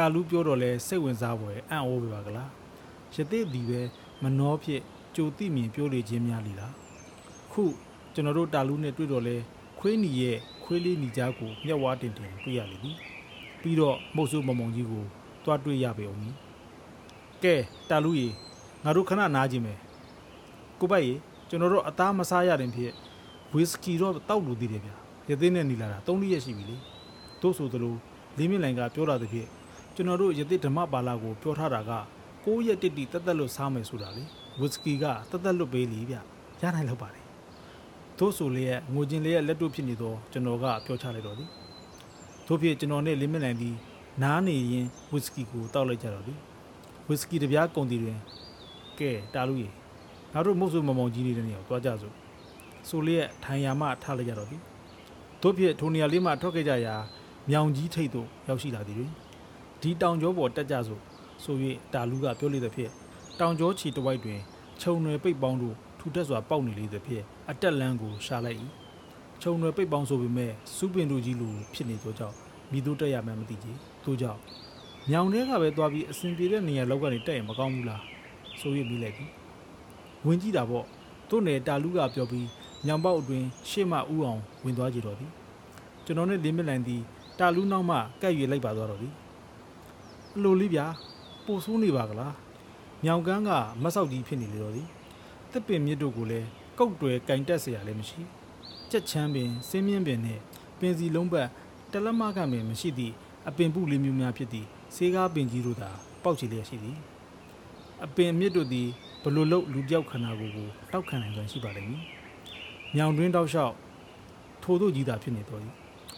[0.00, 2.50] တာလူပြောတော့လဲစိတ်ဝင်စားပွဲအံ့ဩပဲပါကလား
[3.14, 3.80] ရသစ်ဒီပဲ
[4.22, 4.80] မနှောဖြစ်
[5.16, 6.74] ကြိုတိမြင်ပြောလေခြင်းများလီလား
[7.52, 7.64] ခု
[8.14, 9.36] ကျွန်တော်တို့တာလူနဲ့တွေ့တော့လဲ
[9.78, 12.96] ခွေးနီရဲ့ခွေးလေးနီကြားကိုမျက်ဝါးတင်တင်တွေ့ရလိမ့်မယ်
[13.60, 15.04] ပြီးတော့မုတ်ဆိုးမမုံကြီးကို
[15.44, 16.20] တွားတွေ့ရပေအောင်
[17.44, 17.54] ကဲ
[17.90, 18.32] တာလူကြီး
[18.84, 19.78] ငါတို့ခဏနားကြည့်မယ်
[20.80, 21.14] ကိုပိုက်ရေ
[21.48, 22.92] ကျွန်တော်တို့အသားမစားရတဲ့ဖြစ်
[23.54, 24.90] ဝီစကီတော့တောက်လို့သေးတယ်ဗျ
[25.30, 26.76] ရသေးနဲ့နေလာတာ၃ရက်ရှိပြီလေ
[27.42, 27.94] တို့ဆိုသလို
[28.38, 29.46] လေးမြင့်လိုင်ကပြောတာတဖြစ်
[29.94, 31.92] ကျွန်တော်တို့ရသေးဓမ္မပါလာကိုပြောထားတာက
[32.44, 34.24] 9ရက်တိတိတက်တက်လို့စားမယ်ဆိုတာလေ
[34.60, 36.14] ဝီစကီကတက်တက်လွတ်ပေးလीဗျ
[36.62, 37.24] ရနိုင်လောက်ပါတယ်
[38.18, 38.64] တို့ဆိုလေ
[38.94, 41.48] ငိုချင်းလေးရဲ့လက်တို့ဖြစ်နေတော့ကျွန်တော်ကပြောချလိုက်တော့သည်
[42.46, 43.70] တို့ဖြစ်ကျွန်တော်နဲ့လေးမြင့်လိုင်ဒီ
[44.22, 46.38] နားနေရင်ဝီစကီကိုတောက်လိုက်ကြတော့သည်
[47.08, 48.18] ဝီစကီတပြားကုန်တီတွင်
[48.98, 49.72] ကဲတာလူကြီး
[50.32, 52.14] ငါတို့မုတ်ဆိုမမောင်ကြီးနေတဲ့နေရာကိုတွားကြစို့
[52.88, 54.60] ဆိုလေးရဲ့ထိုင်ယာမှထားလိုက်ကြတော့သည်
[55.42, 56.94] တို့ဖြစ်ထိုနေရာလေးမှထွက်ခဲ့ကြရာ
[57.50, 59.10] မြောင်ကြီးထိတ်သို့ရောက်ရှိလာသည်တွင်
[59.82, 61.00] ဒီတောင်ကျောပေါ်တက်ကြစို့
[61.42, 61.56] ဆို၍
[61.92, 62.90] တာလူကပြောလေသဖြင့်
[63.40, 64.40] တောင်ကျောချီတဝိုက်တွင်
[64.80, 68.58] ခြုံရွယ်ပိတ်ပေါင်းတို့ထူထပ်စွာပေါက်နေလေသဖြင့်အတက်လန်းကိုရှာလိုက်၏
[69.42, 72.36] ခြုံရွယ်ပိတ်ပေါင်းဆိုပေမဲ့စူးပင်တို့ကြီးလိုဖြစ်နေသောကြောင့်
[72.72, 73.66] မိတို့တက်ရမှန်းမသိကြ
[74.04, 74.40] သို့ကြောင့်
[75.10, 78.02] ညောင်ထဲကပဲသွားပြီးအစဉ်ပြေတဲ့နေရာလောက်ကနေတက်ရင်မကောင်းဘူးလား
[78.60, 79.30] ဆို၍မိလိုက်သည်
[80.26, 80.84] ဝင်ကြည့်တာပေါ့
[81.30, 82.48] တို့နယ်တာလူကပြောပြီး
[82.86, 85.30] ညောင်ပေါက်အတွင်ရှေ့မှဥအောင်ဝင်သွားကြတော့သည်
[86.04, 87.02] ကျွန်တော်နဲ့လင်းမလိုင်သည်
[87.38, 89.12] တာလူနောက်မှကပ်ရွေလိုက်ပါသွားတော့သည်
[90.35, 90.85] အလိုလေးဗျာ
[91.45, 92.33] ပိုဆိုးနေပါကလား
[93.03, 93.51] မြောင်ကန်းက
[93.83, 94.87] မဆောက်ကြီးဖြစ်နေလေတော့သည်
[95.51, 98.21] တစ်ပင်မြစ်တို့ကိုလည်းကုတ်တွယ်ကင်တက်เสียရလည်းမရှိ
[98.91, 100.39] ကြက်ချမ်းပင်စင်းမြင့်ပင်နဲ့
[100.79, 101.47] ပင်စီလုံးပတ်
[101.91, 103.13] တလက်မကပင်မရှိသည့်
[103.47, 105.89] အပင်ပုလေးမျိုးများဖြစ်သည့်ဆေးကားပင်ကြီးတို့သာ
[106.23, 106.97] ပေါက်ချီလျက်ရှိသည်
[108.05, 108.87] အပင်မြစ်တို့သည်
[109.23, 112.03] ဘလို့လုတ်လူပြောက်ခန္ဓာကိုယ်ကိုတောက်ခံနိုင်စွမ်းရှိပါလိမ့်မည်
[112.95, 113.73] မြောင်တွင်းတောက်လျှောက်
[114.63, 115.73] ထိုတို့ကြီးသာဖြစ်နေတော်သည်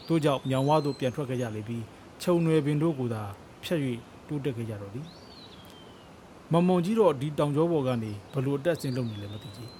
[0.07, 1.83] တို့ကြောင့်မြောင်ဝါတို့ပြန်ထွက်ခဲ့ကြလေပြီး
[2.21, 3.23] ခြုံရွယ်ပင်တို့ကိုသာ
[3.64, 3.80] ဖြတ်၍
[4.28, 5.06] တိုးတက်ခဲ့ကြတော့သည်
[6.52, 9.70] မမုံကြီးတော့ဒီတောင်ကျောပေါ်ကနေဘလို့အတက်ဆင်းလုပ်နေလဲမသိကြီး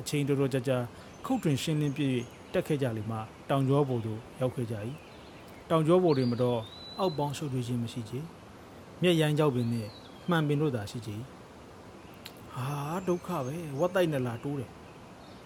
[0.00, 0.76] အချိန်တော်တော်ကြာကြာ
[1.24, 2.18] ခုတ်တွင်ရှင်းလင်းပြည့်
[2.52, 3.18] တက်ခဲ့ကြလေမှ
[3.50, 4.74] တောင်ကျောပေါ်သို့ရောက်ခဲ့ကြ၏
[5.70, 6.60] တောင်ကျောပေါ်တွင်မတော့
[6.98, 8.18] အောက်ပေါင်းရှုပ်ထွေးခြင်းမရှိချေ
[9.02, 9.90] မျက်ရန်ကြောက်ပင်နှင့်
[10.30, 11.16] မှန်ပင်တို့သာရှိချေ
[12.54, 12.68] ဟာ
[13.08, 14.70] ဒုက္ခပဲဝတ်တိုက်နဲ့လာတိုးတယ်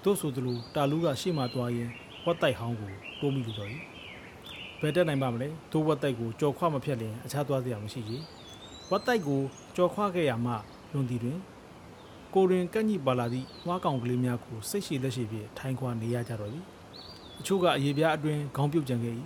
[0.05, 1.91] တို့ဆိုသလိုတာလူကရှေ့မှသွားရင်
[2.25, 3.71] ဝတ်တိုက်ဟောင်းကိုတိုးမိလို့တော့၏
[4.83, 8.19] ဘယ်တက်နိုင်ပါမလဲတို့ဝတ်တိုက်ကိုကြော်ခွမဖြတ်လင်အခြားသွားစရာမရှိချေ
[8.91, 9.41] ဝတ်တိုက်ကို
[9.77, 10.53] ကြော်ခွခဲ့ရမှ
[10.93, 11.39] လွန်တီတွင်
[12.35, 16.65] ကိုရင်ကန့်ညိပါလာသည့်ဝါကောင်ကလေးများကိုစိတ်ရှိလက်ရှိဖြင့်ထိုင်ခွာနေရကြတော့သည်
[17.41, 19.15] အချို့ကအရေးပြားအတွင်ခေါင်းပြုတ်ကြံခဲ့၏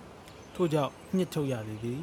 [0.55, 2.01] ထို့ကြောင့်ညှစ်ထုတ်ရလေသည်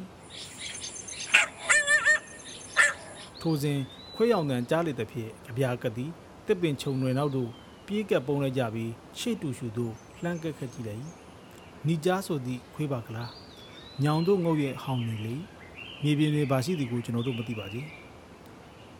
[3.40, 3.78] ထိုစဉ်
[4.14, 6.06] ခွေးရောင်တန်ကြားလေသဖြင့်အပြာကတိ
[6.46, 7.50] တစ်ပင်ခြုံတွေနောက်သို့
[7.86, 9.92] ပြေးကပ်ပုံးလိုက်ကြပြီးရှေ့တူရှူသို့
[10.22, 11.00] လှမ်းကက်ခက်ကြည့်လိုက်၏
[11.86, 13.30] နီကြားဆိုသည့်ခွေးပါကလား
[14.02, 15.34] ညောင်တို့ငုတ်ရဲ့ဟောင်းနေလေ
[16.02, 17.86] မြေပြင်တွေပါရှိသည်ကိုကျွန်တော်တို့မသိပါသေး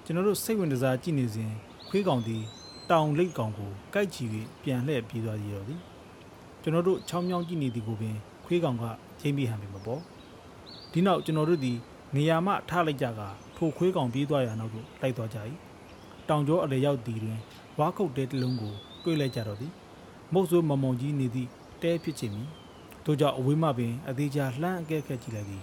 [0.05, 1.51] ကျွန်တော်တို့စိတ်ဝင်စားကြည့်နေစဉ်
[1.89, 2.43] ခွေးကောင်သည်
[2.91, 4.25] တောင်လိတ်ကောင်ကိုကြိုက်ချီ၍
[4.63, 5.81] ပြန်လှည့်ပြေးသွားရတော့သည်
[6.63, 8.17] ကျွန်တော်တို့ချောင်းမြောင်းကြည့်နေသည်ကိုပင်
[8.47, 8.85] ခွေးကောင်က
[9.21, 10.01] ချိန်ပြီးဟန်ပြီမပေါ်
[10.93, 11.79] ဒီနောက်ကျွန်တော်တို့သည်
[12.17, 13.21] နေရာမှထားလိုက်ကြက
[13.57, 15.39] ထိုခွေးကောင်ပြေးသွားရနောက်သို့လိုက်သွားကြ၏
[16.29, 17.39] တောင်ကျောအလေရောက်သည်တွင်
[17.79, 18.73] ဝါခုတ်တဲတစ်လုံးကို
[19.05, 19.73] တွေ့လိုက်ကြတော့သည်
[20.33, 21.49] မုတ်ဆိုးမမုံကြီးနေသည့်
[21.83, 22.45] တဲဖြစ်ချင်မီ
[23.05, 25.63] တို့ကြောင့်အဝေးမှပင်အသေးချာလှမ်းအကဲခက်ကြည့်လိုက်သည်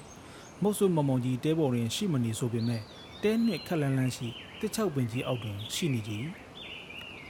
[0.64, 2.82] မုတ်ဆိုးမမုံကြီးတဲပေါ်တွင်ရှိမနေဆိုပေမဲ့
[3.24, 4.28] တဲနှင့်ခက်လန်းလန်းရှိ
[4.60, 6.12] တစ်ချောက်ပင်ကြီးအောက်တွင်ရှိနေကြ၏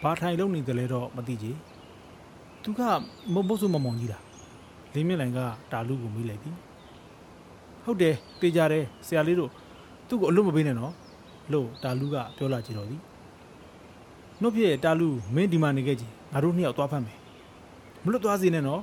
[0.02, 1.48] ဘာထိုင်လုံးနေတယ်လဲတော့မသိကြ
[2.64, 2.82] သူက
[3.34, 4.24] မုတ်မုတ်ဆိုးမမုံကြီးလား
[4.94, 5.40] လင်းမြင့်လိုင်က
[5.72, 6.56] တာလူကိုမေးလိုက်သည်
[7.84, 9.52] ဟုတ်တယ်တေးကြတယ်ဆရာလေးတို့
[10.08, 10.94] သူ့ကိုအလွတ်မပေးနဲ့နော်
[11.52, 13.02] လို့တာလူကပြောလာကြတော့သည်
[14.42, 17.18] နှုတ်ပြည့်တာလူမင်းဒီမှာနေခဲ့ကြည်ငါတို့နှစ်ယောက်သွားဖမ်းမယ်
[18.04, 18.82] မလွတ်သွားစေနဲ့နော်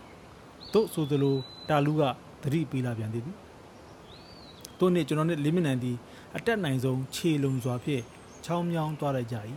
[0.75, 1.37] တို့ဆိုသလို
[1.69, 2.03] တာလူက
[2.43, 3.37] သတိပေးလာပြန်သေးသည်
[4.79, 5.99] တို့နဲ့ကျွန်တော်နဲ့လေးမိနစ်တည်း
[6.37, 8.03] အတက်နိုင်ဆုံးခြေလုံစွာဖြင့်
[8.45, 9.37] ချောင်းမြောင်းသွားလိုက်ကြ၏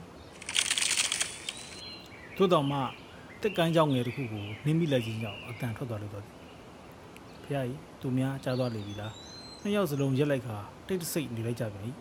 [2.38, 2.78] သို့တော်မှ
[3.42, 6.26] တက်ကန်းကြောင်ငယ်တစ်ခုကိုနင်းမိလိုက်ခြင်းကြောင့်အတန်ထွက်သွားလို့တော့
[7.44, 9.14] ဖះကြီးသူများကြားသွားလေပြီလား
[9.62, 10.58] နှစ်ယောက်စလုံးရက်လိုက်ခါ
[10.88, 11.86] တိတ်တဆိတ်နေလိုက်ကြပြန်၏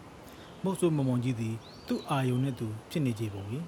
[0.63, 1.55] မုတ်ဆိုးမမုံကြီးသည်
[1.89, 3.43] သူ့အာယုံနဲ့သူဖြစ်နေကြပုံ၏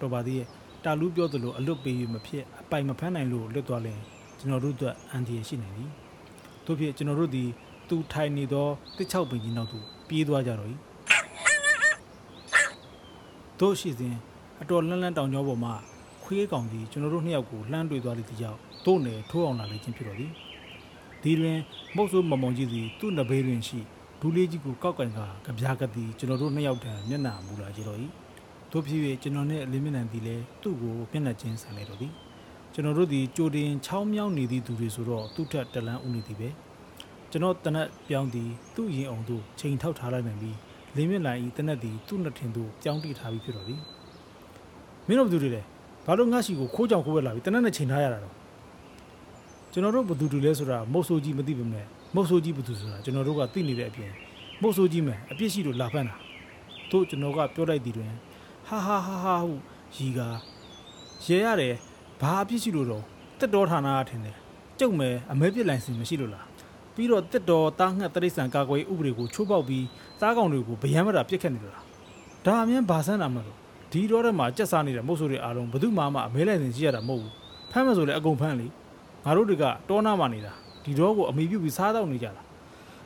[0.00, 0.48] တော်ပါသေးရဲ့
[0.84, 4.00] တာလူပြောသလိုအလွတ်ပေး၍မဖြစ်အပိုင်မဖမ်းနိုင်လို့လွတ်သွားလင်
[4.38, 5.90] ကျွန်တော်တို့အတွက်အန်ဒီရရှိနေသည်
[6.66, 7.48] တို့ဖြစ်ကျွန်တော်တို့သည်
[7.88, 8.66] သူထိုင်နေသော
[8.96, 10.70] တစ်ချောက်ပင်ကြီးနောက်သို့ပြေးသွားကြတော့၏
[13.60, 14.14] တို့ရှိစဉ်
[14.62, 15.70] အတော်လန်းလန်းတောင်ကျောပေါ်မှ
[16.24, 20.32] ခွေးကောင်သည်ကျွန်တော်တို့နှစ်ယောက်ကိုလှမ်းတွေ့သွားသည့်ကြောင့်တို့နယ်ထိုးအောင်လာလေခြင်းဖြစ်တော်သည်
[21.22, 21.58] ဒီတွင်
[21.96, 23.80] မုတ်ဆိုးမမုံကြီးသည်သူ့နဘေးတွင်ရှိ
[24.20, 27.98] ဒူးလေးကြီးကိုကောက်ကင်ကကြပြားကတိကျွန်တော်တို့နှစ်ယောက်တည်းမျက်နှာမူလာကြတော့၏
[28.72, 32.12] တို့ဖြစ်၍ကျွန်တော်နဲ့လင်းမျက်နှာသည်လည်းသူ့ကိုမျက်နှာချင်းဆန်လိုက်တော့သည်
[32.74, 36.48] ကျွန်တော်တို့သည်ကြိုတင်ချောင်းမြောင်းနေသည့်သူတွေဆိုတော့သူ့ထက်တလန်းဦးနေသည်ပဲ
[37.30, 40.56] ကျွန်တော်တနက်ပြောင်းသည်သူ့ရင်အောင်သို့ချိန်ထောက်ထားလိုက်နိုင်ပြီး
[40.96, 43.80] လင်းမျက်နှာဤတနက်သည်သူ့နှစ်ထင်သို့ပြောင်းတိထားပြီးဖြစ်တော်သည်
[45.06, 45.62] မင်းတို့ဘယ်သူတွေလဲ
[46.06, 48.34] ဘာလို့ငါ့ရှိကိုခိုးကြောင်ခိုးဝဲလာပြီးတနက်နဲ့ချိန်ထားရတာတော့
[49.72, 54.10] ကျွန်တော်တို့ဘယ်သူတွေလဲဆိုတာမုတ်ဆိုးကြီးမသိပါနဲ့မုတ်ဆိုးကြီးဘယ်သူဆိုတာကျွန်တော်တို့ကသိနေတဲ့အပြင်
[54.62, 56.16] မုတ်ဆိုးကြီးမယ်အပြစ်ရှိလို့လာဖမ်းတာ
[56.90, 58.12] တို့ကျွန်တော်ကပြောလိုက်သည်တွင်
[58.68, 59.52] ဟာဟာဟာဟာဟု
[59.96, 60.20] ရီက
[61.24, 61.74] ရဲရတယ်
[62.20, 63.02] ဘာအပြစ်ရှိလို့တော့
[63.38, 64.36] တက်တော်ဌာနကထင်တယ်
[64.78, 66.46] ကျုပ်မယ်အမဲပြစ်လိုင်စင်မရှိလို့လား
[66.94, 69.84] ပြီးတော့တက်တော်တားငှက်တရိษံကာကွယ်ဥပဒေကိုချိုးပေါက်ပြီး
[70.20, 71.84] သားကောင်တွေကိုဗယံမတာပြစ်ခတ်နေလို့လား
[72.46, 73.56] ဒါအမြင်ဘာဆန်းတာမလို့
[73.92, 77.32] ဒီတော့ထဲမှာကြက်စားနေတဲ့မုတ်ဆိုးတွေအားလုံးဘယ်သူမှမအမဲလိုက်စင်ရှိရတာမဟုတ်ဘူး
[77.70, 78.66] ဖမ်းမဆိုလဲအကုန်ဖမ်းလေ
[79.24, 80.52] ငါတို့တွေကတောနာမှနေတာ
[80.84, 82.42] ဒီတော့ကိုအမိပြုတ်ပြီးစားတော့နေကြတာ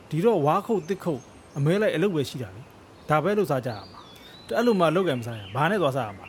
[0.09, 1.21] ဒီတော့ဝါခုတ်တစ်ခုတ်
[1.57, 2.61] အမဲလိုက်အလုပ်ပဲရှိတာလေ
[3.09, 3.99] ဒါပဲလို့စားကြရမှာ
[4.47, 6.25] တဲ့အဲ့လိုမှလောက်ကံမစားရဘာနဲ့သွားစားရမှာ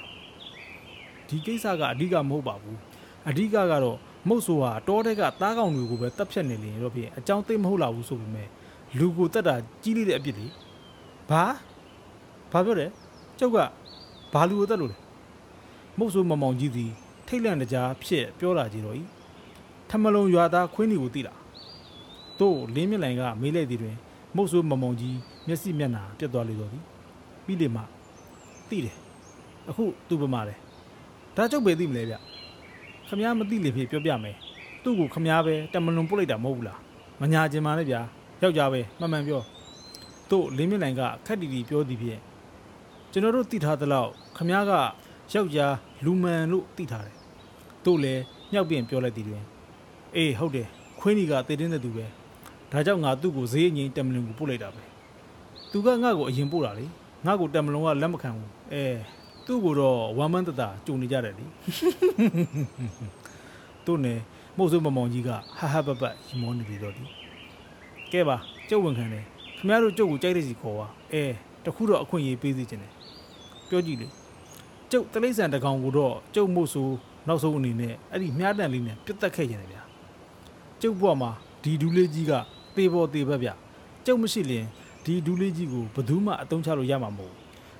[1.28, 2.78] ဒီကိစ္စကအဓိကမဟုတ်ပါဘူး
[3.28, 3.98] အဓိကကတော့
[4.28, 8.48] မုတ်ဆိုဟာတောတဲ့ကသားကောင်တွေကိုပဲတက်ဖြတ်နေလင်တော့ဖြစ်အကြောင်းသိမဟုတ်လာဘူးဆိုပေမဲ့
[8.98, 10.46] လူကိုတက်တာကြီးလေးတဲ့အပြစ်လေ
[11.30, 11.42] ဘာ
[12.52, 12.90] ဘာပြောတယ်
[13.38, 13.58] ကျုပ်က
[14.32, 14.98] ဘာလူကိုတက်လို့လဲ
[15.98, 16.90] မုတ်ဆိုးမမောင်ကြီးသည်
[17.26, 18.96] ထိတ်လန့်တကြားဖြစ်ပြောလာကြတော့၏
[19.90, 21.34] ထမလုံးရွာသားခွင်းဒီကိုတိလာ
[22.40, 23.96] တို့လင်းမြလိုင်ကမေးလိုက်သည်တွင်
[24.36, 25.16] မုတ်ဆိုးမမောင်ကြီး
[25.46, 26.84] မျက်စိမျက်နှာပြတ်သွားလေတော့သည်
[27.44, 27.82] ပြီးလေမှ
[28.68, 28.96] တိတယ်
[29.68, 30.58] အခုသူ့ပမာတယ်
[31.36, 32.14] ဒါကျုပ်ပဲသိမလဲဗျ
[33.08, 34.36] ခမားမသိလေဖြစ်ပြောပြမယ်
[34.82, 36.78] သူ့ကိုခမားပဲတမလွန်ပုတ်လိုက်တာမဟုတ်ဘူးလား
[37.20, 38.00] မညာကျင်ပါနဲ့ဗျာ
[38.42, 39.42] ယောက်ျားပဲမှန်မှန်ပြော
[40.30, 42.20] တို့လင်းမြလိုင်ကခက်တီတီပြောသည်ဖြင့်
[43.12, 44.72] ကျွန်တော်တို့သိထားသလောက်ခမားက
[45.32, 45.74] ယောက်ျား
[46.04, 47.16] လူမှန်လို့သိထားတယ်
[47.84, 48.22] တို့လည်း
[48.52, 49.42] မြောက်ပြင်ပြောလိုက်သည်တွင်
[50.16, 50.68] အေးဟုတ်တယ်
[51.00, 52.04] ခွင်းကြီးကတည်တင်းတဲ့သူပဲ
[52.72, 54.82] ဒါကြောင့်ငါသူ့ကိုဈေးအငိမ့်တမလွန်ကိုပို့လိုက်တာပဲ
[55.72, 56.86] သူကငါ့ကိုအရင်ပို့တာလေ
[57.26, 58.84] ငါ့ကိုတမလွန်ကလက်မခံဘူးအဲ
[59.46, 61.46] သူ့ကိုတော့ဝမ်းမန်းတတာကြုံနေကြတယ်လေ
[63.86, 64.18] တို့နဲ့
[64.56, 67.04] မို့ဆိုးမမောင်ကြီးကဟာဟာပပရီမောနေလေတော့ဒီ
[68.12, 68.36] ကဲပါ
[68.68, 69.24] ကျုပ်ဝန်ခံတယ်
[69.56, 71.24] ခင်ဗျားတို့ကျုပ်ကိုကြိုက်တဲ့စီခေါ်ပါအဲ
[71.64, 72.92] တခုတော့အခွင့်အရေးပေးစီခြင်းတယ်
[73.68, 74.08] ပြောကြည့်လေ
[74.90, 76.88] ကျုပ်တလိษံတကောင်ကိုတော့ကျုပ်မို့ဆို
[77.28, 79.82] နောက်ဆုံးအနေနဲ့အဲ့ဒီမြားတန်လေးနဲ့ပြတ်တက်ခဲ့ခြင်းတယ်ဗျာ
[80.82, 81.30] ကျုပ်ဘွားမှာ
[81.62, 82.32] ဒီဒူးလေးကြီးက
[82.76, 83.50] တေပေါ်တေဘက်ဗျ
[84.06, 84.64] ကျုပ်မရှိရင်
[85.04, 87.34] ဒီဒူးလေးကြီးကိုဘယ်သူမှအတုံးချလို့ရမှာမဟုတ်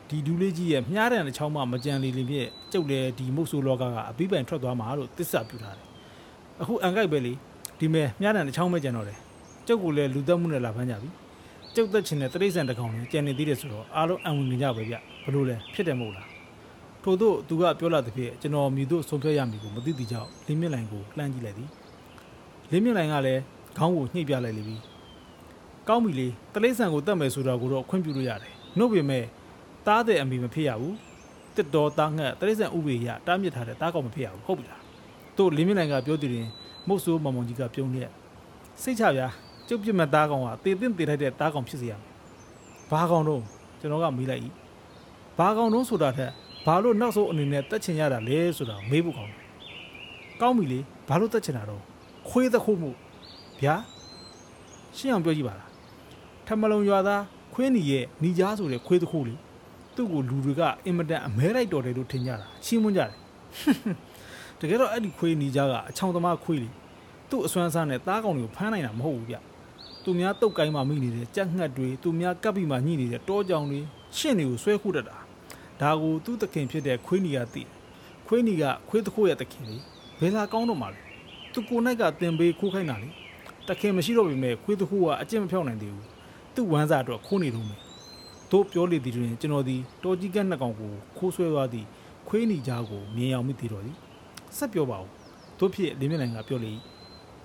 [0.08, 5.86] ဒီဒူးလေးကြီးရဲ့မြားတန်တစ်ချောင်းမှမကြံလီလင်ပြည့်ကျုပ်လည်းဒီမုတ်ဆိုးလောကကအပိပိုင်ထွက်သွားမှာလို့သစ္စာပြုထားတယ်
[6.60, 7.32] အခုအန်ကိုက်ပဲလေ
[7.78, 9.18] ဒီမဲ့မြားတန်တစ်ချောင်းပဲကြံတော့တယ်
[9.66, 11.10] ကျုပ်ကလည်းလူသက်မှုနဲ့လာဖမ်းကြပြီ
[11.74, 14.94] ကျုပ်သက်ချင်တဲ့တရိษံတကောင်လည်းကြံနေသေးတယ်ဆိုတော့အားလုံးအံဝင်နေကြပဲဗျ
[15.24, 16.28] ဘလို့လဲဖြစ်တယ်မဟုတ်လား
[17.02, 21.68] ထို့သောသူကပြောလာတဲ့ဖြစ်ကျွန်တော်မြည်တို့ဆုံးဖြတ်ရမည်ကိုမသိသေးကြောက်လင်းမြင့်လိုင်ကိုလှမ်းကြည့်လိုက်သည်
[22.70, 23.40] လင်းမြင့်လိုင်ကလည်း
[23.78, 24.76] ခေါင်းကိုညှိပြလိုက်လိမ့်ပြီ
[25.88, 29.24] ကောင်းပြီလေတလိษံကိုတတ်မယ်ဆိုတာကိုတော့ခွင့်ပြုလို့ရတယ်နှုတ်ပေမဲ့
[29.86, 30.96] တားတဲ့အမိမဖြစ်ရဘူး
[31.56, 34.82] တစ်တော်တားငှက်တလိษံဥပေရတားမြစ်ထားတဲ့တားကောင်မဖြစ်ရဘူးဟုတ်ပြီလား
[35.38, 36.48] တို့လင်းမြင့်လိုင်ကပြောတည်ရင်
[36.88, 38.10] မုတ်ဆိုးမောင်မောင်ကြီးကပြုံးလျက်
[38.82, 39.28] စိတ်ချဗျာ
[39.68, 42.10] ကျုပ်ပြစ်မဲ့တားကောင်ကတေးတင်းတေးထိုက်တဲ့တားကောင်ဖြစ်စေရမယ်
[42.90, 43.42] ဘာကောင်တော့
[43.80, 44.42] ကျွန်တော်ကမေးလိုက်၏
[45.38, 46.30] ဘာကောင်တော့ဆိုတာထက်
[46.66, 49.40] ဘာလို့နောက်ဆုံးအနေနဲ့တက်ချင်ရတာလဲဆိုတာမေးဖို့ကောင်းတယ်
[50.40, 50.78] ကောင်းပြီလေ
[51.08, 51.82] ဘာလို့တက်ချင်တာတော့
[52.28, 52.90] ခွေးသခုမှု
[53.60, 53.74] ဗျာ
[54.96, 55.70] ရှင်းအောင်ပြောကြည့်ပါလား
[56.46, 57.22] ထမလုံရွာသား
[57.54, 59.34] ခွင်းနီရဲ့ညီကြားဆိုတဲ့ခွေးသခုလေ
[59.96, 63.10] သူ့ကိုလူတွေကအင်မတန်အမဲလိုက်တော်တယ်လို့ထင်ကြတာရှင်းမွန်းကြတယ်
[64.60, 66.70] တကယ်တော့အဲ့ဒီခွေးညီကြားကအချောင်သမားခွေးလေ
[67.30, 69.36] သူ့အစွမ်းစားနဲ့တားကောင်တွေကိုဖမ်းနိုင်တာမဟုတ်ဘူးဗျ
[70.04, 73.80] သူများတုတ်ကိုင်းမှမိနေတဲ့ကြက်ငှက်တွေသူများကပ်ပြီးမှညှိနေတဲ့တောကြောင်တွေ
[74.16, 75.16] ရှင့်တွေကိုဆွဲခုတတ်တာ
[75.80, 77.62] ဒါကိုသူ့သခင်ဖြစ်တဲ့ခွေးနီကသိ
[78.26, 79.76] ခွေးနီကခွေးတခိုးရဲ့သခင်လေ
[80.20, 80.98] ဘယ်လာကောင်းတော့မှလဲ
[81.52, 83.08] သူကိုနိုင်ကတင်ပေးခိုးခိုင်းတာလေ
[83.68, 86.06] တခင်မရှိတော့ပေမဲ့ခွေးတခိုးကအကျင့်မဖြောင်းနိုင်သေးဘူး
[86.54, 87.80] သူ့ဝမ်းစာအတွက်ခိုးနေတော့မယ်
[88.54, 91.86] တို့ပြောလေသည်တွင်ကျွန်တော်ဒီတော်ကြီးကနှစ်ကောင်ကိုခိုးဆွဲသွားသည့်
[92.28, 93.96] ခွေးနီကြားကိုမြင်အောင်မိသေးတော်သည်
[94.56, 95.08] ဆက်ပြောပါဦး
[95.58, 96.72] တို့ဖြစ်လင်းမြနိုင်ကပြောလေ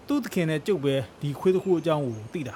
[0.08, 2.56] သူ့သခင်နဲ့ကျုပ်ပဲဒီခွေးတခိုးအကြောင်းကိုသိတာ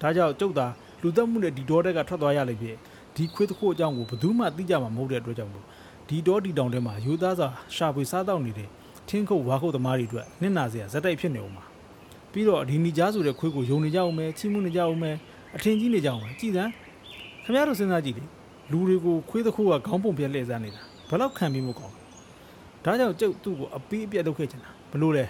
[0.00, 0.66] ဒါကြောင့်ကျုပ်သာ
[1.02, 2.70] လူသက်မှုနဲ့ဒီဒေါ်တက်ကထွက်သွားရလိမ့်ပြီ
[3.16, 5.64] ဒီခွေးတစ်ခုအကြောင်းကိုဘယ်သူမှသိကြမှာမဟုတ်တဲ့အတွက်ကြောင့်မို့
[6.08, 8.68] ဒီတော့ဒီတောင်ထဲမှာယူသားစာရှာဖွေစားတော့နေတဲ့
[9.08, 11.64] ထင်းခုတ်ဝါခုတ်သမားတွေအတွက်နစ်နာစရာဇက်တိုက်ဖြစ်နေအောင်ပါ
[12.32, 15.16] ပြီးတော့ဒီနီကြားဆိုတဲ့ခွေးကိုယုံနေကြအောင်မယ်ချီးမွမ်းနေကြအောင်မယ်
[15.56, 16.70] အထင်ကြီးနေကြအောင်မယ်ကြည်စမ်း
[17.48, 18.24] ခင်ဗျားတို့စဉ်းစားကြည့်လေ
[18.72, 21.94] လူတွေကိုခွေးတစ်ခုကခေါင်းပုံပြက်လှည့်စားနေတာဘယ်လောက်ခံပြီးမကောင်း
[22.84, 25.24] ဒါကြောင့်ကျုပ်သူ့ကိုအပီးအပြက်လုပ်ခဲ့ချင်တာဘလို့လဲ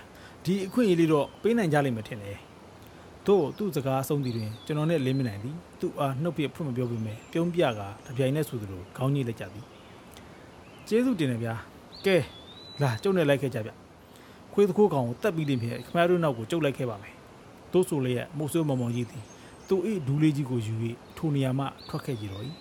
[0.45, 2.39] ဒီအခွင့်အရေးလေးတော့ပေးနိုင်ကြလိမ့်မယ်ထင်တယ်
[3.27, 9.65] တို့သူ့စကားအဆုံးသီးတွင်ကျွန်တော်နဲ့လင်းမနိုင်သည်သူ့အားနှုတ်ပြဖွင့်မပြောပေမဲ့ပြုံးပြကတပြိုင်နက်ဆိုသလိုခေါင်းညိလိုက်ကြသည်
[10.89, 11.55] ကျေးဇူးတင်တယ်ဗျာ
[12.07, 12.17] ကဲ
[12.83, 13.71] လာကျုပ်နဲ့လိုက်ခဲ့ကြဗျ
[14.53, 17.15] ခွေးသခိုးကောင်ကိုတက်ပြီးလင်းဖြစ်ခမရတို့နောက်ကိုကျုပ်လိုက်ခဲ့ပါမယ်
[17.73, 19.25] တို့ဆိုလည်းမိုးဆိုးမောင်မောင်ကြီးသည်
[19.69, 20.75] သူ့၏ဒူးလေးကြီးကိုယူ၍
[21.17, 22.45] ထိုနေရာမှထွက်ခဲ့ကြတော့၏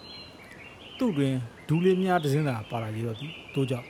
[0.98, 1.34] သူ့တွင်
[1.68, 3.88] ဒူးလေးများတစ်စင်းသာပါလာကြတော့သည်တို့ကြောင့်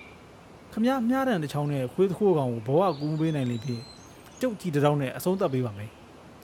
[0.72, 3.82] ခမရမြားတန်တစ်ချောင်းနဲ့ခွေးသခိုးကောင်ကိုဘဝကူးပေးနိုင်လိမ့်ဖြင့်
[4.42, 5.92] ကျုပ်ကြည်တောင်းနဲ့အဆုံးသတ်ပေးပါမယ်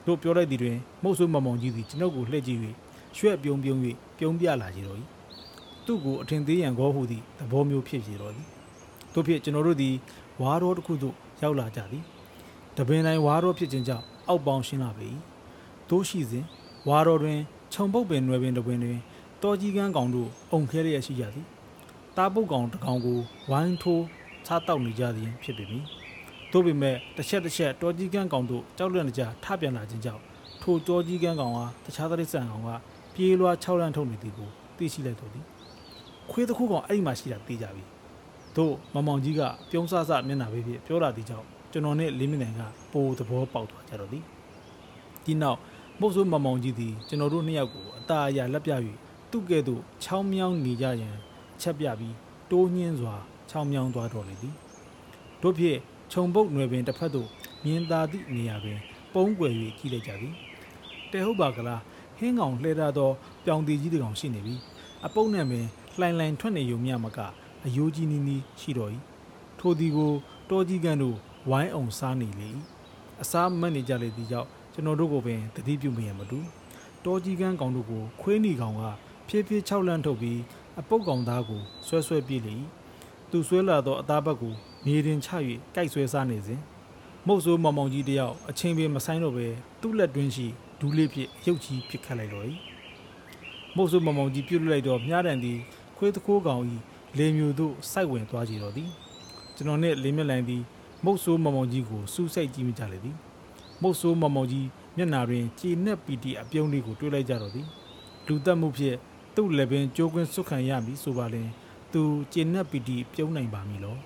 [0.06, 2.60] တို့ပြောလိုက်သည်တွင်မုတ်ဆိုးမမောင်ကြီးသည်ကျွန်ုပ်ကိုလှည့်ကြည့်၍
[3.16, 3.78] ရွှဲ့ပြုံးပြုံး၍
[4.18, 4.98] ပြုံးပြလာကြတော့၏
[5.86, 8.46] သူ့ကိုအထင်သေးရန်ကောဟုသည့်သဘောမျိုးဖြစ်ကြတော့သည်
[9.14, 9.94] တို့ဖြစ်ကျွန်တော်တို့သည်
[10.42, 12.02] ဝါတော်တစ်ခုသို့ရောက်လာကြသည်
[12.76, 15.06] တပင်တိုင်းဝါတော်ဖြစ်ခြင်းကြောင့်အောက်ပေါင်းရှင်းလာပေ၏
[15.90, 16.44] တို့ရှိစဉ်
[16.88, 17.38] ဝါတော်တွင်
[17.72, 18.98] ခြုံပုတ်ပင်နွယ်ပင်တစ်ပင်တွင်
[19.42, 21.46] တော်ကြီးကန်းကောင်တို့အုံခဲလျက်ရှိကြသည်
[22.16, 23.18] တားပုတ်ကောင်တစ်ကောင်ကို
[23.50, 24.04] ဝိုင်းထိုး
[24.46, 25.84] စားတောက်နေကြသည်ဖြစ်ပေမည်
[26.52, 30.22] တို့ပေမဲ့တစ်ချက်တစ်ချက်တော်ကြီးကန်းကောင်တို့ကြောက်လန့်ကြထပြန်လာခြင်းကြောင့်
[30.62, 32.70] ထိုတော်ကြီးကန်းကောင်ဟာတခြားသတိဆန်ကောင်က
[33.14, 35.44] ပြေးလွှား၆လန့်ထုတ်နေသည်ကိုသိရှိလိုက်တော့သည်
[36.30, 37.84] ခွေးတစ်ခုကောင်အဲ့ဒီမှာရှိတာသိကြပြီ
[38.56, 42.60] တို့မမောင်ကြီးကပြုံးဆဆမျက်နှာပဲဖြစ်ပြောလာသည်ကြောင့်ကျွန်တော်နဲ့လင်းမနိုင်က
[42.92, 44.24] ပိုသဘောပေါက်သွားကြတော့သည်
[45.24, 45.58] ဒီနောက်
[46.00, 48.72] မုတ်ဆိုးမမောင်ကြီးသည်ကျွန်တော်တို့နှစ်ယောက်ကိုအตาအရာလက်ပြ၍
[49.30, 51.16] သူ့ကဲ့သို့ချောင်းမြောင်းနေကြရန်
[51.60, 52.14] ချက်ပြပြီး
[52.50, 53.14] တိုးညင်းစွာ
[53.50, 54.54] ချောင်းမြောင်းသွားတော်လေသည်
[55.42, 55.78] တို့ဖြင့်
[56.12, 57.28] ခြုံပုတ်နွယ်ပင်တစ်ဖက်သို့
[57.64, 58.78] မြင်သာသည့်နေရာတွင်
[59.14, 60.34] ပုံးကွယ်၍ကြည့်လိုက်ကြသည်
[61.12, 61.82] တဲဟုတ်ပါကလား
[62.18, 63.10] ဟင်းကောင်လှဲထားသော
[63.44, 64.54] ပြောင်တီကြီးတစ်ကောင်ရှိနေပြီ
[65.06, 65.66] အပုပ်နဲ့ပင်
[65.98, 67.18] လှိုင်လှိုင်ထွက်နေုံမျှမက
[67.66, 68.90] အယိုးကြီးနီးနီးရှိတော်၏
[69.58, 70.12] ထိုသည်ကို
[70.50, 71.16] တောကြီးကန်တို့
[71.50, 72.48] ဝိုင်းအောင်စားနေလေ၏
[73.22, 76.38] အစားမတ်နေကြလေသည်ကြောင့် ကျွန်တော်တို့ကိုပင်တတိပြုမိရမတူ
[77.04, 78.82] တောကြီးကန်ကောင်တို့ကိုခွေးနီကောင်က
[79.28, 80.40] ဖြည်းဖြည်း၆လန့်ထုတ်ပြီး
[80.80, 82.54] အပုပ်ကောင်သားကိုဆွဲဆွဲပြေးလေ၏
[83.30, 84.54] သူဆွဲလာသောအသားဘက်ကို
[84.84, 85.28] မြေတင်ချ၍
[85.74, 86.60] ကြိုက်ဆွဲစားနေစဉ်
[87.26, 89.46] မုတ်ဆိုးမောင်မောင်ကြီးတယောက်အချင်းပင်မဆိုင်တော့ပဲ
[89.80, 90.46] သူ့လက်တွင်းရှိ
[90.80, 92.46] ဒူးလေးဖြင့်ရုပ်ကြီးပစ်ခတ်လိုက်တော့၏
[93.76, 95.58] မုတ်ဆိုးမောင်မောင်ကြီးပြုတ်လိုက်တော့မြားတန်သည်
[95.96, 96.62] ခွေးတခိုးကောင်၏
[97.18, 98.90] လေမျိုးသို့စိုက်ဝင်သွားကြတော့သည်
[99.56, 100.62] ကျွန်တော်နှင့်လေးမျက်လိုင်သည်
[101.04, 103.16] မုတ်ဆိုးမောင်မောင်ကြီးကိုစူးစိုက်ကြည့်မိကြလေသည်
[103.82, 107.66] မုတ်ဆိုးမောင်မောင်ကြီးမျက်နာတွင်ကြည်နက်ပီတီအပြုံးလေးကိုတွေးလိုက်ကြတော့သည်
[108.26, 108.96] လူတက်မှုဖြင့်
[109.36, 111.48] သူ့လက်ပင်ကြိုးကွင်းစွတ်ခံရမည်ဆိုပါလင်
[111.92, 112.02] သူ
[112.32, 113.96] ကြည်နက်ပီတီပြုံးနိုင်ပါမည်လော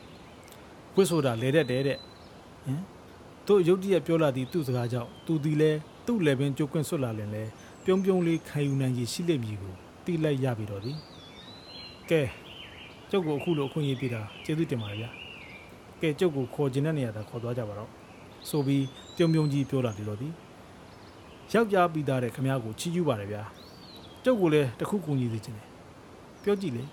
[0.95, 1.99] ဝစ်ဆိုတာလဲတဲ့တဲ့တဲ့
[2.64, 2.81] ဟင်
[3.47, 5.70] တို့ရုတ်တရက်ပြောလာသည့်သူ့စကားကြောင့်သူသည်လဲ
[6.07, 7.43] သူ့လက်ပင်ကြိုးကွင်းစွတ်လာလင်လဲ
[7.85, 9.74] ပြုံးပြုံးလေးခံယူနိုင်ရရှိလိမ့်မည်ကို
[10.05, 10.97] တိလိုက်ရပြီတော့သည်
[12.11, 12.22] ကဲ
[13.11, 15.11] ကျုပ်ကိုအခုလိုအခွင့်အရေးပေးတာကျေးဇူးတင်ပါတယ်ဗျာ
[16.01, 17.91] ကဲကျုပ်ကိုခေါ်ခြင်းတဲ့နေရာသာခေါ်သွားကြပါတော့
[18.49, 18.85] ဆိုပြီး
[19.17, 20.33] ပြုံးပြုံးကြီးပြောလာတယ်လို့သည်
[21.53, 23.43] ယောက်ျားပြီးသားတဲ့ခမ ्या ကိုချီးကျူးပါတယ်ဗျာ
[24.25, 25.67] ကျုပ်ကိုလည်းတခုကူညီစေချင်တယ်
[26.43, 26.85] ပြောကြည့်လေ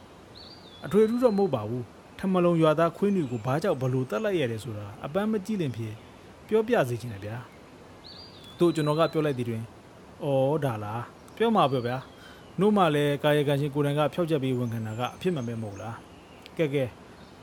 [0.85, 1.83] အထွေထူးတော့မဟုတ်ပါဘူး
[2.19, 5.93] ထမလုံရွာသားခွေးနီကိုဘာကြောင့်ဘလို့တက်လိုက်ရတယ်ဆိုတာအပန်းမကြည့်လင်ဖြစ်
[6.47, 7.35] ပြောပြစေချင်တယ်ဗျာ
[8.59, 9.63] တို့ကျွန်တော်ကပြောလိုက်သည်တွင်
[10.23, 10.27] ဩ
[10.63, 11.03] ဒါလား
[11.35, 11.97] ပြောမှာပဲဗျာ
[12.59, 15.95] နို့မှလည်းကာယကံရှင်ကိုယ်တိုင်ကဖျောက်ချက်ပြီးဝန်ခံတာကအဖြစ်မှန်ပဲမဟုတ်လား
[16.57, 16.83] ကဲကဲ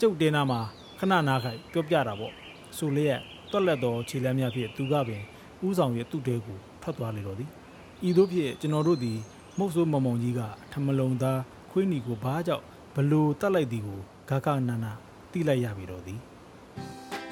[0.00, 0.60] ကျုပ်တင်းနာမှာ
[0.98, 2.32] ခဏနာခိုင်ပြောပြတာပေါ့
[2.78, 3.20] ဆိုလျက်
[3.50, 5.22] တွက်လက်တော်ခြေလမ်းများဖြင့်သူကပင်
[5.66, 7.50] ဥဆောင်ရဲ့သူ့တဲကိုထွက်သွားလေတော့သည်
[8.08, 9.18] ဤသို့ဖြင့်ကျွန်တော်တို့သည်
[9.58, 10.40] မုတ်ဆိုးမုံမုံကြီးက
[10.72, 11.40] ထမလုံသား
[11.70, 14.92] ခွေးနီကိုဘာကြောင့်ဘလို့တတ်လိုက်သည်ကိုဂါကနာနာ
[15.32, 16.18] တိလိုက်ရပြီတော့သည်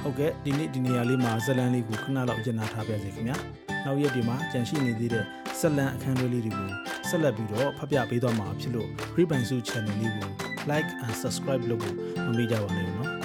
[0.03, 3.37] ဟုတ်ကဲ့ဒီနေ့ဒီနေရာလေးမှာဇလန်လေးကိုခဏလောက်ကျန်နာထားပြစေခင်ဗျာ
[3.85, 5.25] နောက်ရက်ဒီမှာကြန့်ရှိနေသေးတဲ့
[5.61, 6.71] ဇလန်အခန်းလေးတွေကို
[7.09, 10.31] ဆက်လက်ပြီးတော့ဖတ်ပြပေးသွားမှာဖြစ်လို့ Rebind Su Channel လေးကို
[10.71, 11.97] like and subscribe လုပ်ဖို့
[12.27, 13.18] မမေ့ကြပါနဲ့နော်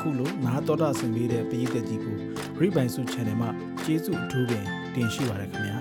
[0.00, 2.16] အခုလိုနားတော်တာဆင်ပေးတဲ့ပရိသတ်ကြီးကို
[2.60, 3.50] Rebind Su Channel မှာ
[3.84, 5.79] ကျေးဇူးအထူးပင်တင်ရှိပါရခင်ဗျာ